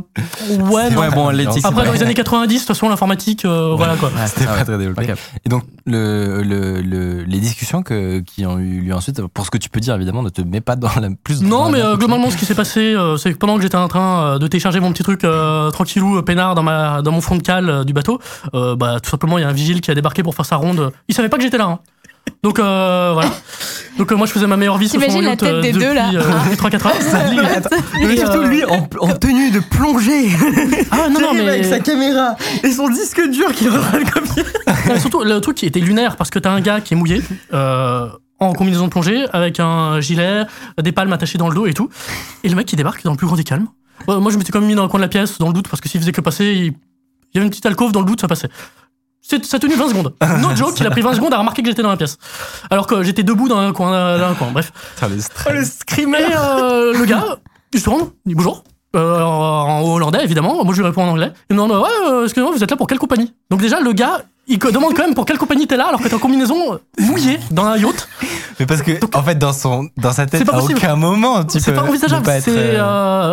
ouais, 0.49 0.89
non. 0.89 0.99
Ouais, 1.01 1.09
bon, 1.11 1.29
l'éthique. 1.29 1.63
Après, 1.65 1.85
dans 1.85 1.91
les 1.93 2.01
années 2.03 2.13
90, 2.13 2.53
de 2.53 2.59
toute 2.59 2.67
façon, 2.67 2.89
l'informatique, 2.89 3.45
euh, 3.45 3.73
voilà 3.77 3.95
quoi. 3.97 4.11
Ah, 4.17 4.27
C'était 4.27 4.45
ah 4.49 4.57
pas 4.57 4.65
très 4.65 4.77
développé. 4.77 5.13
Et 5.45 5.49
donc, 5.49 5.63
le, 5.85 6.41
le, 6.43 6.81
le- 6.81 7.23
les 7.23 7.39
discussions 7.39 7.83
que, 7.83 8.19
qui 8.19 8.45
ont 8.45 8.57
eu 8.59 8.81
lieu 8.81 8.93
ensuite, 8.93 9.21
pour 9.27 9.45
ce 9.45 9.51
que 9.51 9.57
tu 9.57 9.69
peux 9.69 9.79
dire, 9.79 9.93
évidemment, 9.95 10.23
ne 10.23 10.29
te 10.29 10.41
mets 10.41 10.61
pas 10.61 10.75
dans 10.75 10.89
la 10.99 11.09
plus. 11.23 11.41
Non, 11.41 11.65
dans 11.65 11.69
mais 11.71 11.81
euh, 11.81 11.97
globalement, 11.97 12.29
ce 12.29 12.37
qui 12.37 12.45
s'est 12.45 12.55
passé, 12.55 12.93
euh, 12.95 13.17
c'est 13.17 13.33
que 13.33 13.37
pendant 13.37 13.55
que 13.57 13.61
j'étais 13.61 13.75
train 13.91 14.23
euh, 14.35 14.39
de 14.39 14.47
télécharger 14.47 14.79
mon 14.79 14.91
petit 14.91 15.03
truc 15.03 15.23
euh, 15.23 15.69
tranquillou, 15.71 16.17
euh, 16.17 16.21
peinard 16.21 16.55
dans, 16.55 16.63
ma, 16.63 17.01
dans 17.01 17.11
mon 17.11 17.21
fond 17.21 17.35
de 17.35 17.41
cale 17.43 17.69
euh, 17.69 17.83
du 17.83 17.93
bateau, 17.93 18.19
euh, 18.55 18.75
bah, 18.75 18.99
tout 19.03 19.09
simplement, 19.09 19.37
il 19.37 19.41
y 19.41 19.43
a 19.45 19.49
un 19.49 19.53
vigile 19.53 19.81
qui 19.81 19.91
a 19.91 19.95
débarqué 19.95 20.23
pour 20.23 20.33
faire 20.35 20.45
sa 20.45 20.55
ronde. 20.55 20.91
Il 21.07 21.13
savait 21.15 21.29
pas 21.29 21.37
que 21.37 21.43
j'étais 21.43 21.57
là. 21.57 21.65
hein. 21.65 21.79
Donc 22.43 22.59
euh, 22.59 23.11
voilà. 23.13 23.29
Donc 23.97 24.11
euh, 24.11 24.15
moi, 24.15 24.27
je 24.27 24.31
faisais 24.31 24.47
ma 24.47 24.55
meilleure 24.55 24.77
vie 24.77 24.87
T'imagines 24.89 25.21
la 25.23 25.35
tête 25.35 25.49
euh, 25.49 25.61
des 25.61 25.71
depuis, 25.71 25.85
deux, 25.87 25.93
là 25.93 26.09
euh, 26.13 26.21
depuis 26.51 26.57
3-4 26.77 26.87
heures. 26.87 26.93
Mais 27.99 28.13
Et, 28.13 28.17
surtout 28.17 28.43
lui 28.43 28.63
en, 28.65 28.87
en 28.99 29.13
tenue 29.13 29.49
de 29.51 29.59
plongée. 29.59 30.29
Ah 30.91 31.09
non, 31.09 31.19
non, 31.19 31.19
J'arrive 31.33 31.47
avec 31.49 31.65
sa 31.65 31.77
mais 31.77 31.81
caméra 31.81 32.35
et 32.63 32.71
son 32.71 32.89
disque 32.89 33.21
dur 33.29 33.51
qui 33.53 33.65
de 33.65 34.11
copier. 34.11 34.43
Ouais, 34.87 34.99
surtout 34.99 35.23
le 35.23 35.39
truc 35.41 35.57
qui 35.57 35.65
était 35.65 35.79
lunaire 35.79 36.15
parce 36.15 36.29
que 36.29 36.39
t'as 36.39 36.51
un 36.51 36.61
gars 36.61 36.79
qui 36.79 36.93
est 36.93 36.97
mouillé. 36.97 37.21
euh, 37.53 38.07
en 38.39 38.53
combinaison 38.53 38.85
de 38.85 38.89
plongée, 38.91 39.25
avec 39.33 39.59
un 39.59 39.99
gilet, 40.01 40.43
des 40.81 40.91
palmes 40.91 41.13
attachées 41.13 41.37
dans 41.37 41.47
le 41.47 41.53
dos 41.53 41.67
et 41.67 41.73
tout. 41.75 41.89
Et 42.43 42.49
le 42.49 42.55
mec 42.55 42.65
qui 42.65 42.75
débarque 42.75 43.03
dans 43.03 43.11
le 43.11 43.17
plus 43.17 43.27
grand 43.27 43.35
des 43.35 43.43
calmes. 43.43 43.67
Ouais, 44.07 44.19
moi, 44.19 44.31
je 44.31 44.37
m'étais 44.37 44.51
quand 44.51 44.59
même 44.59 44.69
mis 44.69 44.75
dans 44.75 44.83
le 44.83 44.89
coin 44.89 44.99
de 44.99 45.05
la 45.05 45.09
pièce, 45.09 45.37
dans 45.37 45.47
le 45.47 45.53
doute, 45.53 45.67
parce 45.67 45.81
que 45.81 45.89
s'il 45.89 45.99
faisait 45.99 46.11
que 46.11 46.21
passer, 46.21 46.45
il... 46.45 46.65
il 46.65 46.73
y 47.33 47.37
avait 47.37 47.45
une 47.45 47.49
petite 47.49 47.65
alcôve 47.65 47.91
dans 47.91 48.01
le 48.01 48.05
doute, 48.05 48.21
ça 48.21 48.27
passait. 48.27 48.49
Ça 49.21 49.37
a 49.37 49.59
tenu 49.59 49.75
20 49.75 49.89
secondes. 49.89 50.13
No 50.41 50.55
joke, 50.55 50.79
il 50.79 50.87
a 50.87 50.89
pris 50.89 51.01
20 51.01 51.13
secondes 51.13 51.33
à 51.33 51.37
remarquer 51.37 51.61
que 51.61 51.69
j'étais 51.69 51.83
dans 51.83 51.89
la 51.89 51.97
pièce. 51.97 52.17
Alors 52.69 52.87
que 52.87 53.03
j'étais 53.03 53.23
debout 53.23 53.47
dans 53.47 53.59
un 53.59 53.71
coin. 53.71 54.17
Dans 54.17 54.29
un 54.29 54.33
coin. 54.33 54.49
Bref. 54.51 54.71
Putain, 54.95 55.53
le 55.53 55.63
screamer. 55.63 56.17
Euh, 56.35 56.97
le 56.97 57.05
gars, 57.05 57.37
il 57.73 57.79
se 57.79 57.85
tourne, 57.85 58.09
il 58.25 58.29
dit 58.29 58.35
bonjour. 58.35 58.63
Euh, 58.95 59.21
en 59.21 59.83
en 59.83 59.93
hollandais, 59.93 60.23
évidemment. 60.23 60.65
Moi, 60.65 60.73
je 60.73 60.81
lui 60.81 60.87
réponds 60.87 61.03
en 61.03 61.11
anglais. 61.11 61.31
Il 61.49 61.55
me 61.55 61.61
demande 61.61 61.81
Ouais, 61.81 61.89
euh, 62.09 62.23
excusez-moi, 62.23 62.51
vous 62.51 62.63
êtes 62.63 62.71
là 62.71 62.75
pour 62.75 62.87
quelle 62.87 62.99
compagnie? 62.99 63.33
Donc, 63.49 63.61
déjà, 63.61 63.79
le 63.79 63.93
gars, 63.93 64.23
il 64.53 64.59
demande 64.59 64.93
quand 64.95 65.03
même 65.03 65.13
pour 65.15 65.25
quelle 65.25 65.37
compagnie 65.37 65.67
t'es 65.67 65.77
là, 65.77 65.87
alors 65.87 66.01
que 66.01 66.07
t'es 66.07 66.13
en 66.13 66.19
combinaison 66.19 66.73
euh, 66.73 66.77
mouillée 66.99 67.39
dans 67.51 67.65
un 67.65 67.77
yacht. 67.77 68.07
Mais 68.59 68.65
parce 68.65 68.81
que, 68.81 68.91
en 69.15 69.23
fait, 69.23 69.35
dans, 69.39 69.53
son, 69.53 69.89
dans 69.97 70.11
sa 70.11 70.25
tête, 70.27 70.45
pas 70.45 70.53
à 70.53 70.59
possible. 70.59 70.77
aucun 70.77 70.95
moment, 70.95 71.43
tu 71.43 71.59
C'est 71.59 71.73
pas 71.73 71.83
envisageable, 71.83 72.25
c'est 72.41 72.51
euh, 72.51 72.79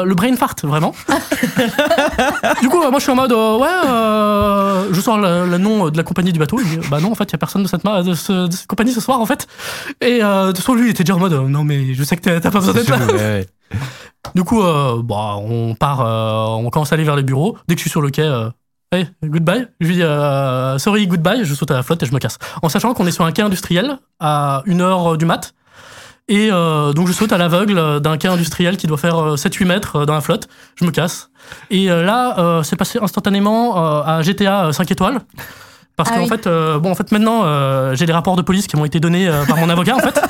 euh, 0.01 0.05
le 0.05 0.15
brain 0.15 0.35
fart, 0.37 0.55
vraiment. 0.63 0.95
du 2.63 2.69
coup, 2.69 2.79
moi 2.79 2.91
je 2.97 3.01
suis 3.03 3.13
en 3.13 3.17
mode, 3.17 3.33
euh, 3.33 3.59
ouais, 3.59 3.69
euh, 3.87 4.89
je 4.93 5.01
sors 5.01 5.19
le, 5.19 5.47
le 5.49 5.59
nom 5.59 5.91
de 5.91 5.97
la 5.97 6.03
compagnie 6.03 6.33
du 6.33 6.39
bateau. 6.39 6.59
Il 6.61 6.69
dit, 6.81 6.89
bah 6.89 7.01
non, 7.01 7.13
en 7.13 7.15
fait, 7.15 7.25
il 7.25 7.33
y 7.33 7.35
a 7.35 7.39
personne 7.39 7.63
de 7.63 7.69
cette, 7.69 7.85
ma- 7.85 8.03
de, 8.03 8.15
ce- 8.15 8.47
de 8.47 8.53
cette 8.53 8.67
compagnie 8.67 8.93
ce 8.93 9.01
soir, 9.01 9.21
en 9.21 9.27
fait. 9.27 9.47
Et 10.01 10.21
de 10.21 10.47
toute 10.49 10.59
façon, 10.59 10.75
lui, 10.75 10.87
il 10.87 10.91
était 10.91 11.05
déjà 11.05 11.17
en 11.17 11.19
mode, 11.21 11.33
non, 11.35 11.65
mais 11.65 11.95
je 11.95 12.03
sais 12.05 12.17
que 12.17 12.23
t'as 12.39 12.41
pas 12.51 12.59
besoin 12.61 12.75
d'être 12.75 12.89
là. 12.91 12.99
ouais, 13.07 13.13
ouais. 13.15 13.47
Du 14.35 14.45
coup, 14.45 14.61
bah, 14.63 15.37
on 15.39 15.75
part, 15.79 16.01
on 16.59 16.69
commence 16.71 16.93
à 16.93 16.95
aller 16.95 17.05
vers 17.05 17.17
les 17.17 17.23
bureaux. 17.23 17.57
Dès 17.69 17.75
que 17.75 17.79
je 17.81 17.83
suis 17.83 17.91
sur 17.91 18.01
le 18.03 18.11
quai, 18.11 18.29
euh, 18.94 18.98
hey, 18.98 19.09
goodbye. 19.24 19.68
Je 19.81 19.87
lui 19.88 19.94
dis 19.96 20.03
euh, 20.03 20.79
sorry, 20.79 21.07
goodbye. 21.07 21.44
Je 21.44 21.55
saute 21.55 21.70
à 21.70 21.74
la 21.74 21.83
flotte 21.83 22.03
et 22.03 22.07
je 22.07 22.12
me 22.12 22.18
casse. 22.18 22.38
En 22.62 22.68
sachant 22.68 22.94
qu'on 22.94 23.07
est 23.07 23.11
sur 23.11 23.24
un 23.24 23.33
quai 23.33 23.42
industriel 23.42 23.98
à 24.20 24.62
1h 24.66 25.16
du 25.16 25.24
mat. 25.24 25.55
Et 26.31 26.51
euh, 26.53 26.92
donc 26.92 27.09
je 27.09 27.12
saute 27.12 27.33
à 27.33 27.38
l'aveugle 27.38 28.01
d'un 28.01 28.18
quai 28.18 28.29
industriel 28.29 28.77
qui 28.77 28.87
doit 28.87 28.98
faire 28.98 29.16
euh, 29.18 29.37
7-8 29.37 29.64
mètres 29.64 29.96
euh, 29.96 30.05
dans 30.07 30.12
la 30.14 30.20
flotte. 30.20 30.48
Je 30.77 30.85
me 30.85 30.90
casse. 30.90 31.31
Et 31.70 31.90
euh, 31.90 32.03
là, 32.05 32.38
euh, 32.38 32.62
c'est 32.62 32.77
passé 32.77 32.98
instantanément 33.01 33.79
euh, 33.79 34.03
à 34.05 34.22
GTA 34.22 34.72
5 34.72 34.90
étoiles. 34.90 35.20
Parce 35.96 36.11
Ah 36.12 36.16
qu'en 36.16 36.22
oui. 36.24 36.29
fait, 36.29 36.46
euh, 36.46 36.79
bon, 36.79 36.92
en 36.92 36.94
fait, 36.94 37.11
maintenant, 37.12 37.40
euh, 37.44 37.94
j'ai 37.94 38.07
les 38.07 38.12
rapports 38.12 38.37
de 38.37 38.42
police 38.42 38.66
qui 38.68 38.77
m'ont 38.77 38.85
été 38.85 39.01
donnés 39.01 39.27
euh, 39.27 39.44
par 39.46 39.57
mon 39.57 39.68
avocat, 39.68 39.96
en 39.96 39.98
fait. 39.98 40.20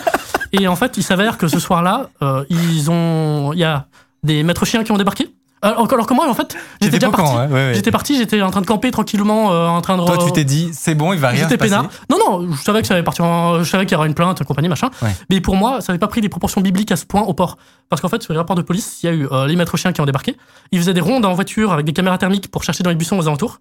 Et 0.52 0.66
en 0.66 0.76
fait, 0.76 0.96
il 0.96 1.02
s'avère 1.02 1.36
que 1.36 1.46
ce 1.48 1.58
soir-là, 1.60 2.08
euh, 2.22 2.42
ils 2.48 2.90
ont, 2.90 3.52
il 3.52 3.58
y 3.58 3.64
a 3.64 3.86
des 4.22 4.42
maîtres 4.44 4.64
chiens 4.64 4.82
qui 4.82 4.92
ont 4.92 4.96
débarqué. 4.96 5.28
Alors, 5.60 5.92
alors 5.92 6.06
que 6.06 6.14
moi, 6.14 6.28
en 6.28 6.34
fait, 6.34 6.56
j'étais 6.80 6.98
déjà 6.98 7.10
parti. 7.10 7.32
ouais, 7.36 7.46
ouais. 7.52 7.72
J'étais 7.74 7.90
parti, 7.90 8.16
j'étais 8.16 8.40
en 8.42 8.50
train 8.50 8.60
de 8.60 8.66
camper 8.66 8.90
tranquillement, 8.90 9.52
euh, 9.52 9.66
en 9.66 9.80
train 9.80 9.96
de. 9.96 10.04
Toi, 10.04 10.18
tu 10.24 10.32
t'es 10.32 10.44
dit, 10.44 10.70
c'est 10.72 10.94
bon, 10.94 11.12
il 11.12 11.18
va 11.18 11.28
rien 11.28 11.42
J'étais 11.42 11.56
peinard. 11.56 11.88
Non, 12.10 12.16
non, 12.18 12.52
je 12.52 12.62
savais 12.62 12.80
que 12.80 12.86
ça 12.86 12.94
allait 12.94 13.02
partir 13.02 13.24
en- 13.24 13.58
je 13.62 13.68
savais 13.68 13.84
qu'il 13.86 13.94
y 13.96 13.98
aurait 13.98 14.08
une 14.08 14.14
plainte, 14.14 14.42
compagnie, 14.44 14.68
machin. 14.68 14.90
Ouais. 15.02 15.14
Mais 15.30 15.40
pour 15.40 15.56
moi, 15.56 15.80
ça 15.80 15.92
n'avait 15.92 15.98
pas 15.98 16.06
pris 16.08 16.20
des 16.20 16.28
proportions 16.28 16.60
bibliques 16.60 16.92
à 16.92 16.96
ce 16.96 17.04
point 17.06 17.22
au 17.22 17.34
port. 17.34 17.58
Parce 17.88 18.00
qu'en 18.02 18.08
fait, 18.08 18.22
sur 18.22 18.32
les 18.32 18.38
rapports 18.38 18.56
de 18.56 18.62
police, 18.62 19.02
il 19.02 19.06
y 19.06 19.08
a 19.08 19.12
eu 19.12 19.26
euh, 19.32 19.46
les 19.46 19.56
maîtres 19.56 19.76
chiens 19.76 19.92
qui 19.92 20.00
ont 20.00 20.06
débarqué. 20.06 20.36
Ils 20.72 20.78
faisaient 20.78 20.94
des 20.94 21.00
rondes 21.00 21.24
en 21.24 21.34
voiture 21.34 21.72
avec 21.72 21.86
des 21.86 21.92
caméras 21.92 22.18
thermiques 22.18 22.50
pour 22.50 22.62
chercher 22.62 22.82
dans 22.84 22.90
les 22.90 22.96
buissons 22.96 23.18
aux 23.18 23.26
alentours. 23.26 23.58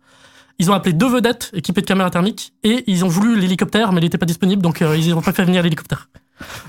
Ils 0.59 0.69
ont 0.71 0.73
appelé 0.73 0.93
deux 0.93 1.07
vedettes 1.09 1.51
équipées 1.53 1.81
de 1.81 1.85
caméras 1.85 2.09
thermiques 2.09 2.53
et 2.63 2.83
ils 2.87 3.05
ont 3.05 3.07
voulu 3.07 3.39
l'hélicoptère, 3.39 3.91
mais 3.91 4.01
il 4.01 4.03
n'était 4.05 4.17
pas 4.17 4.25
disponible, 4.25 4.61
donc 4.61 4.81
euh, 4.81 4.97
ils 4.97 5.11
n'ont 5.11 5.21
pas 5.21 5.31
fait 5.31 5.43
venir 5.45 5.61
l'hélicoptère. 5.61 6.09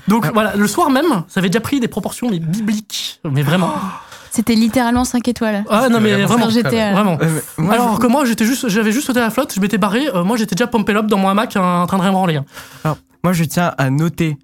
Donc 0.07 0.27
voilà, 0.33 0.55
le 0.55 0.67
soir 0.67 0.89
même, 0.91 1.23
ça 1.27 1.39
avait 1.39 1.49
déjà 1.49 1.59
pris 1.59 1.79
des 1.79 1.87
proportions 1.87 2.29
mais 2.29 2.37
bibliques, 2.39 3.19
mais 3.29 3.41
vraiment. 3.41 3.73
C'était 4.31 4.55
littéralement 4.55 5.05
5 5.05 5.27
étoiles. 5.27 5.63
Ah 5.69 5.89
non 5.89 5.99
mais 5.99 6.11
vraiment 6.23 6.45
vraiment. 6.93 7.17
Euh, 7.21 7.71
Alors 7.71 7.95
je- 7.95 7.99
que 7.99 8.07
moi, 8.07 8.25
j'étais 8.25 8.45
juste, 8.45 8.69
j'avais 8.69 8.91
juste 8.91 9.07
sauté 9.07 9.19
à 9.19 9.23
la 9.23 9.29
flotte, 9.29 9.53
je 9.55 9.59
m'étais 9.59 9.77
barré, 9.77 10.07
euh, 10.13 10.23
moi 10.23 10.37
j'étais 10.37 10.55
déjà 10.55 10.67
pompé 10.67 10.93
l'op 10.93 11.07
dans 11.07 11.17
mon 11.17 11.29
hamac 11.29 11.55
en 11.55 11.85
train 11.87 11.97
de 11.97 12.01
rien 12.03 12.11
branler. 12.11 12.35
hein. 12.85 12.95
Moi, 13.23 13.33
je 13.33 13.43
tiens 13.43 13.73
à 13.77 13.89
noter 13.89 14.37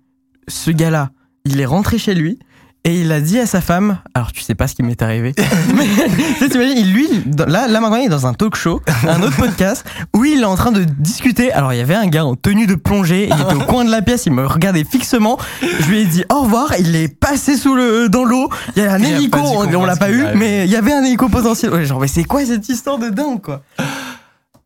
ce 0.47 0.69
gars-là. 0.71 1.09
Il 1.45 1.61
est 1.61 1.65
rentré 1.65 1.97
chez 1.97 2.13
lui 2.15 2.39
et 2.85 3.01
il 3.01 3.11
a 3.11 3.19
dit 3.19 3.39
à 3.39 3.47
sa 3.47 3.61
femme. 3.61 3.97
Alors, 4.13 4.31
tu 4.31 4.41
sais 4.41 4.53
pas 4.53 4.67
ce 4.67 4.75
qui 4.75 4.83
m'est 4.83 5.01
arrivé. 5.01 5.33
mais 5.75 5.85
tu 5.85 6.33
sais, 6.39 6.49
t'imagines, 6.49 6.85
lui, 6.93 7.07
là, 7.47 7.67
là 7.67 7.79
maintenant, 7.81 7.97
il 7.97 8.05
est 8.05 8.09
dans 8.09 8.27
un 8.27 8.33
talk 8.35 8.55
show, 8.55 8.79
un 9.07 9.21
autre 9.23 9.35
podcast, 9.35 9.83
où 10.15 10.23
il 10.23 10.41
est 10.41 10.45
en 10.45 10.55
train 10.55 10.71
de 10.71 10.83
discuter. 10.83 11.51
Alors, 11.51 11.73
il 11.73 11.77
y 11.77 11.81
avait 11.81 11.95
un 11.95 12.05
gars 12.05 12.23
en 12.23 12.35
tenue 12.35 12.67
de 12.67 12.75
plongée. 12.75 13.27
Il 13.27 13.41
était 13.41 13.55
au 13.55 13.65
coin 13.65 13.85
de 13.85 13.91
la 13.91 14.03
pièce. 14.03 14.27
Il 14.27 14.33
me 14.33 14.45
regardait 14.45 14.83
fixement. 14.83 15.39
Je 15.61 15.89
lui 15.89 16.01
ai 16.01 16.05
dit 16.05 16.23
au 16.31 16.41
revoir. 16.41 16.73
Il 16.79 16.95
est 16.95 17.07
passé 17.07 17.57
sous 17.57 17.75
le, 17.75 18.07
dans 18.07 18.23
l'eau. 18.23 18.49
Il 18.75 18.83
y 18.83 18.85
a 18.85 18.93
un 18.93 18.99
Il 18.99 19.13
hélico. 19.13 19.39
On, 19.39 19.73
on 19.73 19.85
l'a 19.85 19.95
pas 19.95 20.11
eu, 20.11 20.23
mais 20.35 20.65
il 20.65 20.71
y 20.71 20.75
avait 20.75 20.93
un 20.93 21.03
hélico 21.03 21.27
potentiel. 21.27 21.73
Ouais, 21.73 21.85
genre, 21.85 21.99
mais 21.99 22.07
c'est 22.07 22.23
quoi 22.23 22.45
cette 22.45 22.69
histoire 22.69 22.99
de 22.99 23.09
dingue, 23.09 23.41
quoi? 23.41 23.63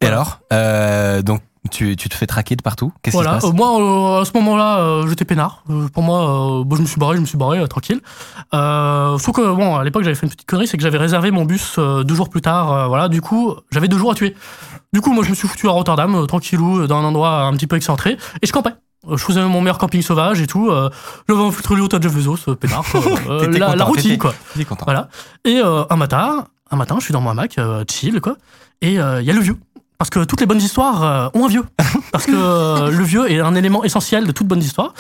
Et 0.02 0.08
alors, 0.08 0.42
euh, 0.54 1.22
donc, 1.22 1.42
tu, 1.70 1.96
tu 1.96 2.10
te 2.10 2.16
fais 2.16 2.26
traquer 2.28 2.56
de 2.56 2.62
partout? 2.62 2.92
Qu'est-ce 3.02 3.16
Voilà, 3.16 3.36
qui 3.36 3.42
se 3.42 3.46
euh, 3.48 3.50
passe? 3.52 3.58
moi 3.58 4.18
euh, 4.18 4.22
à 4.22 4.26
ce 4.26 4.32
moment-là, 4.36 4.80
euh, 4.80 5.08
j'étais 5.08 5.26
peinard. 5.26 5.64
Euh, 5.70 5.88
pour 5.88 6.04
moi, 6.04 6.60
euh, 6.60 6.64
bon, 6.64 6.76
je 6.76 6.82
me 6.82 6.88
suis 6.88 7.00
barré, 7.00 7.16
je 7.16 7.22
me 7.22 7.26
suis 7.26 7.38
barré, 7.38 7.60
euh, 7.60 7.68
tranquille. 7.68 8.02
Euh, 8.54 9.18
sauf 9.18 9.36
que 9.36 9.54
bon, 9.54 9.76
à 9.76 9.84
l'époque, 9.84 10.04
j'avais 10.04 10.16
fait 10.16 10.26
une 10.26 10.32
petite 10.32 10.48
connerie, 10.48 10.68
c'est 10.68 10.78
que 10.78 10.84
j'avais 10.84 10.98
réservé 10.98 11.32
mon 11.32 11.46
bus 11.46 11.76
euh, 11.78 12.04
deux 12.04 12.16
jours 12.16 12.30
plus 12.30 12.42
tard. 12.42 12.72
euh, 12.72 12.88
voilà, 12.88 13.08
du 13.10 13.22
coup, 13.22 13.54
j'avais 13.72 13.88
deux 13.88 13.98
jours 13.98 14.12
à 14.12 14.16
tuer. 14.16 14.36
Du 14.94 15.02
coup, 15.02 15.12
moi, 15.14 15.24
je 15.24 15.30
me 15.30 15.36
suis 15.36 15.48
foutu 15.48 15.68
à 15.68 15.72
Rotterdam, 15.72 16.16
euh, 16.16 16.26
tranquillou, 16.26 16.82
euh, 16.82 16.88
dans 16.88 16.98
un 16.98 17.04
endroit 17.04 17.42
un 17.44 17.54
petit 17.54 17.68
peu 17.68 17.76
excentré, 17.76 18.18
et 18.42 18.48
je 18.48 18.52
campais. 18.52 18.74
Euh, 19.08 19.16
Je 19.18 19.24
faisais 19.24 19.42
mon 19.44 19.62
meilleur 19.62 19.78
camping 19.78 20.02
sauvage 20.02 20.42
et 20.42 20.48
tout. 20.48 20.70
Euh, 20.70 20.90
J'avais 21.28 21.42
infiltré 21.42 21.76
le 21.76 21.84
haut 21.84 21.88
de 21.88 22.10
Bezos, 22.10 22.38
euh, 22.50 22.56
peinard. 22.56 22.84
quoi. 22.92 23.02
Euh, 23.30 23.46
T'étais 23.46 23.60
la, 23.60 23.76
la 23.76 23.86
routine, 23.86 24.18
quoi. 24.18 24.34
Content. 24.68 24.86
Voilà. 24.86 25.10
Et 25.46 25.62
euh, 25.64 25.84
un 25.90 25.96
matin, 25.96 26.46
un 26.72 26.76
matin, 26.76 26.96
je 27.00 27.06
suis 27.06 27.14
dans 27.14 27.22
mon 27.22 27.30
hamac, 27.30 27.58
euh, 27.60 27.84
chill, 27.90 28.20
quoi. 28.22 28.36
Et 28.82 28.94
il 28.94 28.96
y 28.96 29.00
a 29.00 29.22
le 29.34 29.40
vieux. 29.42 29.58
Parce 30.00 30.10
que 30.10 30.24
toutes 30.24 30.40
les 30.40 30.46
bonnes 30.46 30.62
histoires 30.62 31.04
euh, 31.04 31.28
ont 31.34 31.46
un 31.46 31.50
vieux. 31.50 31.66
Parce 32.14 32.26
que 32.26 32.32
euh, 32.34 32.90
le 32.90 33.04
vieux 33.04 33.30
est 33.30 33.42
un 33.42 33.54
élément 33.54 33.84
essentiel 33.84 34.26
de 34.26 34.32
toute 34.32 34.48
bonne 34.48 34.62
histoire. 34.64 34.94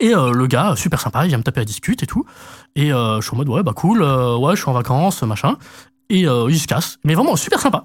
Et 0.00 0.14
euh, 0.14 0.32
le 0.32 0.46
gars, 0.46 0.72
super 0.76 0.98
sympa, 0.98 1.26
il 1.26 1.28
vient 1.28 1.36
me 1.36 1.42
taper 1.42 1.60
à 1.60 1.64
discute 1.66 2.02
et 2.02 2.06
tout. 2.06 2.24
Et 2.74 2.90
euh, 2.90 3.20
je 3.20 3.26
suis 3.26 3.34
en 3.34 3.36
mode, 3.36 3.50
ouais, 3.50 3.62
bah 3.62 3.74
cool, 3.76 4.02
euh, 4.02 4.34
ouais, 4.38 4.56
je 4.56 4.62
suis 4.62 4.70
en 4.70 4.72
vacances, 4.72 5.22
machin. 5.22 5.56
Et 6.08 6.26
euh, 6.26 6.46
il 6.48 6.58
se 6.58 6.66
casse. 6.66 6.96
Mais 7.04 7.14
vraiment, 7.14 7.36
super 7.36 7.60
sympa. 7.60 7.84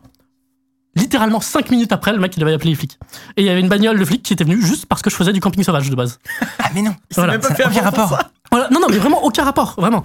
Littéralement, 0.95 1.41
cinq 1.41 1.71
minutes 1.71 1.91
après, 1.91 2.13
le 2.13 2.19
mec, 2.19 2.35
il 2.37 2.43
avait 2.43 2.53
appelé 2.53 2.69
les 2.69 2.75
flics. 2.77 2.97
Et 3.35 3.41
il 3.41 3.45
y 3.45 3.49
avait 3.49 3.59
une 3.61 3.69
bagnole 3.69 3.99
de 3.99 4.05
flics 4.05 4.23
qui 4.23 4.31
était 4.31 4.45
venue 4.45 4.61
juste 4.61 4.85
parce 4.85 5.01
que 5.01 5.09
je 5.09 5.15
faisais 5.17 5.33
du 5.33 5.41
camping 5.41 5.63
sauvage 5.63 5.89
de 5.89 5.95
base. 5.95 6.19
Ah, 6.59 6.69
mais 6.73 6.81
non, 6.81 6.95
Voilà. 7.15 7.33
même 7.33 7.41
pas 7.41 7.49
ça 7.49 7.55
fait 7.55 7.63
n'a 7.65 7.69
aucun 7.69 7.81
rapport. 7.81 8.17
Voilà, 8.51 8.67
non, 8.69 8.81
non, 8.81 8.87
mais 8.89 8.97
vraiment 8.97 9.23
aucun 9.23 9.43
rapport, 9.45 9.75
vraiment. 9.77 10.03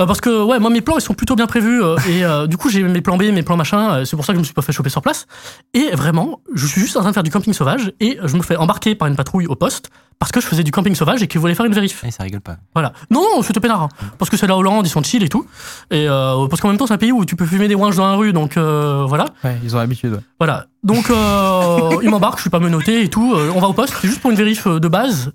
Euh, 0.00 0.06
parce 0.06 0.20
que, 0.20 0.42
ouais, 0.42 0.58
moi, 0.58 0.68
mes 0.68 0.80
plans, 0.80 0.96
ils 0.98 1.00
sont 1.00 1.14
plutôt 1.14 1.36
bien 1.36 1.46
prévus. 1.46 1.80
euh, 1.82 1.96
et 2.08 2.24
euh, 2.24 2.48
du 2.48 2.56
coup, 2.56 2.68
j'ai 2.68 2.82
mes 2.82 3.00
plans 3.00 3.16
B, 3.16 3.22
mes 3.32 3.44
plans 3.44 3.56
machin. 3.56 3.90
euh, 3.98 4.04
c'est 4.04 4.16
pour 4.16 4.24
ça 4.24 4.32
que 4.32 4.36
je 4.36 4.40
me 4.40 4.44
suis 4.44 4.52
pas 4.54 4.62
fait 4.62 4.72
choper 4.72 4.90
sur 4.90 5.00
place. 5.00 5.26
Et 5.74 5.90
vraiment, 5.92 6.40
je 6.54 6.66
suis 6.66 6.80
juste 6.80 6.96
en 6.96 7.00
train 7.00 7.10
de 7.10 7.14
faire 7.14 7.22
du 7.22 7.30
camping 7.30 7.52
sauvage 7.52 7.92
et 8.00 8.18
je 8.24 8.36
me 8.36 8.42
fais 8.42 8.56
embarquer 8.56 8.96
par 8.96 9.06
une 9.06 9.14
patrouille 9.14 9.46
au 9.46 9.54
poste 9.54 9.90
parce 10.18 10.32
que 10.32 10.40
je 10.40 10.46
faisais 10.46 10.64
du 10.64 10.70
camping 10.72 10.94
sauvage 10.96 11.22
et 11.22 11.28
qu'ils 11.28 11.40
voulaient 11.40 11.54
faire 11.54 11.66
une 11.66 11.74
vérif. 11.74 12.02
Eh, 12.04 12.10
ça 12.10 12.24
rigole 12.24 12.40
pas. 12.40 12.56
Voilà. 12.74 12.92
Non, 13.10 13.20
non, 13.36 13.42
c'était 13.42 13.60
peinard. 13.60 13.82
hein. 13.82 13.88
Parce 14.18 14.28
que 14.30 14.36
c'est 14.36 14.46
la 14.48 14.56
Hollande, 14.56 14.86
ils 14.86 14.90
sont 14.90 15.02
chill 15.04 15.22
et 15.22 15.28
tout. 15.28 15.46
Et 15.92 16.08
euh, 16.08 16.48
parce 16.48 16.60
qu'en 16.60 16.68
même 16.68 16.78
temps, 16.78 16.88
c'est 16.88 16.94
un 16.94 16.98
pays 16.98 17.12
où 17.12 17.24
tu 17.24 17.36
peux 17.36 17.46
fumer 17.46 17.68
des 17.68 17.74
ouinges 17.76 17.96
dans 17.96 18.08
la 18.08 18.14
rue, 18.16 18.32
donc 18.32 18.56
euh, 18.56 19.04
voilà. 19.06 19.26
Ouais, 19.44 19.56
ils 19.62 19.74
ont 19.76 19.78
l'habitude. 19.78 20.14
ouais. 20.14 20.20
Voilà. 20.40 20.66
Donc, 20.82 21.10
euh, 21.10 21.78
il 22.02 22.10
m'embarque, 22.10 22.38
je 22.38 22.42
suis 22.42 22.50
pas 22.50 22.58
menotté 22.60 23.02
et 23.04 23.08
tout. 23.08 23.34
euh, 23.36 23.52
on 23.54 23.60
va 23.60 23.68
au 23.68 23.72
poste, 23.72 23.94
c'est 24.00 24.08
juste 24.08 24.20
pour 24.20 24.30
une 24.32 24.36
vérif 24.36 24.66
de 24.66 24.88
base. 24.88 25.32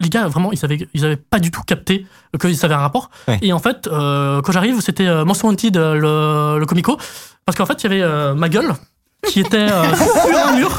Les 0.00 0.08
gars, 0.08 0.26
vraiment, 0.28 0.50
ils 0.52 0.64
avaient, 0.64 0.88
ils 0.94 1.04
avaient 1.04 1.16
pas 1.16 1.38
du 1.38 1.50
tout 1.50 1.62
capté 1.62 2.06
qu'ils 2.40 2.64
avaient 2.64 2.74
un 2.74 2.78
rapport. 2.78 3.10
Ouais. 3.28 3.38
Et 3.42 3.52
en 3.52 3.58
fait, 3.58 3.86
euh, 3.86 4.40
quand 4.42 4.52
j'arrive, 4.52 4.80
c'était 4.80 5.06
euh, 5.06 5.24
Most 5.24 5.42
Wanted, 5.42 5.76
euh, 5.76 5.94
le, 6.54 6.58
le 6.58 6.66
comico. 6.66 6.96
Parce 7.44 7.56
qu'en 7.56 7.66
fait, 7.66 7.82
il 7.82 7.90
y 7.90 7.94
avait 7.94 8.02
euh, 8.02 8.34
ma 8.34 8.48
gueule 8.48 8.72
qui 9.26 9.40
était 9.40 9.68
sur 10.28 10.46
un 10.48 10.52
mur. 10.56 10.74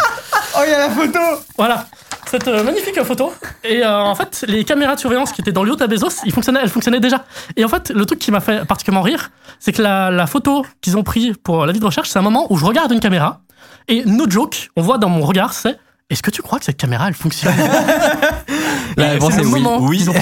Oh, 0.55 0.61
il 0.65 0.71
y 0.71 0.73
a 0.73 0.87
la 0.87 0.89
photo 0.89 1.19
Voilà. 1.57 1.85
Cette 2.25 2.47
magnifique 2.47 3.01
photo. 3.03 3.33
Et 3.63 3.83
euh, 3.83 3.99
en 3.99 4.15
fait, 4.15 4.45
les 4.47 4.63
caméras 4.63 4.95
de 4.95 4.99
surveillance 5.01 5.33
qui 5.33 5.41
étaient 5.41 5.51
dans 5.51 5.63
le 5.63 5.81
à 5.81 5.87
Bezos, 5.87 6.21
ils 6.25 6.31
fonctionnaient, 6.31 6.61
elles 6.63 6.69
fonctionnaient 6.69 6.99
déjà. 7.01 7.25
Et 7.57 7.65
en 7.65 7.67
fait, 7.67 7.89
le 7.89 8.05
truc 8.05 8.19
qui 8.19 8.31
m'a 8.31 8.39
fait 8.39 8.65
particulièrement 8.65 9.03
rire, 9.03 9.31
c'est 9.59 9.73
que 9.73 9.81
la, 9.81 10.11
la 10.11 10.27
photo 10.27 10.65
qu'ils 10.79 10.95
ont 10.97 11.03
pris 11.03 11.33
pour 11.33 11.65
la 11.65 11.73
vie 11.73 11.79
de 11.79 11.85
recherche, 11.85 12.09
c'est 12.09 12.19
un 12.19 12.23
moment 12.23 12.47
où 12.49 12.57
je 12.57 12.63
regarde 12.65 12.91
une 12.93 13.01
caméra 13.01 13.41
et 13.87 14.03
no 14.05 14.29
joke, 14.29 14.69
on 14.77 14.81
voit 14.81 14.97
dans 14.97 15.09
mon 15.09 15.21
regard, 15.25 15.51
c'est 15.53 15.77
est-ce 16.09 16.23
que 16.23 16.31
tu 16.31 16.41
crois 16.41 16.59
que 16.59 16.65
cette 16.65 16.77
caméra, 16.77 17.07
elle 17.07 17.13
fonctionne? 17.13 17.53
La 18.97 19.07
Et 19.07 19.09
réponse 19.11 19.37
est 19.37 19.45
oui. 19.45 19.63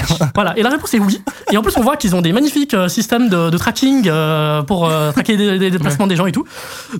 Voilà. 0.34 0.56
Et 0.58 0.62
la 0.62 0.70
réponse 0.70 0.92
est 0.94 0.98
oui. 0.98 1.20
Et 1.52 1.56
en 1.56 1.62
plus, 1.62 1.76
on 1.76 1.82
voit 1.82 1.96
qu'ils 1.96 2.14
ont 2.14 2.20
des 2.22 2.32
magnifiques 2.32 2.74
euh, 2.74 2.88
systèmes 2.88 3.28
de, 3.28 3.50
de 3.50 3.58
tracking 3.58 4.04
euh, 4.08 4.62
pour 4.62 4.88
euh, 4.88 5.12
traquer 5.12 5.36
des, 5.36 5.58
des 5.58 5.70
déplacements 5.70 6.06
des 6.06 6.16
gens 6.16 6.26
et 6.26 6.32
tout. 6.32 6.44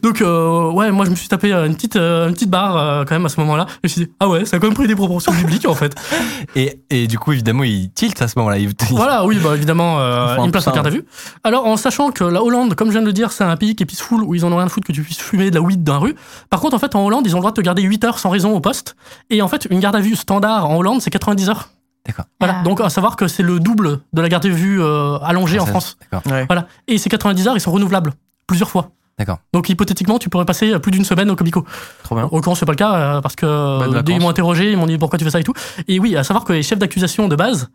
Donc, 0.02 0.20
euh, 0.20 0.70
ouais, 0.70 0.90
moi, 0.90 1.04
je 1.04 1.10
me 1.10 1.16
suis 1.16 1.28
tapé 1.28 1.52
une 1.52 1.74
petite, 1.74 1.96
une 1.96 2.32
petite 2.32 2.50
barre 2.50 3.04
quand 3.06 3.14
même 3.14 3.26
à 3.26 3.28
ce 3.28 3.38
moment-là. 3.40 3.66
Et 3.82 3.88
je 3.88 3.88
me 3.88 3.88
suis 3.88 4.04
dit, 4.06 4.12
ah 4.20 4.28
ouais, 4.28 4.44
ça 4.44 4.56
a 4.56 4.60
quand 4.60 4.66
même 4.66 4.74
pris 4.74 4.86
des 4.88 4.94
proportions 4.96 5.32
bibliques 5.32 5.66
en 5.68 5.74
fait. 5.74 5.94
Et, 6.56 6.80
et 6.90 7.06
du 7.06 7.18
coup, 7.18 7.32
évidemment, 7.32 7.62
il 7.64 7.90
tilt 7.92 8.20
à 8.22 8.26
ce 8.28 8.38
moment-là. 8.38 8.58
Il- 8.58 8.70
Voilà, 8.90 9.24
oui, 9.24 9.38
bah 9.42 9.50
évidemment, 9.54 9.98
Ils 9.98 10.34
font 10.36 10.42
un 10.42 10.44
une 10.46 10.50
place 10.52 10.66
en 10.66 10.72
garde 10.72 10.86
à 10.86 10.90
vue. 10.90 11.04
Alors, 11.44 11.66
en 11.66 11.76
sachant 11.76 12.10
que 12.10 12.24
la 12.24 12.42
Hollande, 12.42 12.74
comme 12.74 12.88
je 12.88 12.92
viens 12.92 13.02
de 13.02 13.06
le 13.06 13.12
dire, 13.12 13.30
c'est 13.32 13.44
un 13.44 13.56
pays 13.56 13.76
qui 13.76 13.82
est 13.82 13.86
peaceful 13.86 14.22
où 14.22 14.34
ils 14.34 14.44
en 14.44 14.50
ont 14.52 14.56
rien 14.56 14.66
à 14.66 14.68
foutre 14.68 14.86
que 14.86 14.92
tu 14.92 15.02
puisses 15.02 15.18
fumer 15.20 15.50
de 15.50 15.54
la 15.54 15.60
weed 15.60 15.84
dans 15.84 15.92
la 15.94 15.98
rue. 16.00 16.16
Par 16.48 16.60
contre, 16.60 16.74
en 16.74 16.78
fait, 16.78 16.94
en 16.94 17.04
Hollande, 17.04 17.26
ils 17.26 17.34
ont 17.34 17.38
le 17.38 17.42
droit 17.42 17.50
de 17.52 17.56
te 17.56 17.60
garder 17.60 17.82
8 17.82 18.04
heures 18.04 18.18
sans 18.18 18.30
raison 18.30 18.52
au 18.54 18.60
poste. 18.60 18.96
Et 19.30 19.42
en 19.42 19.48
fait, 19.48 19.66
une 19.70 19.80
garde 19.80 19.96
à 19.96 20.00
vue 20.00 20.16
standard 20.16 20.68
en 20.68 20.76
Hollande, 20.76 21.00
c'est 21.02 21.10
90 21.10 21.48
heures. 21.50 21.68
D'accord. 22.06 22.24
Voilà. 22.40 22.56
Ah. 22.60 22.62
Donc, 22.62 22.80
à 22.80 22.88
savoir 22.88 23.16
que 23.16 23.28
c'est 23.28 23.42
le 23.42 23.60
double 23.60 24.00
de 24.12 24.22
la 24.22 24.28
garde 24.28 24.46
à 24.46 24.48
vue 24.48 24.82
euh, 24.82 25.18
allongée 25.18 25.58
en 25.58 25.66
Ça, 25.66 25.70
France. 25.70 25.96
D'accord. 26.00 26.32
Ouais. 26.32 26.44
Voilà. 26.46 26.66
Et 26.88 26.98
ces 26.98 27.08
90 27.08 27.48
heures, 27.48 27.56
ils 27.56 27.60
sont 27.60 27.72
renouvelables 27.72 28.12
plusieurs 28.46 28.70
fois. 28.70 28.90
D'accord. 29.18 29.38
Donc, 29.52 29.68
hypothétiquement, 29.68 30.18
tu 30.18 30.30
pourrais 30.30 30.46
passer 30.46 30.78
plus 30.78 30.90
d'une 30.90 31.04
semaine 31.04 31.30
au 31.30 31.36
Comico. 31.36 31.66
Trop 32.04 32.14
bien. 32.14 32.24
En 32.24 32.36
l'occurrence, 32.36 32.58
c'est 32.60 32.66
pas 32.66 32.72
le 32.72 32.76
cas 32.76 32.94
euh, 32.94 33.20
parce 33.20 33.36
que 33.36 33.44
euh, 33.44 34.02
dès 34.02 34.14
ils 34.14 34.20
m'ont 34.20 34.30
interrogé, 34.30 34.72
ils 34.72 34.78
m'ont 34.78 34.86
dit 34.86 34.96
pourquoi 34.96 35.18
tu 35.18 35.24
fais 35.24 35.30
ça 35.30 35.40
et 35.40 35.44
tout. 35.44 35.52
Et 35.88 36.00
oui, 36.00 36.16
à 36.16 36.24
savoir 36.24 36.44
que 36.44 36.54
les 36.54 36.62
chefs 36.62 36.78
d'accusation 36.78 37.28
de 37.28 37.36
base, 37.36 37.68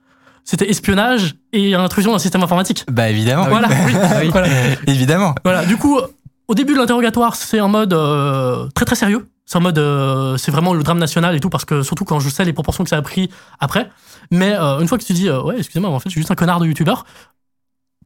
c'était 0.43 0.69
espionnage 0.69 1.35
et 1.53 1.75
intrusion 1.75 2.11
dans 2.11 2.15
un 2.17 2.19
système 2.19 2.41
informatique. 2.41 2.83
Bah, 2.91 3.09
évidemment. 3.09 3.45
Voilà, 3.47 3.67
oui. 3.85 3.93
oui. 4.21 4.29
voilà. 4.31 4.47
Évidemment. 4.87 5.35
Voilà. 5.43 5.65
Du 5.65 5.77
coup, 5.77 5.99
au 6.47 6.55
début 6.55 6.73
de 6.73 6.79
l'interrogatoire, 6.79 7.35
c'est 7.35 7.59
en 7.59 7.69
mode 7.69 7.93
euh, 7.93 8.67
très 8.73 8.85
très 8.85 8.95
sérieux. 8.95 9.27
C'est 9.45 9.57
en 9.57 9.61
mode, 9.61 9.77
euh, 9.77 10.37
c'est 10.37 10.51
vraiment 10.51 10.73
le 10.73 10.81
drame 10.81 10.97
national 10.97 11.35
et 11.35 11.39
tout, 11.39 11.49
parce 11.49 11.65
que 11.65 11.83
surtout 11.83 12.03
quand 12.03 12.19
je 12.19 12.29
sais 12.29 12.45
les 12.45 12.53
proportions 12.53 12.83
que 12.83 12.89
ça 12.89 12.97
a 12.97 13.01
pris 13.01 13.29
après. 13.59 13.89
Mais 14.31 14.53
euh, 14.53 14.79
une 14.79 14.87
fois 14.87 14.97
que 14.97 15.03
tu 15.03 15.13
dis, 15.13 15.29
euh, 15.29 15.41
ouais, 15.43 15.57
excusez-moi, 15.57 15.89
mais 15.89 15.95
en 15.95 15.99
fait, 15.99 16.09
je 16.09 16.13
suis 16.13 16.21
juste 16.21 16.31
un 16.31 16.35
connard 16.35 16.59
de 16.59 16.65
youtubeur, 16.65 17.05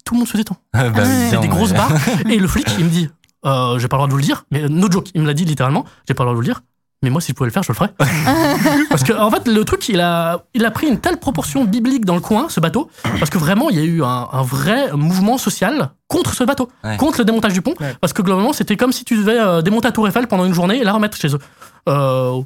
tout 0.03 0.15
le 0.15 0.19
monde 0.19 0.27
se 0.27 0.37
détend. 0.37 0.57
Bah. 0.73 0.91
C'est 0.95 1.21
évidemment, 1.21 1.41
des 1.41 1.47
grosses 1.47 1.73
barres. 1.73 1.93
Et 2.29 2.37
le 2.37 2.47
flic, 2.47 2.67
il 2.77 2.85
me 2.85 2.89
dit, 2.89 3.09
euh, 3.45 3.79
j'ai 3.79 3.87
pas 3.87 3.95
le 3.95 3.99
droit 3.99 4.07
de 4.07 4.11
vous 4.11 4.17
le 4.17 4.23
dire, 4.23 4.45
mais 4.51 4.67
no 4.67 4.91
joke, 4.91 5.09
il 5.13 5.21
me 5.21 5.27
l'a 5.27 5.33
dit 5.33 5.45
littéralement, 5.45 5.85
j'ai 6.07 6.13
pas 6.13 6.23
le 6.23 6.27
droit 6.27 6.33
de 6.33 6.35
vous 6.35 6.41
le 6.41 6.53
dire. 6.53 6.61
Mais 7.01 7.09
moi, 7.09 7.21
si 7.21 7.29
je 7.29 7.33
pouvais 7.33 7.47
le 7.47 7.53
faire, 7.53 7.63
je 7.63 7.71
le 7.71 7.75
ferais. 7.75 7.91
parce 8.89 9.03
que, 9.03 9.13
en 9.13 9.31
fait, 9.31 9.47
le 9.47 9.63
truc, 9.63 9.87
il 9.87 10.01
a, 10.01 10.43
il 10.53 10.65
a 10.65 10.71
pris 10.71 10.87
une 10.87 10.99
telle 10.99 11.17
proportion 11.17 11.63
biblique 11.63 12.03
dans 12.03 12.15
le 12.15 12.19
coin, 12.21 12.47
ce 12.49 12.59
bateau, 12.59 12.89
parce 13.19 13.29
que 13.29 13.37
vraiment, 13.37 13.69
il 13.69 13.77
y 13.77 13.79
a 13.79 13.83
eu 13.85 14.03
un, 14.03 14.27
un 14.31 14.41
vrai 14.41 14.91
mouvement 14.93 15.37
social 15.37 15.91
contre 16.09 16.33
ce 16.33 16.43
bateau, 16.43 16.67
Ouais. 16.83 16.97
contre 16.97 17.19
le 17.19 17.25
démontage 17.25 17.53
du 17.53 17.61
pont. 17.61 17.73
Ouais. 17.79 17.95
Parce 18.01 18.11
que 18.11 18.21
globalement, 18.21 18.51
c'était 18.51 18.75
comme 18.75 18.91
si 18.91 19.05
tu 19.05 19.15
devais 19.15 19.39
euh, 19.39 19.61
démonter 19.61 19.87
la 19.87 19.91
Tour 19.93 20.07
Eiffel 20.09 20.27
pendant 20.27 20.43
une 20.45 20.53
journée 20.53 20.79
et 20.79 20.83
la 20.83 20.91
remettre 20.91 21.15
chez 21.17 21.29
eux. 21.33 21.39
Euh, 21.87 22.41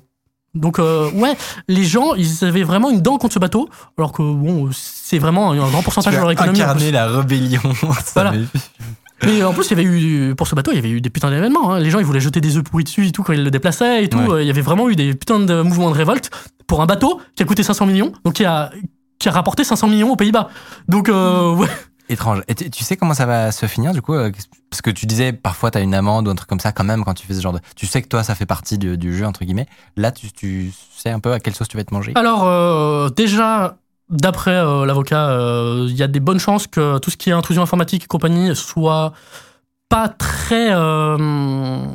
Donc 0.53 0.77
euh, 0.77 1.09
ouais, 1.13 1.35
les 1.67 1.83
gens, 1.83 2.13
ils 2.13 2.45
avaient 2.45 2.61
vraiment 2.61 2.91
une 2.91 3.01
dent 3.01 3.17
contre 3.17 3.33
ce 3.33 3.39
bateau, 3.39 3.67
alors 3.97 4.11
que 4.11 4.21
bon, 4.21 4.69
c'est 4.71 5.17
vraiment 5.17 5.49
un 5.53 5.55
grand 5.71 5.81
pourcentage 5.81 6.13
de 6.13 6.19
leur 6.19 6.29
économie. 6.29 6.59
plus. 6.77 6.91
la 6.91 7.07
rébellion. 7.07 7.61
Voilà. 8.13 8.33
Mais 9.23 9.43
en 9.43 9.53
plus, 9.53 9.65
il 9.67 9.69
y 9.69 9.73
avait 9.73 9.83
eu 9.83 10.35
pour 10.35 10.47
ce 10.47 10.55
bateau, 10.55 10.71
il 10.71 10.75
y 10.75 10.79
avait 10.79 10.89
eu 10.89 10.99
des 11.01 11.09
putains 11.09 11.29
d'événements. 11.29 11.73
hein. 11.73 11.79
Les 11.79 11.89
gens, 11.89 11.99
ils 11.99 12.05
voulaient 12.05 12.19
jeter 12.19 12.41
des 12.41 12.57
œufs 12.57 12.63
pourris 12.63 12.83
dessus 12.83 13.07
et 13.07 13.11
tout 13.11 13.23
quand 13.23 13.33
ils 13.33 13.43
le 13.43 13.51
déplaçaient 13.51 14.03
et 14.03 14.09
tout. 14.09 14.17
Ouais. 14.17 14.29
Euh, 14.31 14.41
Il 14.41 14.47
y 14.47 14.49
avait 14.49 14.61
vraiment 14.61 14.89
eu 14.89 14.95
des 14.95 15.13
putains 15.13 15.39
de 15.39 15.61
mouvements 15.61 15.91
de 15.91 15.95
révolte 15.95 16.29
pour 16.67 16.81
un 16.81 16.85
bateau 16.85 17.21
qui 17.35 17.43
a 17.43 17.45
coûté 17.45 17.63
500 17.63 17.85
millions, 17.85 18.11
donc 18.25 18.33
qui 18.33 18.45
a 18.45 18.71
qui 19.19 19.29
a 19.29 19.31
rapporté 19.31 19.63
500 19.63 19.87
millions 19.87 20.11
aux 20.11 20.15
Pays-Bas. 20.17 20.49
Donc 20.89 21.07
euh, 21.07 21.51
ouais. 21.55 21.67
Étrange. 22.09 22.41
Et 22.49 22.55
tu 22.55 22.83
sais 22.83 22.97
comment 22.97 23.13
ça 23.13 23.25
va 23.25 23.53
se 23.53 23.65
finir 23.65 23.93
du 23.93 24.01
coup 24.01 24.13
euh, 24.13 24.29
Parce 24.69 24.81
que 24.81 24.89
tu 24.89 25.05
disais 25.05 25.31
parfois 25.31 25.71
tu 25.71 25.77
as 25.77 25.81
une 25.81 25.93
amende 25.95 26.27
ou 26.27 26.31
un 26.31 26.35
truc 26.35 26.49
comme 26.49 26.59
ça 26.59 26.73
quand 26.73 26.83
même 26.83 27.05
quand 27.05 27.13
tu 27.13 27.25
fais 27.25 27.33
ce 27.33 27.39
genre 27.41 27.53
de. 27.53 27.59
Tu 27.77 27.87
sais 27.87 28.01
que 28.01 28.09
toi 28.09 28.23
ça 28.23 28.35
fait 28.35 28.45
partie 28.45 28.77
du, 28.77 28.97
du 28.97 29.15
jeu 29.15 29.25
entre 29.25 29.45
guillemets. 29.45 29.67
Là 29.95 30.11
tu, 30.11 30.29
tu 30.33 30.73
sais 30.97 31.11
un 31.11 31.21
peu 31.21 31.31
à 31.31 31.39
quelle 31.39 31.55
sauce 31.55 31.69
tu 31.69 31.77
vas 31.77 31.85
te 31.85 31.93
manger. 31.93 32.11
Alors 32.15 32.43
euh, 32.45 33.07
déjà. 33.09 33.77
D'après 34.09 34.55
euh, 34.55 34.85
l'avocat, 34.85 35.29
euh, 35.29 35.87
il 35.89 35.95
y 35.95 36.03
a 36.03 36.07
des 36.07 36.19
bonnes 36.19 36.39
chances 36.39 36.67
que 36.67 36.99
tout 36.99 37.09
ce 37.09 37.17
qui 37.17 37.29
est 37.29 37.33
intrusion 37.33 37.63
informatique 37.63 38.03
et 38.03 38.07
compagnie 38.07 38.55
soit 38.55 39.13
pas 39.89 40.09
très. 40.09 40.73
euh, 40.73 41.85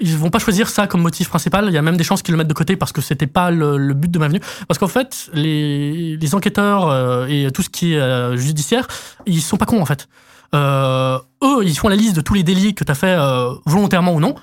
ils 0.00 0.16
vont 0.16 0.30
pas 0.30 0.38
choisir 0.38 0.68
ça 0.68 0.86
comme 0.86 1.02
motif 1.02 1.28
principal. 1.28 1.66
Il 1.68 1.72
y 1.72 1.78
a 1.78 1.82
même 1.82 1.96
des 1.96 2.04
chances 2.04 2.22
qu'ils 2.22 2.32
le 2.32 2.38
mettent 2.38 2.48
de 2.48 2.54
côté 2.54 2.76
parce 2.76 2.92
que 2.92 3.00
c'était 3.00 3.26
pas 3.26 3.50
le, 3.50 3.94
but 3.94 4.10
de 4.10 4.18
ma 4.18 4.28
venue. 4.28 4.40
Parce 4.68 4.78
qu'en 4.78 4.88
fait, 4.88 5.28
les, 5.32 6.34
enquêteurs 6.34 7.26
et 7.28 7.48
tout 7.52 7.62
ce 7.62 7.68
qui 7.68 7.94
est 7.94 8.36
judiciaire, 8.36 8.88
ils 9.26 9.42
sont 9.42 9.58
pas 9.58 9.66
cons 9.66 9.82
en 9.82 9.86
fait. 9.86 10.08
Eux, 10.54 11.62
ils 11.62 11.76
font 11.76 11.88
la 11.88 11.96
liste 11.96 12.16
de 12.16 12.22
tous 12.22 12.34
les 12.34 12.42
délits 12.42 12.74
que 12.74 12.84
tu 12.84 12.90
as 12.90 12.94
fait 12.94 13.16
volontairement 13.66 14.14
ou 14.14 14.20
non. 14.20 14.34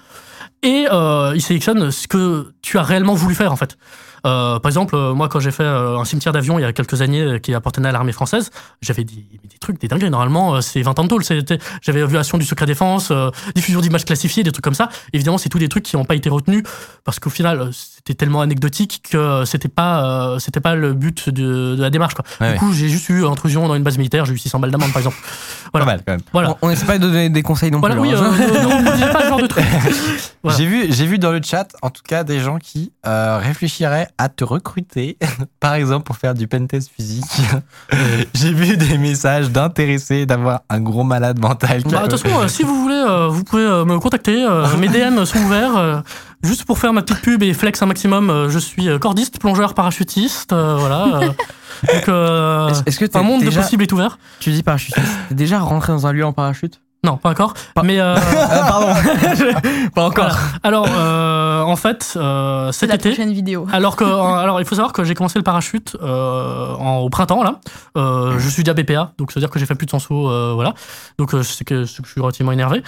Et 0.64 0.88
euh, 0.90 1.34
ils 1.36 1.42
sélectionnent 1.42 1.92
ce 1.92 2.08
que 2.08 2.54
tu 2.62 2.78
as 2.78 2.84
réellement 2.84 3.14
voulu 3.14 3.36
faire 3.36 3.52
en 3.52 3.58
fait. 3.58 3.78
Euh, 4.26 4.60
par 4.60 4.70
exemple, 4.70 4.96
euh, 4.96 5.14
moi, 5.14 5.28
quand 5.28 5.40
j'ai 5.40 5.52
fait 5.52 5.64
euh, 5.64 5.98
un 5.98 6.06
cimetière 6.06 6.32
d'avion 6.32 6.58
il 6.58 6.62
y 6.62 6.66
a 6.66 6.72
quelques 6.72 7.02
années 7.02 7.22
euh, 7.22 7.40
qui 7.40 7.54
appartenait 7.54 7.90
à 7.90 7.92
l'armée 7.92 8.14
française, 8.14 8.52
j'avais 8.82 9.04
des, 9.04 9.14
des 9.16 9.58
trucs, 9.60 9.80
des 9.80 9.88
dingueries. 9.88 10.10
Normalement, 10.10 10.62
c'est 10.62 10.82
20 10.82 11.00
ans 11.00 11.04
de 11.04 11.10
tôle. 11.10 11.24
J'avais 11.82 12.06
violation 12.06 12.38
du 12.38 12.46
secret 12.46 12.66
défense, 12.66 13.12
diffusion 13.56 13.82
d'images 13.82 14.06
classifiées, 14.06 14.44
des 14.44 14.52
trucs 14.52 14.64
comme 14.64 14.74
ça. 14.74 14.90
Évidemment, 15.14 15.38
c'est 15.38 15.50
tous 15.50 15.60
des 15.60 15.70
trucs 15.70 15.84
qui 15.84 15.96
n'ont 15.96 16.06
pas 16.06 16.16
été 16.16 16.30
retenus 16.30 16.64
parce 17.04 17.20
qu'au 17.20 17.30
final, 17.30 17.72
c'était 18.06 18.18
tellement 18.18 18.42
anecdotique 18.42 19.02
que 19.12 19.18
euh, 19.18 19.46
c'était 19.46 19.70
pas, 19.70 20.04
euh, 20.34 20.40
c'était 20.40 20.60
pas 20.60 20.76
le 20.76 20.94
but 20.94 21.30
de, 21.30 21.76
de 21.76 21.82
la 21.82 21.90
démarche. 21.90 22.16
Quoi. 22.16 22.26
Ouais, 22.42 22.48
du 22.48 22.54
ouais. 22.54 22.60
coup, 22.60 22.74
j'ai 22.74 22.90
juste 22.90 23.08
eu 23.08 23.26
intrusion 23.26 23.66
dans 23.68 23.76
une 23.76 23.84
base 23.84 23.98
militaire, 23.98 24.26
j'ai 24.26 24.34
eu 24.34 24.38
600 24.38 24.60
balles 24.60 24.72
d'amende, 24.72 24.92
par 24.92 24.98
exemple. 25.00 25.16
Pas 25.72 25.80
Voilà. 25.80 25.86
mal 25.86 26.02
quand 26.06 26.12
même. 26.14 26.22
Voilà. 26.34 26.58
On 26.62 26.68
n'essaie 26.70 26.86
pas 26.86 26.98
de 27.00 27.04
donner 27.08 27.30
des 27.30 27.42
conseils 27.42 27.72
non 27.72 27.80
Voilà, 27.80 27.96
plus. 27.96 28.10
oui, 28.10 28.14
hein. 28.14 28.32
euh, 28.32 28.92
disais 28.94 29.12
pas 29.12 29.22
ce 29.24 29.28
genre 29.30 29.42
de 29.42 29.48
truc. 29.48 29.64
Voilà. 30.44 30.58
J'ai 30.58 30.66
vu, 30.66 30.88
j'ai 30.92 31.06
vu 31.06 31.18
dans 31.20 31.32
le 31.32 31.40
chat, 31.42 31.70
en 31.82 31.90
tout 31.90 32.02
cas, 32.06 32.26
des 32.26 32.42
gens 32.42 32.58
qui 32.58 32.92
euh, 33.08 33.40
réfléchiraient 33.42 34.10
à 34.18 34.28
te 34.28 34.44
recruter, 34.44 35.18
par 35.62 35.74
exemple 35.76 36.04
pour 36.04 36.18
faire 36.18 36.34
du 36.34 36.48
pentest 36.50 36.92
physique. 36.94 37.24
j'ai 38.34 38.54
vu 38.54 38.76
des 38.76 38.98
messages 38.98 39.50
d'intéressés 39.52 40.26
d'avoir 40.26 40.62
un 40.70 40.82
gros 40.82 41.04
malade 41.06 41.40
mental. 41.40 41.82
Bah, 41.86 42.00
a- 42.02 42.08
de 42.08 42.10
toute 42.12 42.20
façon, 42.22 42.42
euh, 42.42 42.48
si 42.50 42.64
vous 42.64 42.76
voulez, 42.82 42.96
euh, 43.08 43.30
vous 43.30 43.46
pouvez 43.46 43.64
euh, 43.64 43.86
me 43.86 43.98
contacter. 44.00 44.44
euh, 44.46 44.68
mes 44.78 44.90
DM 44.90 45.24
sont 45.24 45.40
ouverts. 45.40 46.04
Juste 46.44 46.66
pour 46.66 46.78
faire 46.80 46.94
ma 46.94 47.02
petite 47.02 47.22
pub 47.22 47.42
et 47.44 47.54
flex 47.54 47.82
un 47.82 47.86
maximum, 47.86 48.30
euh, 48.30 48.50
je 48.50 48.60
suis 48.60 48.90
euh, 48.90 49.00
cordiste, 49.00 49.40
plongeur, 49.40 49.74
parachutiste. 49.74 50.54
euh, 50.54 50.76
voilà. 50.78 51.20
donc, 51.94 52.10
euh, 52.10 52.70
Est-ce- 52.86 53.00
que 53.00 53.06
t'es 53.06 53.18
un 53.18 53.24
monde 53.24 53.42
déjà, 53.42 53.52
de 53.60 53.64
possibles 53.64 53.84
est 53.84 53.92
ouvert. 53.94 54.18
tu 54.40 54.52
dis 54.52 54.64
parachutiste, 54.64 55.08
t'es 55.30 55.36
déjà 55.36 55.60
rentré 55.60 55.92
dans 55.94 56.06
un 56.08 56.12
lieu 56.12 56.26
en 56.26 56.34
parachute? 56.34 56.80
Non, 57.04 57.18
pas 57.18 57.32
encore. 57.32 57.54
Pas- 57.76 57.84
Mais 57.84 58.00
euh, 58.00 58.16
Ah, 58.18 58.66
Pardon, 58.70 58.88
pas 59.96 60.04
encore. 60.06 60.26
voilà. 60.26 60.38
Alors, 60.64 60.88
euh, 60.90 61.62
en 61.62 61.76
fait, 61.76 62.14
euh, 62.16 62.72
cet 62.72 62.90
la 62.90 62.96
été. 62.96 63.10
prochaine 63.10 63.34
vidéo. 63.34 63.68
Alors 63.72 63.96
que, 63.98 64.04
alors 64.06 64.62
il 64.62 64.66
faut 64.66 64.76
savoir 64.76 64.94
que 64.94 65.04
j'ai 65.04 65.14
commencé 65.14 65.38
le 65.38 65.44
parachute 65.44 65.98
euh, 66.02 66.74
en- 66.76 66.98
au 67.00 67.10
printemps 67.10 67.44
là. 67.44 67.60
Euh, 67.98 68.40
je 68.40 68.48
suis 68.50 68.64
déjà 68.64 68.74
BPA, 68.74 69.12
donc 69.18 69.32
ça 69.32 69.40
veut 69.40 69.42
dire 69.42 69.50
que 69.50 69.60
j'ai 69.60 69.66
fait 69.66 69.76
plus 69.76 69.86
de 69.86 69.92
100 69.92 70.00
sauts, 70.00 70.30
euh, 70.30 70.52
voilà. 70.54 70.74
Donc 71.18 71.34
euh, 71.34 71.44
c'est 71.44 71.66
que, 71.66 71.84
je 71.84 71.92
suis 72.06 72.22
relativement 72.22 72.52
énervé. 72.54 72.84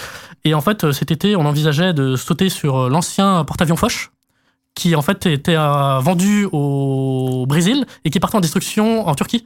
Et 0.46 0.54
en 0.54 0.62
fait, 0.62 0.86
euh, 0.86 0.92
cet 0.94 1.12
été, 1.12 1.36
on 1.36 1.46
envisageait 1.46 1.94
de 1.94 2.16
sauter 2.16 2.50
sur 2.50 2.84
euh, 2.86 2.90
l'ancien 2.90 3.44
porte-avions 3.44 3.76
Foch, 3.76 4.12
qui 4.76 4.96
en 4.96 5.02
fait 5.02 5.26
était 5.26 5.56
euh, 5.58 6.00
vendu 6.00 6.48
au 6.52 7.46
Brésil 7.48 7.86
et 8.06 8.10
qui 8.10 8.18
est 8.18 8.22
parti 8.22 8.38
en 8.38 8.42
destruction 8.42 9.08
en 9.08 9.16
Turquie. 9.16 9.46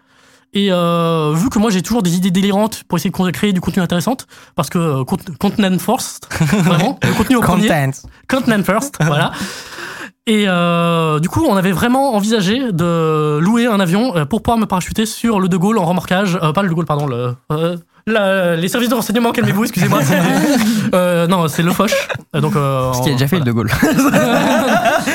Et 0.54 0.72
euh, 0.72 1.34
vu 1.36 1.50
que 1.50 1.60
moi 1.60 1.70
j'ai 1.70 1.82
toujours 1.84 2.02
des 2.02 2.16
idées 2.16 2.32
délirantes 2.32 2.84
pour 2.88 2.98
essayer 2.98 3.12
de 3.12 3.32
créer 3.32 3.54
du 3.54 3.62
contenu 3.62 3.84
intéressant, 3.84 4.18
parce 4.56 4.70
que 4.70 4.80
euh, 4.80 5.04
cont- 5.04 5.18
content 5.40 5.78
first, 5.78 6.28
vraiment, 6.64 6.98
le 7.04 7.14
contenu 7.14 7.36
au 7.36 7.42
premier. 7.42 7.68
Content. 8.28 8.64
First, 8.64 8.98
voilà. 9.06 9.32
Et 10.26 10.46
euh, 10.48 11.20
du 11.20 11.28
coup, 11.30 11.46
on 11.48 11.56
avait 11.56 11.72
vraiment 11.72 12.14
envisagé 12.16 12.72
de 12.72 13.40
louer 13.42 13.66
un 13.66 13.80
avion 13.80 14.16
euh, 14.16 14.26
pour 14.26 14.42
pouvoir 14.44 14.60
me 14.60 14.66
parachuter 14.66 15.06
sur 15.08 15.40
le 15.40 15.50
De 15.50 15.58
Gaulle 15.58 15.78
en 15.80 15.86
remorquage. 15.86 16.38
Euh, 16.42 16.52
pas 16.52 16.62
le 16.62 16.70
De 16.70 16.74
Gaulle, 16.74 16.86
pardon, 16.86 17.08
le, 17.08 17.36
euh, 17.52 17.78
la- 18.08 18.56
les 18.56 18.68
services 18.68 18.90
de 18.90 18.96
renseignement, 18.96 19.32
calmez-vous, 19.32 19.64
excusez-moi. 19.64 20.00
euh, 20.94 21.28
non, 21.28 21.48
c'est 21.48 21.64
le 21.64 21.72
Foch. 21.72 21.92
Euh, 22.36 22.42
Donc, 22.42 22.56
euh, 22.56 22.92
Ce 22.94 23.02
qui 23.02 23.10
a 23.10 23.12
déjà 23.14 23.28
fait 23.28 23.38
le 23.40 23.44
De 23.46 23.52
Gaulle. 23.52 23.70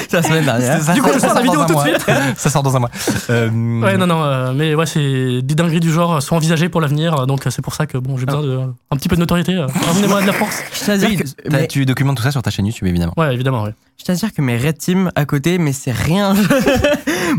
C'est 0.08 0.12
la 0.18 0.22
semaine 0.22 0.44
dernière. 0.44 0.80
Ça 0.80 0.92
Du 0.94 1.02
coup, 1.02 1.10
je 1.12 1.18
sort 1.18 1.30
sors 1.30 1.34
la 1.38 1.42
vidéo 1.42 1.56
dans 1.56 1.62
un 1.62 1.66
tout 1.66 1.72
de 1.72 1.78
mois. 1.78 1.84
suite. 1.86 2.04
Ça 2.36 2.50
sort 2.50 2.62
dans 2.62 2.76
un 2.76 2.80
mois. 2.80 2.90
Euh, 3.30 3.50
Ouais, 3.82 3.96
non, 3.96 4.06
non, 4.06 4.22
euh, 4.24 4.52
mais 4.54 4.74
ouais, 4.74 4.86
c'est 4.86 5.42
des 5.42 5.54
dingueries 5.54 5.80
du 5.80 5.92
genre 5.92 6.22
sont 6.22 6.36
envisagées 6.36 6.68
pour 6.68 6.80
l'avenir, 6.80 7.26
donc 7.26 7.46
euh, 7.46 7.50
c'est 7.50 7.62
pour 7.62 7.74
ça 7.74 7.86
que 7.86 7.98
bon, 7.98 8.16
j'ai 8.16 8.26
besoin 8.26 8.42
de 8.42 8.60
un 8.90 8.96
petit 8.96 9.08
peu 9.08 9.16
de 9.16 9.20
notoriété. 9.20 9.54
euh. 9.54 9.66
Ramenez-moi 9.88 10.22
de 10.22 10.26
la 10.26 10.32
force. 10.32 10.62
Je 10.86 10.90
à 10.92 10.96
dire 10.96 11.10
que, 11.18 11.24
mais- 11.50 11.66
Tu 11.66 11.84
documentes 11.86 12.16
tout 12.16 12.22
ça 12.22 12.30
sur 12.30 12.42
ta 12.42 12.50
chaîne 12.50 12.66
YouTube 12.66 12.86
évidemment. 12.88 13.12
Ouais, 13.16 13.32
évidemment, 13.34 13.64
ouais. 13.64 13.74
je 13.98 14.04
tiens 14.04 14.14
à 14.14 14.16
dire 14.16 14.32
que 14.32 14.40
mes 14.42 14.56
Red 14.56 14.78
Team 14.78 15.10
à 15.14 15.24
côté, 15.24 15.58
mais 15.58 15.72
c'est 15.72 15.92
rien. 15.92 16.34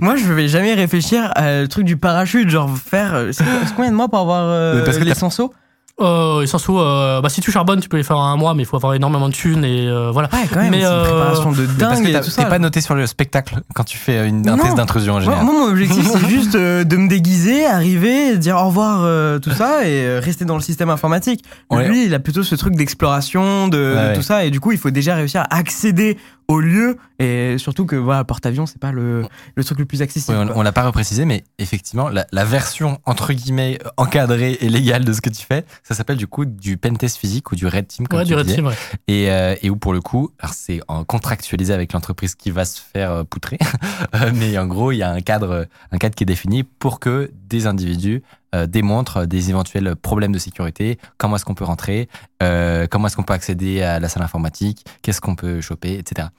Moi, 0.01 0.15
je 0.15 0.31
vais 0.31 0.47
jamais 0.47 0.73
réfléchir 0.73 1.31
à 1.35 1.61
le 1.61 1.67
truc 1.67 1.85
du 1.85 1.97
parachute, 1.97 2.49
genre 2.49 2.69
faire. 2.77 3.13
euh, 3.13 3.31
C'est 3.31 3.43
combien 3.75 3.91
de 3.91 3.95
mois 3.95 4.07
pour 4.09 4.19
avoir 4.19 4.41
euh, 4.43 4.83
parce 4.83 4.97
que 4.97 5.03
les 5.03 5.11
t'as- 5.11 5.19
100 5.19 5.29
sauts 5.29 5.53
Euh, 6.01 6.41
et 6.41 6.47
sans 6.47 6.57
sous, 6.57 6.77
euh, 6.77 7.21
bah, 7.21 7.29
si 7.29 7.39
tu 7.39 7.53
charbonnes, 7.53 7.79
tu 7.79 7.87
peux 7.87 7.95
les 7.95 8.03
faire 8.03 8.17
en 8.17 8.25
un 8.25 8.35
mois, 8.35 8.53
mais 8.53 8.63
il 8.63 8.65
faut 8.65 8.75
avoir 8.75 8.95
énormément 8.95 9.29
de 9.29 9.33
thunes 9.33 9.63
et 9.63 9.87
euh, 9.87 10.11
voilà. 10.11 10.27
Ouais, 10.33 10.39
quand 10.53 10.59
même. 10.59 10.71
Mais, 10.71 10.81
c'est 10.81 10.87
une 10.87 10.91
euh, 10.91 11.03
préparation 11.05 11.51
de 11.53 11.61
Mais 11.61 11.67
Parce 11.67 11.77
dingue 11.77 12.03
que 12.03 12.09
et 12.09 12.11
t'as- 12.11 12.19
tout 12.19 12.29
ça. 12.29 12.43
t'es 12.43 12.49
pas 12.49 12.59
noté 12.59 12.81
sur 12.81 12.95
le 12.95 13.07
spectacle 13.07 13.61
quand 13.73 13.85
tu 13.85 13.97
fais 13.97 14.27
une, 14.27 14.45
un 14.49 14.57
Non. 14.57 14.63
test 14.63 14.75
d'intrusion 14.75 15.13
en 15.13 15.15
Moi, 15.15 15.23
général. 15.23 15.45
moi, 15.45 15.53
mon 15.53 15.67
objectif, 15.71 16.05
c'est 16.05 16.27
juste 16.29 16.55
euh, 16.55 16.83
de 16.83 16.97
me 16.97 17.07
déguiser, 17.07 17.65
arriver, 17.65 18.37
dire 18.37 18.57
au 18.57 18.65
revoir, 18.67 19.03
euh, 19.03 19.39
tout 19.39 19.51
ça, 19.51 19.87
et 19.87 20.03
euh, 20.05 20.19
rester 20.21 20.43
dans 20.43 20.55
le 20.55 20.61
système 20.61 20.89
informatique. 20.89 21.45
Ouais. 21.71 21.87
Lui, 21.87 22.03
il 22.07 22.13
a 22.13 22.19
plutôt 22.19 22.43
ce 22.43 22.55
truc 22.55 22.75
d'exploration, 22.75 23.69
de, 23.69 23.77
de 23.77 23.93
Ouais, 23.95 24.07
ouais. 24.09 24.13
tout 24.15 24.21
ça, 24.21 24.43
et 24.43 24.51
du 24.51 24.59
coup, 24.59 24.73
il 24.73 24.77
faut 24.77 24.91
déjà 24.91 25.15
réussir 25.15 25.45
à 25.49 25.55
accéder 25.55 26.17
au 26.47 26.59
lieu, 26.59 26.97
et 27.19 27.57
surtout 27.57 27.85
que 27.85 27.95
voilà, 27.95 28.23
porte-avions, 28.23 28.65
c'est 28.65 28.77
pas 28.79 28.91
le, 28.91 29.25
le 29.55 29.63
truc 29.63 29.79
le 29.79 29.85
plus 29.85 30.01
accessible. 30.01 30.37
Oui, 30.37 30.45
on, 30.53 30.59
on 30.59 30.61
l'a 30.61 30.71
pas 30.71 30.83
reprécisé, 30.85 31.25
mais 31.25 31.43
effectivement, 31.57 32.09
la, 32.09 32.27
la 32.31 32.45
version 32.45 32.99
entre 33.05 33.33
guillemets 33.33 33.79
euh, 33.85 33.89
encadrée 33.97 34.57
et 34.61 34.69
légale 34.69 35.05
de 35.05 35.13
ce 35.13 35.21
que 35.21 35.29
tu 35.29 35.43
fais, 35.45 35.65
ça 35.83 35.95
s'appelle 35.95 36.17
du 36.17 36.27
coup 36.27 36.45
du 36.45 36.77
pentest 36.77 37.17
physique 37.17 37.51
ou 37.51 37.55
du 37.55 37.65
red 37.67 37.87
team, 37.87 38.07
comme 38.07 38.19
Ouais, 38.19 38.25
tu 38.25 38.29
du 38.29 38.35
Red 38.35 38.45
disais. 38.45 38.57
Team, 38.57 38.67
ouais. 38.67 38.75
Et, 39.07 39.31
euh, 39.31 39.55
et 39.61 39.69
où 39.69 39.75
pour 39.75 39.93
le 39.93 40.01
coup, 40.01 40.29
alors 40.39 40.53
c'est 40.53 40.81
en 40.87 41.03
contractualisé 41.03 41.73
avec 41.73 41.93
l'entreprise 41.93 42.35
qui 42.35 42.51
va 42.51 42.65
se 42.65 42.79
faire 42.79 43.11
euh, 43.11 43.23
poutrer, 43.23 43.57
Euh, 44.15 44.31
mais 44.33 44.57
en 44.57 44.65
gros, 44.67 44.91
il 44.91 44.97
y 44.97 45.03
a 45.03 45.09
un 45.11 45.21
cadre, 45.21 45.67
un 45.91 45.97
cadre 45.97 46.15
qui 46.15 46.23
est 46.23 46.27
défini 46.27 46.63
pour 46.63 46.99
que 46.99 47.31
des 47.49 47.65
individus 47.67 48.21
euh, 48.55 48.65
démontrent 48.65 49.25
des 49.25 49.49
éventuels 49.51 49.95
problèmes 49.95 50.31
de 50.31 50.39
sécurité, 50.39 50.97
comment 51.17 51.35
est-ce 51.35 51.45
qu'on 51.45 51.53
peut 51.53 51.65
rentrer, 51.65 52.07
euh, 52.41 52.87
comment 52.89 53.07
est-ce 53.07 53.15
qu'on 53.15 53.23
peut 53.23 53.33
accéder 53.33 53.81
à 53.83 53.99
la 53.99 54.09
salle 54.09 54.23
informatique, 54.23 54.83
qu'est-ce 55.03 55.21
qu'on 55.21 55.35
peut 55.35 55.61
choper, 55.61 55.93
etc. 55.99 56.29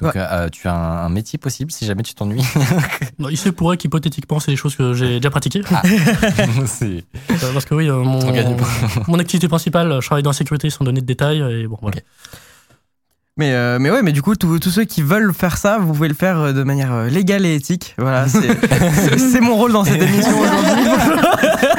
Donc, 0.00 0.14
Ouais. 0.16 0.20
euh, 0.20 0.48
tu 0.48 0.66
as 0.66 0.74
un, 0.74 1.06
un 1.06 1.08
métier 1.08 1.38
possible 1.38 1.70
si 1.70 1.86
jamais 1.86 2.02
tu 2.02 2.14
t'ennuies. 2.14 2.42
Il 3.30 3.36
se 3.36 3.48
pourrait 3.48 3.76
qu'hypothétiquement, 3.76 4.40
c'est 4.40 4.50
des 4.50 4.56
choses 4.56 4.74
que 4.74 4.92
j'ai 4.92 5.16
déjà 5.16 5.30
pratiquées. 5.30 5.62
Euh, 6.82 7.52
Parce 7.52 7.64
que 7.64 7.74
oui, 7.74 7.88
euh, 7.88 8.02
mon, 8.02 9.18
activité 9.18 9.48
principale, 9.48 10.00
je 10.00 10.06
travaille 10.06 10.22
dans 10.22 10.30
la 10.30 10.34
sécurité 10.34 10.68
sans 10.70 10.84
donner 10.84 11.00
de 11.00 11.06
détails. 11.06 11.40
Et 11.40 11.66
bon, 11.66 11.78
voilà. 11.80 11.98
Mais, 13.36 13.52
euh, 13.52 13.78
mais 13.80 13.90
ouais, 13.90 14.02
mais 14.02 14.12
du 14.12 14.22
coup, 14.22 14.36
tous 14.36 14.70
ceux 14.70 14.84
qui 14.84 15.02
veulent 15.02 15.34
faire 15.34 15.56
ça, 15.56 15.78
vous 15.78 15.92
pouvez 15.92 16.06
le 16.06 16.14
faire 16.14 16.38
euh, 16.38 16.52
de 16.52 16.62
manière 16.62 16.92
euh, 16.92 17.08
légale 17.08 17.44
et 17.44 17.56
éthique. 17.56 17.96
Voilà, 17.98 18.26
c'est 18.28 19.40
mon 19.40 19.56
rôle 19.56 19.72
dans 19.72 19.84
cette 19.84 20.00
émission 20.00 20.38
aujourd'hui. 20.38 20.84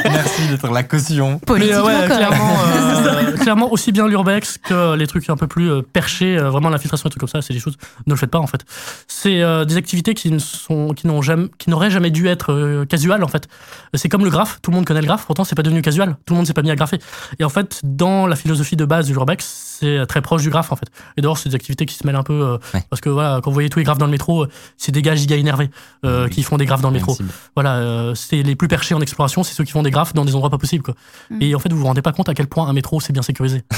Merci 0.03 0.47
d'être 0.49 0.69
la 0.69 0.83
caution. 0.83 1.39
Politiquement 1.39 1.85
ouais, 1.85 2.07
clairement, 2.07 2.57
euh, 2.59 3.14
clairement, 3.45 3.71
aussi 3.71 3.91
bien 3.91 4.07
l'urbex 4.07 4.57
que 4.57 4.95
les 4.95 5.07
trucs 5.07 5.29
un 5.29 5.37
peu 5.37 5.47
plus 5.47 5.71
euh, 5.71 5.81
perchés, 5.81 6.37
euh, 6.37 6.49
vraiment 6.49 6.69
l'infiltration 6.69 7.07
et 7.07 7.09
trucs 7.09 7.19
comme 7.19 7.29
ça, 7.29 7.41
c'est 7.41 7.53
des 7.53 7.59
choses, 7.59 7.77
ne 8.07 8.13
le 8.13 8.17
faites 8.17 8.31
pas 8.31 8.39
en 8.39 8.47
fait. 8.47 8.65
C'est 9.07 9.41
euh, 9.41 9.65
des 9.65 9.77
activités 9.77 10.13
qui 10.13 10.31
ne 10.31 10.39
sont, 10.39 10.93
qui 10.93 11.07
n'ont 11.07 11.21
jamais, 11.21 11.47
qui 11.57 11.69
n'auraient 11.69 11.91
jamais 11.91 12.11
dû 12.11 12.27
être 12.27 12.51
euh, 12.51 12.85
casuales 12.85 13.23
en 13.23 13.27
fait. 13.27 13.47
C'est 13.93 14.09
comme 14.09 14.23
le 14.23 14.29
graphe, 14.29 14.59
tout 14.61 14.71
le 14.71 14.75
monde 14.75 14.85
connaît 14.85 15.01
le 15.01 15.07
graphe, 15.07 15.25
pourtant 15.25 15.43
c'est 15.43 15.55
pas 15.55 15.63
devenu 15.63 15.81
casual, 15.81 16.17
tout 16.25 16.33
le 16.33 16.37
monde 16.37 16.47
s'est 16.47 16.53
pas 16.53 16.61
mis 16.63 16.71
à 16.71 16.75
grapher. 16.75 16.99
Et 17.39 17.43
en 17.43 17.49
fait, 17.49 17.81
dans 17.83 18.27
la 18.27 18.35
philosophie 18.35 18.75
de 18.75 18.85
base 18.85 19.07
du 19.07 19.13
l'urbex, 19.13 19.45
c'est 19.79 20.05
très 20.07 20.21
proche 20.21 20.41
du 20.41 20.49
graphe 20.49 20.71
en 20.71 20.75
fait. 20.75 20.87
Et 21.17 21.21
d'ailleurs, 21.21 21.37
c'est 21.37 21.49
des 21.49 21.55
activités 21.55 21.85
qui 21.85 21.95
se 21.95 22.05
mêlent 22.05 22.15
un 22.15 22.23
peu, 22.23 22.33
euh, 22.41 22.57
Ouais. 22.73 22.83
parce 22.89 23.01
que 23.01 23.09
voilà, 23.09 23.39
quand 23.43 23.49
vous 23.51 23.53
voyez 23.53 23.69
tous 23.69 23.79
les 23.79 23.85
graphes 23.85 23.97
dans 23.97 24.05
le 24.05 24.11
métro, 24.11 24.47
c'est 24.77 24.91
des 24.91 25.01
gars 25.01 25.15
giga 25.15 25.35
énervés 25.35 25.69
euh, 26.05 26.25
Oui. 26.25 26.29
qui 26.31 26.43
font 26.43 26.57
des 26.57 26.65
graphes 26.65 26.81
dans 26.81 26.89
le 26.89 26.95
métro. 26.95 27.17
Voilà, 27.55 27.75
euh, 27.75 28.15
c'est 28.15 28.41
les 28.41 28.55
plus 28.55 28.67
perchés 28.67 28.95
en 28.95 29.01
exploration, 29.01 29.43
c'est 29.43 29.53
ceux 29.53 29.63
qui 29.63 29.71
font 29.71 29.83
des 29.83 29.91
graphes 29.91 30.13
dans 30.13 30.25
des 30.25 30.33
endroits 30.33 30.49
pas 30.49 30.57
possibles. 30.57 30.83
Quoi. 30.83 30.95
Mm. 31.29 31.41
Et 31.41 31.55
en 31.55 31.59
fait, 31.59 31.71
vous 31.71 31.77
vous 31.79 31.85
rendez 31.85 32.01
pas 32.01 32.11
compte 32.13 32.29
à 32.29 32.33
quel 32.33 32.47
point 32.47 32.67
un 32.67 32.73
métro 32.73 32.99
c'est 32.99 33.13
bien 33.13 33.21
sécurisé. 33.35 33.63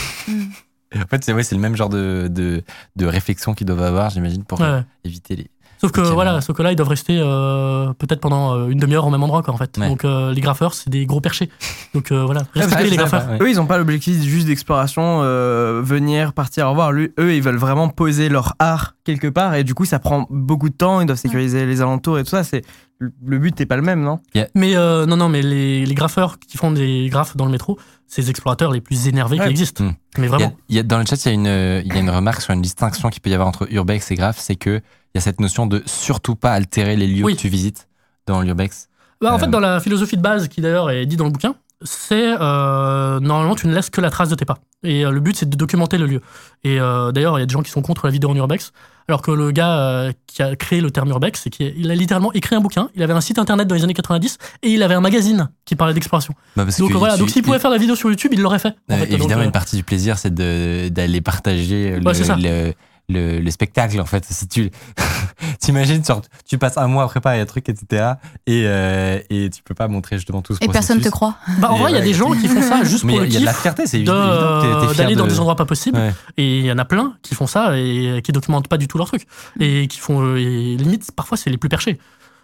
En 0.96 1.06
fait, 1.06 1.22
c'est 1.22 1.34
ouais, 1.34 1.44
le 1.52 1.58
même 1.58 1.76
genre 1.76 1.90
de, 1.90 2.30
de, 2.32 2.64
de 2.96 3.06
réflexion 3.06 3.54
qu'ils 3.54 3.68
doivent 3.68 3.82
avoir, 3.84 4.10
j'imagine, 4.10 4.46
pour 4.46 4.62
Ouais. 4.62 4.68
euh, 4.68 4.82
éviter 5.04 5.36
les. 5.36 5.48
Sauf 5.80 5.92
que 5.92 6.02
voilà, 6.02 6.42
sauf 6.42 6.56
que 6.58 6.64
là, 6.64 6.72
ils 6.72 6.76
doivent 6.76 6.90
rester 6.90 7.20
euh, 7.22 7.94
peut-être 7.94 8.20
pendant 8.20 8.56
euh, 8.56 8.68
une 8.70 8.80
demi-heure 8.80 9.06
au 9.06 9.10
même 9.12 9.22
endroit, 9.24 9.44
quoi, 9.44 9.54
en 9.54 9.58
fait. 9.58 9.78
Ouais. 9.78 9.88
Donc 9.90 10.06
euh, 10.06 10.34
les 10.34 10.42
graffeurs, 10.42 10.74
c'est 10.74 10.90
des 10.90 11.06
gros 11.06 11.22
perchés. 11.22 11.50
Donc 11.94 12.12
euh, 12.12 12.24
voilà, 12.26 12.44
respectez 12.54 12.86
les 12.86 12.90
ça, 12.92 12.96
graffeurs. 13.04 13.30
ouais. 13.30 13.38
Eux, 13.42 13.50
ils 13.50 13.60
ont 13.62 13.68
pas 13.68 13.78
l'objectif 13.78 14.22
juste 14.24 14.48
d'exploration, 14.48 15.22
euh, 15.24 15.82
venir, 15.84 16.34
partir, 16.34 16.66
au 16.68 16.70
revoir. 16.72 16.92
Lui- 16.92 17.12
eux, 17.20 17.36
ils 17.36 17.42
veulent 17.44 17.58
vraiment 17.58 17.90
poser 17.90 18.30
leur 18.30 18.56
art 18.60 18.96
quelque 19.04 19.28
part 19.28 19.54
et 19.56 19.64
du 19.64 19.74
coup, 19.74 19.86
ça 19.86 20.00
prend 20.00 20.26
beaucoup 20.30 20.70
de 20.70 20.76
temps. 20.76 21.00
Ils 21.02 21.06
doivent 21.06 21.20
sécuriser 21.20 21.66
les 21.66 21.82
alentours 21.82 22.18
et 22.20 22.24
tout 22.24 22.30
ça. 22.32 22.44
C'est 22.44 22.64
le 23.00 23.38
but 23.38 23.60
n'est 23.60 23.68
pas 23.68 23.76
le 23.76 23.84
même, 23.84 24.02
non? 24.02 24.20
Mais 24.56 24.76
euh, 24.76 25.06
non, 25.06 25.18
non, 25.18 25.30
mais 25.30 25.44
les, 25.44 25.86
les 25.86 25.94
graffeurs 25.94 26.40
qui 26.40 26.58
font 26.58 26.72
des 26.72 27.08
graphes 27.12 27.38
dans 27.38 27.46
le 27.46 27.52
métro, 27.52 27.78
c'est 28.08 28.24
les 28.24 28.32
explorateurs 28.32 28.72
les 28.72 28.82
plus 28.82 29.08
énervés 29.08 29.38
Ouais. 29.38 29.44
qui 29.46 29.52
existent. 29.52 29.84
Mm. 29.84 29.88
Mais 29.88 29.94
Il 30.18 30.24
y 30.24 30.26
a- 30.26 30.30
vraiment. 30.30 30.54
il 30.70 30.76
y 30.76 30.80
a- 30.80 30.84
dans 30.84 30.98
le 30.98 31.06
chat, 31.06 31.24
il 31.26 31.28
y, 31.28 31.32
a 31.32 31.34
une, 31.36 31.84
il 31.86 31.94
y 31.94 31.96
a 31.96 32.00
une 32.00 32.10
remarque 32.10 32.42
sur 32.42 32.54
une 32.56 32.62
distinction 32.64 33.10
qu'il 33.10 33.22
peut 33.22 33.30
y 33.30 33.36
avoir 33.36 33.48
entre 33.48 33.72
urbex 33.72 34.10
et 34.10 34.16
graph, 34.16 34.38
c'est 34.40 34.56
que 34.56 34.82
il 35.14 35.18
y 35.18 35.20
a 35.20 35.22
cette 35.22 35.40
notion 35.42 35.66
de 35.66 35.82
surtout 35.86 36.36
pas 36.36 36.52
altérer 36.54 36.96
les 36.96 37.08
lieux 37.08 37.24
Oui. 37.26 37.36
que 37.36 37.42
tu 37.42 37.50
visites 37.50 37.88
dans 38.28 38.42
l'urbex. 38.42 38.90
Bah, 39.22 39.32
en 39.32 39.36
Euh. 39.36 39.40
fait, 39.40 39.48
dans 39.48 39.60
la 39.60 39.80
philosophie 39.80 40.18
de 40.18 40.22
base, 40.22 40.48
qui 40.48 40.62
d'ailleurs 40.62 40.90
est 40.92 41.06
dit 41.06 41.16
dans 41.18 41.26
le 41.26 41.32
bouquin, 41.32 41.56
c'est 41.84 42.36
euh, 42.40 43.20
normalement 43.20 43.56
tu 43.56 43.68
ne 43.68 43.74
laisses 43.74 43.90
que 43.92 44.02
la 44.02 44.10
trace 44.10 44.30
de 44.30 44.36
tes 44.36 44.46
pas. 44.46 44.58
Et 44.84 45.06
euh, 45.06 45.12
le 45.12 45.20
but 45.20 45.36
c'est 45.36 45.48
de 45.50 45.56
documenter 45.56 45.98
le 45.98 46.06
lieu. 46.08 46.22
Et 46.64 46.80
euh, 46.80 47.12
d'ailleurs, 47.12 47.38
il 47.38 47.42
y 47.42 47.44
a 47.44 47.46
des 47.46 47.54
gens 47.54 47.62
qui 47.62 47.72
sont 47.72 47.82
contre 47.82 48.06
la 48.08 48.12
vidéo 48.12 48.30
en 48.32 48.36
urbex, 48.36 48.72
alors 49.08 49.22
que 49.22 49.32
le 49.32 49.52
gars 49.52 49.78
euh, 49.80 50.12
qui 50.28 50.42
a 50.44 50.56
créé 50.56 50.82
le 50.82 50.90
terme 50.92 51.10
urbex, 51.10 51.42
c'est 51.44 51.50
qu'il 51.52 51.90
a 51.90 51.96
littéralement 51.96 52.34
écrit 52.34 52.56
un 52.56 52.62
bouquin. 52.62 52.90
Il 52.96 53.04
avait 53.04 53.14
un 53.14 53.22
site 53.22 53.38
internet 53.40 53.68
dans 53.68 53.76
les 53.76 53.84
années 53.84 53.94
90 53.94 54.38
et 54.64 54.70
il 54.72 54.82
avait 54.84 54.96
un 54.96 55.02
magazine 55.02 55.50
qui 55.66 55.76
parlait 55.76 55.94
d'exploration. 55.94 56.34
Bah, 56.56 56.66
Donc 56.80 56.92
voilà, 56.94 57.16
donc 57.18 57.30
s'il 57.30 57.44
pouvait 57.44 57.60
faire 57.60 57.72
la 57.72 57.78
vidéo 57.78 57.96
sur 57.96 58.10
YouTube, 58.10 58.32
il 58.34 58.42
l'aurait 58.42 58.60
fait. 58.60 58.70
en 58.90 58.94
Euh, 58.94 58.98
fait. 58.98 59.06
Donc, 59.06 59.20
évidemment, 59.20 59.42
euh, 59.42 59.46
une 59.46 59.52
partie 59.52 59.76
du 59.78 59.84
plaisir, 59.84 60.18
c'est 60.18 60.34
d'aller 60.34 61.22
partager 61.22 61.94
Ouais, 62.04 62.14
le, 62.40 62.74
le- 63.10 63.40
le 63.40 63.52
spectacle, 63.52 64.00
en 64.02 64.06
fait. 64.06 64.26
Si 64.26 64.48
tu 64.48 64.70
t'imagines, 65.60 66.02
tu 66.48 66.58
passes 66.58 66.78
un 66.78 66.88
mois 66.88 67.04
à 67.04 67.08
préparer 67.08 67.40
un 67.40 67.46
truc, 67.46 67.70
etc. 67.70 68.14
Et, 68.46 68.64
euh, 68.66 69.20
et 69.30 69.50
tu 69.50 69.62
peux 69.64 69.74
pas 69.74 69.88
montrer 69.88 70.18
justement 70.18 70.42
tout 70.42 70.54
ce 70.56 70.60
Et 70.64 70.68
personne 70.68 71.00
te 71.02 71.10
croit. 71.10 71.36
bah, 71.60 71.72
en 71.72 71.76
Et 71.78 71.80
vrai, 71.80 71.92
il 71.92 71.96
y 71.96 71.98
a 71.98 72.02
des 72.04 72.14
gens 72.14 72.32
qui 72.32 72.48
font 72.48 72.62
ça 72.62 72.84
juste 72.84 73.04
Mais 73.04 73.14
pour 73.14 73.22
le 73.22 73.28
il 73.28 73.34
y 73.34 73.38
a 73.38 73.40
de 73.42 73.46
la 73.46 73.54
fierté, 73.54 73.86
c'est 73.86 73.98
de- 73.98 74.02
évident. 74.04 74.94
d'aller 74.94 75.16
dans 75.16 75.26
de- 75.26 75.30
des 75.30 75.40
endroits 75.40 75.56
pas 75.56 75.66
possibles 75.66 75.98
Ouais. 75.98 76.14
et 76.38 76.60
il 76.60 76.66
y 76.66 76.72
en 76.72 76.78
a 76.78 76.86
plein 76.86 77.14
qui 77.22 77.36
font 77.36 77.48
ça 77.48 77.78
et 77.78 78.22
qui 78.24 78.32
documentent 78.32 78.68
pas 78.68 78.78
du 78.78 78.88
tout 78.88 78.98
leur 78.98 79.08
truc 79.08 79.26
et 79.60 79.88
qui 79.88 80.00
font 80.00 80.22
euh, 80.22 80.38
et 80.38 80.76
limite 80.78 81.12
parfois 81.16 81.38
c'est 81.38 81.50
les 81.50 81.58
plus 81.58 81.70
perchés 81.70 81.98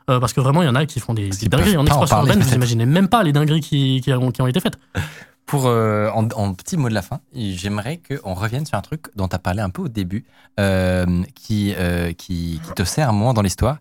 Euh, 0.10 0.20
parce 0.20 0.34
que 0.34 0.42
vraiment 0.42 0.62
il 0.62 0.66
y 0.66 0.70
en 0.70 0.76
a 0.76 0.86
qui 0.86 1.00
font 1.00 1.14
des, 1.14 1.30
des 1.30 1.48
dingueries 1.48 1.78
en 1.78 1.86
parler, 1.86 2.32
urbaine 2.32 2.44
vous 2.44 2.54
imaginez 2.56 2.86
même 2.86 3.08
pas 3.08 3.24
les 3.24 3.32
dingueries 3.32 3.62
qui, 3.62 4.02
qui, 4.04 4.12
ont, 4.12 4.32
qui 4.32 4.42
ont 4.42 4.48
été 4.48 4.60
faites 4.60 4.78
Pour, 5.46 5.68
euh, 5.68 6.10
en, 6.12 6.28
en 6.30 6.54
petit 6.54 6.78
mot 6.78 6.90
de 6.90 6.94
la 6.94 7.02
fin, 7.02 7.20
j'aimerais 7.34 8.00
qu'on 8.00 8.34
revienne 8.34 8.66
sur 8.66 8.78
un 8.78 8.82
truc 8.82 9.08
dont 9.16 9.28
tu 9.28 9.36
as 9.36 9.40
parlé 9.40 9.62
un 9.62 9.70
peu 9.70 9.84
au 9.84 9.88
début, 9.90 10.26
euh, 10.60 11.24
qui, 11.36 11.74
euh, 11.78 12.14
qui, 12.14 12.62
qui 12.64 12.72
te 12.74 12.84
sert 12.84 13.14
moins 13.14 13.34
dans 13.34 13.42
l'histoire, 13.42 13.80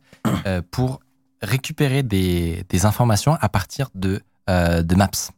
pour 0.71 1.01
récupérer 1.41 2.03
des, 2.03 2.65
informations 2.85 3.35
à 3.41 3.49
partir 3.49 3.91
de, 3.95 4.21
de 4.49 4.95
Maps. 4.95 5.33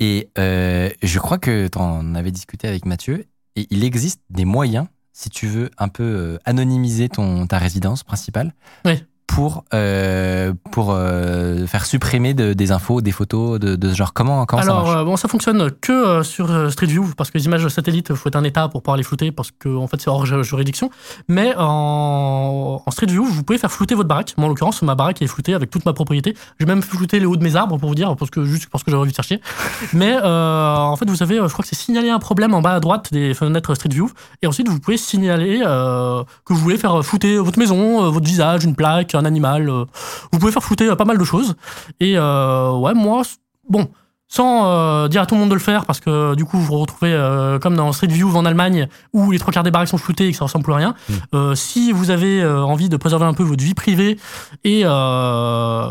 Et 0.00 0.28
je 0.36 1.18
crois 1.18 1.38
que 1.38 1.68
tu 1.68 1.78
en 1.78 2.14
avais 2.14 2.30
discuté 2.30 2.68
avec 2.68 2.84
Mathieu, 2.84 3.26
et 3.56 3.66
il 3.70 3.84
existe 3.84 4.20
des 4.30 4.44
moyens, 4.44 4.86
si 5.12 5.28
tu 5.28 5.46
veux 5.46 5.70
un 5.78 5.88
peu 5.88 6.38
anonymiser 6.44 7.08
ton, 7.08 7.46
ta 7.46 7.58
résidence 7.58 8.02
principale, 8.02 8.54
Oui. 8.84 9.04
Pour, 9.26 9.64
euh, 9.72 10.52
pour 10.72 10.88
euh, 10.90 11.66
faire 11.66 11.86
supprimer 11.86 12.34
de- 12.34 12.52
des 12.52 12.70
infos, 12.70 13.00
des 13.00 13.12
photos 13.12 13.58
de, 13.58 13.76
de 13.76 13.88
ce 13.90 13.94
genre. 13.94 14.12
Comment, 14.12 14.44
comment 14.44 14.60
alors 14.60 14.80
ça 14.80 14.92
marche 14.92 15.00
euh, 15.00 15.04
bon 15.04 15.16
ça 15.16 15.26
fonctionne 15.28 15.70
que 15.80 15.92
euh, 15.92 16.22
sur 16.22 16.70
Street 16.70 16.86
View 16.86 17.06
parce 17.16 17.30
que 17.30 17.38
les 17.38 17.46
images 17.46 17.66
satellites 17.68 18.12
faut 18.14 18.28
être 18.28 18.36
un 18.36 18.44
état 18.44 18.68
pour 18.68 18.82
pouvoir 18.82 18.98
les 18.98 19.02
flouter 19.02 19.32
parce 19.32 19.50
que 19.50 19.74
en 19.74 19.86
fait 19.86 20.00
c'est 20.02 20.08
hors 20.10 20.26
ju- 20.26 20.44
juridiction. 20.44 20.90
Mais 21.28 21.54
en, 21.56 22.82
en 22.84 22.90
Street 22.90 23.06
View 23.06 23.24
vous 23.24 23.42
pouvez 23.42 23.58
faire 23.58 23.72
flouter 23.72 23.94
votre 23.94 24.08
baraque. 24.08 24.34
Moi 24.36 24.46
en 24.46 24.48
l'occurrence 24.50 24.82
ma 24.82 24.94
baraque 24.94 25.22
est 25.22 25.26
floutée 25.26 25.54
avec 25.54 25.70
toute 25.70 25.86
ma 25.86 25.94
propriété. 25.94 26.36
J'ai 26.60 26.66
même 26.66 26.82
flouté 26.82 27.18
les 27.18 27.24
hauts 27.26 27.36
de 27.36 27.42
mes 27.42 27.56
arbres 27.56 27.78
pour 27.78 27.88
vous 27.88 27.94
dire 27.94 28.14
parce 28.16 28.30
que 28.30 28.44
juste 28.44 28.68
parce 28.70 28.84
que 28.84 28.90
j'avais 28.90 29.00
envie 29.00 29.12
de 29.12 29.16
faire 29.16 29.24
chier. 29.24 29.40
Mais 29.94 30.16
en 30.22 30.94
fait 30.96 31.08
vous 31.08 31.16
savez 31.16 31.36
je 31.36 31.52
crois 31.52 31.62
que 31.62 31.68
c'est 31.68 31.76
signaler 31.76 32.10
un 32.10 32.18
problème 32.18 32.52
en 32.52 32.60
bas 32.60 32.74
à 32.74 32.80
droite 32.80 33.08
des 33.12 33.32
fenêtres 33.34 33.74
Street 33.74 33.88
View. 33.90 34.10
Et 34.42 34.46
ensuite 34.46 34.68
vous 34.68 34.78
pouvez 34.78 34.98
signaler 34.98 35.60
que 35.60 36.52
vous 36.52 36.58
voulez 36.60 36.76
faire 36.76 37.02
flouter 37.02 37.38
votre 37.38 37.58
maison 37.58 38.10
votre 38.10 38.26
visage 38.26 38.64
une 38.64 38.74
plaque 38.76 39.14
un 39.14 39.21
animal 39.24 39.68
euh, 39.68 39.84
vous 40.32 40.38
pouvez 40.38 40.52
faire 40.52 40.62
flouter 40.62 40.88
euh, 40.88 40.96
pas 40.96 41.04
mal 41.04 41.18
de 41.18 41.24
choses 41.24 41.54
et 42.00 42.14
euh, 42.16 42.72
ouais 42.72 42.94
moi 42.94 43.22
bon 43.68 43.88
sans 44.32 44.64
euh, 44.64 45.08
dire 45.08 45.20
à 45.20 45.26
tout 45.26 45.34
le 45.34 45.40
monde 45.42 45.50
de 45.50 45.54
le 45.54 45.60
faire 45.60 45.84
parce 45.84 46.00
que 46.00 46.34
du 46.34 46.46
coup 46.46 46.56
vous 46.56 46.64
vous 46.64 46.78
retrouvez 46.78 47.12
euh, 47.12 47.58
comme 47.58 47.76
dans 47.76 47.92
Street 47.92 48.06
View 48.06 48.34
en 48.34 48.46
Allemagne 48.46 48.88
où 49.12 49.30
les 49.30 49.38
trois 49.38 49.52
quarts 49.52 49.62
des 49.62 49.70
baraques 49.70 49.88
sont 49.88 49.98
floutées 49.98 50.26
et 50.26 50.30
que 50.30 50.38
ça 50.38 50.44
ressemble 50.44 50.64
plus 50.64 50.72
à 50.72 50.76
rien. 50.76 50.94
Mm. 51.06 51.12
Euh, 51.34 51.54
si 51.54 51.92
vous 51.92 52.08
avez 52.08 52.42
envie 52.42 52.88
de 52.88 52.96
préserver 52.96 53.26
un 53.26 53.34
peu 53.34 53.42
votre 53.42 53.62
vie 53.62 53.74
privée 53.74 54.18
et 54.64 54.84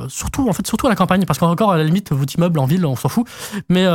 surtout 0.10 0.50
en 0.50 0.54
fait 0.54 0.66
surtout 0.66 0.88
à 0.88 0.90
la 0.90 0.96
campagne 0.96 1.24
parce 1.26 1.38
qu'encore 1.38 1.72
à 1.72 1.78
la 1.78 1.84
limite 1.84 2.12
votre 2.14 2.34
immeuble 2.34 2.58
en 2.58 2.66
ville 2.66 2.84
on 2.88 2.96
s'en 2.96 3.10
fout 3.10 3.28
mais 3.70 3.86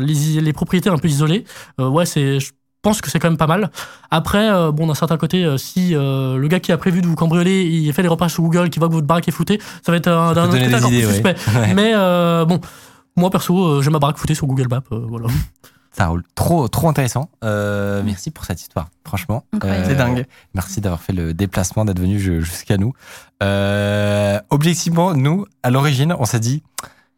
les, 0.00 0.40
les 0.40 0.52
propriétés 0.54 0.88
un 0.88 0.96
peu 0.96 1.08
isolées 1.08 1.44
ouais 1.78 2.06
c'est 2.06 2.38
pense 2.84 3.00
que 3.00 3.10
c'est 3.10 3.18
quand 3.18 3.28
même 3.28 3.36
pas 3.36 3.48
mal. 3.48 3.70
Après, 4.12 4.48
euh, 4.48 4.70
bon, 4.70 4.86
d'un 4.86 4.94
certain 4.94 5.16
côté, 5.16 5.44
euh, 5.44 5.56
si 5.58 5.96
euh, 5.96 6.36
le 6.36 6.46
gars 6.46 6.60
qui 6.60 6.70
a 6.70 6.76
prévu 6.78 7.00
de 7.02 7.06
vous 7.08 7.16
cambrioler, 7.16 7.64
il 7.64 7.92
fait 7.92 8.02
les 8.02 8.08
repères 8.08 8.30
sur 8.30 8.44
Google, 8.44 8.70
qui 8.70 8.78
voit 8.78 8.86
que 8.88 8.92
votre 8.94 9.06
baraque 9.06 9.26
est 9.26 9.32
floutée, 9.32 9.60
ça 9.84 9.90
va 9.90 9.98
être 9.98 10.06
un, 10.08 10.32
d'un 10.34 10.44
autre 10.44 10.52
côté 10.52 10.68
des 10.68 10.74
encore 10.76 10.88
plus 10.90 11.04
ouais. 11.06 11.12
suspect. 11.12 11.34
Ouais. 11.58 11.74
Mais 11.74 11.92
euh, 11.94 12.44
bon, 12.44 12.60
moi 13.16 13.30
perso, 13.30 13.58
euh, 13.66 13.82
j'ai 13.82 13.90
ma 13.90 13.98
baraque 13.98 14.18
foutée 14.18 14.34
sur 14.36 14.46
Google 14.46 14.68
Maps, 14.70 14.82
euh, 14.92 15.04
voilà. 15.08 15.26
Ça 15.96 16.08
roule. 16.08 16.24
Trop, 16.34 16.66
trop 16.68 16.88
intéressant. 16.88 17.30
Euh, 17.44 18.02
merci 18.04 18.32
pour 18.32 18.44
cette 18.44 18.60
histoire, 18.60 18.88
franchement. 19.06 19.44
C'est 19.62 19.94
dingue. 19.94 20.26
Merci 20.52 20.80
d'avoir 20.80 21.00
fait 21.00 21.12
le 21.12 21.32
déplacement, 21.34 21.84
d'être 21.84 22.00
venu 22.00 22.18
ju- 22.18 22.42
jusqu'à 22.42 22.76
nous. 22.78 22.92
Euh, 23.44 24.40
objectivement, 24.50 25.14
nous, 25.14 25.46
à 25.62 25.70
l'origine, 25.70 26.14
on 26.18 26.24
s'est 26.24 26.40
dit 26.40 26.62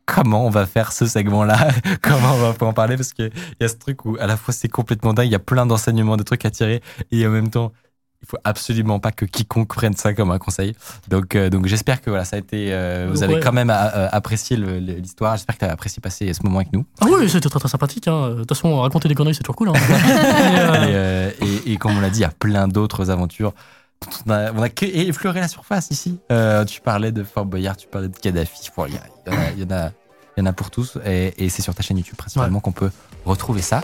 comment 0.07 0.47
on 0.47 0.51
va 0.51 0.67
faire 0.67 0.93
ce 0.93 1.05
segment-là, 1.07 1.69
comment 2.03 2.35
on 2.35 2.39
va 2.39 2.53
pouvoir 2.53 2.71
en 2.71 2.75
parler, 2.75 2.97
parce 2.97 3.13
qu'il 3.13 3.31
y 3.61 3.65
a 3.65 3.69
ce 3.69 3.75
truc 3.77 4.05
où 4.05 4.17
à 4.21 4.27
la 4.27 4.37
fois 4.37 4.55
c'est 4.55 4.69
complètement 4.69 5.13
dingue, 5.13 5.27
il 5.27 5.33
y 5.33 5.37
a 5.37 5.39
plein 5.41 5.67
d'enseignements, 5.67 6.17
de 6.17 6.23
trucs 6.23 6.45
à 6.45 6.51
tirer, 6.51 6.81
et 7.11 7.27
en 7.27 7.31
même 7.31 7.51
temps, 7.51 7.73
il 8.23 8.27
faut 8.29 8.39
absolument 8.45 8.99
pas 8.99 9.13
que 9.13 9.25
quiconque 9.27 9.69
prenne 9.69 9.95
ça 9.95 10.15
comme 10.15 10.31
un 10.31 10.39
conseil. 10.39 10.75
Donc, 11.09 11.37
euh, 11.37 11.51
donc 11.51 11.67
j'espère 11.67 12.01
que 12.01 12.09
voilà, 12.09 12.25
ça 12.25 12.37
a 12.37 12.39
été, 12.39 12.69
euh, 12.73 13.09
vous 13.11 13.23
avez 13.23 13.35
Ouais. 13.35 13.41
quand 13.41 13.53
même 13.53 13.69
euh, 13.71 14.09
apprécié 14.11 14.57
l'histoire. 14.57 15.37
J'espère 15.37 15.57
que 15.57 15.61
tu 15.61 15.65
as 15.67 15.73
apprécié 15.73 16.01
passer 16.01 16.33
ce 16.33 16.43
moment 16.43 16.57
avec 16.61 16.73
nous. 16.73 16.87
Ah 17.01 17.07
oui, 17.11 17.29
c'était 17.29 17.51
très 17.51 17.61
très 17.61 17.69
sympathique. 17.69 18.09
hein. 18.09 18.31
De 18.31 18.35
toute 18.39 18.49
façon, 18.49 18.81
raconter 18.81 19.09
des 19.09 19.15
conneries, 19.15 19.35
c'est 19.35 19.43
toujours 19.43 19.55
cool. 19.57 19.69
hein. 19.69 19.73
Et, 19.79 20.95
euh, 20.95 21.31
Et, 21.43 21.47
et- 21.71 21.73
et 21.73 21.77
comme 21.77 21.97
on 21.97 22.01
l'a 22.01 22.09
dit, 22.11 22.21
il 22.21 22.23
y 22.23 22.25
a 22.25 22.31
plein 22.31 22.69
d'autres 22.69 23.11
aventures. 23.11 23.53
On 24.26 24.30
a, 24.30 24.53
on 24.53 24.62
a 24.62 24.68
que 24.68 24.84
effleuré 24.84 25.40
la 25.40 25.49
surface 25.49 25.90
ici. 25.90 26.18
Euh, 26.30 26.64
tu 26.64 26.80
parlais 26.80 27.12
de 27.12 27.24
Fort 27.24 27.47
Boyard, 27.47 27.76
tu 27.76 27.86
parlais 27.88 28.09
de 28.09 28.16
Kadhafi. 28.16 28.59
Il 28.88 29.61
y, 29.62 29.64
en 29.64 29.70
a- 29.70 29.90
y 30.36 30.40
en 30.42 30.47
pour 30.53 30.70
tous. 30.70 30.99
Et, 31.05 31.44
et 31.44 31.49
c'est 31.49 31.62
sur 31.62 31.74
ta 31.74 31.82
chaîne 31.82 31.97
YouTube 31.99 32.16
principalement 32.16 32.61
qu'on 32.61 32.72
peut 32.72 32.90
retrouver 33.24 33.62
ça. 33.62 33.82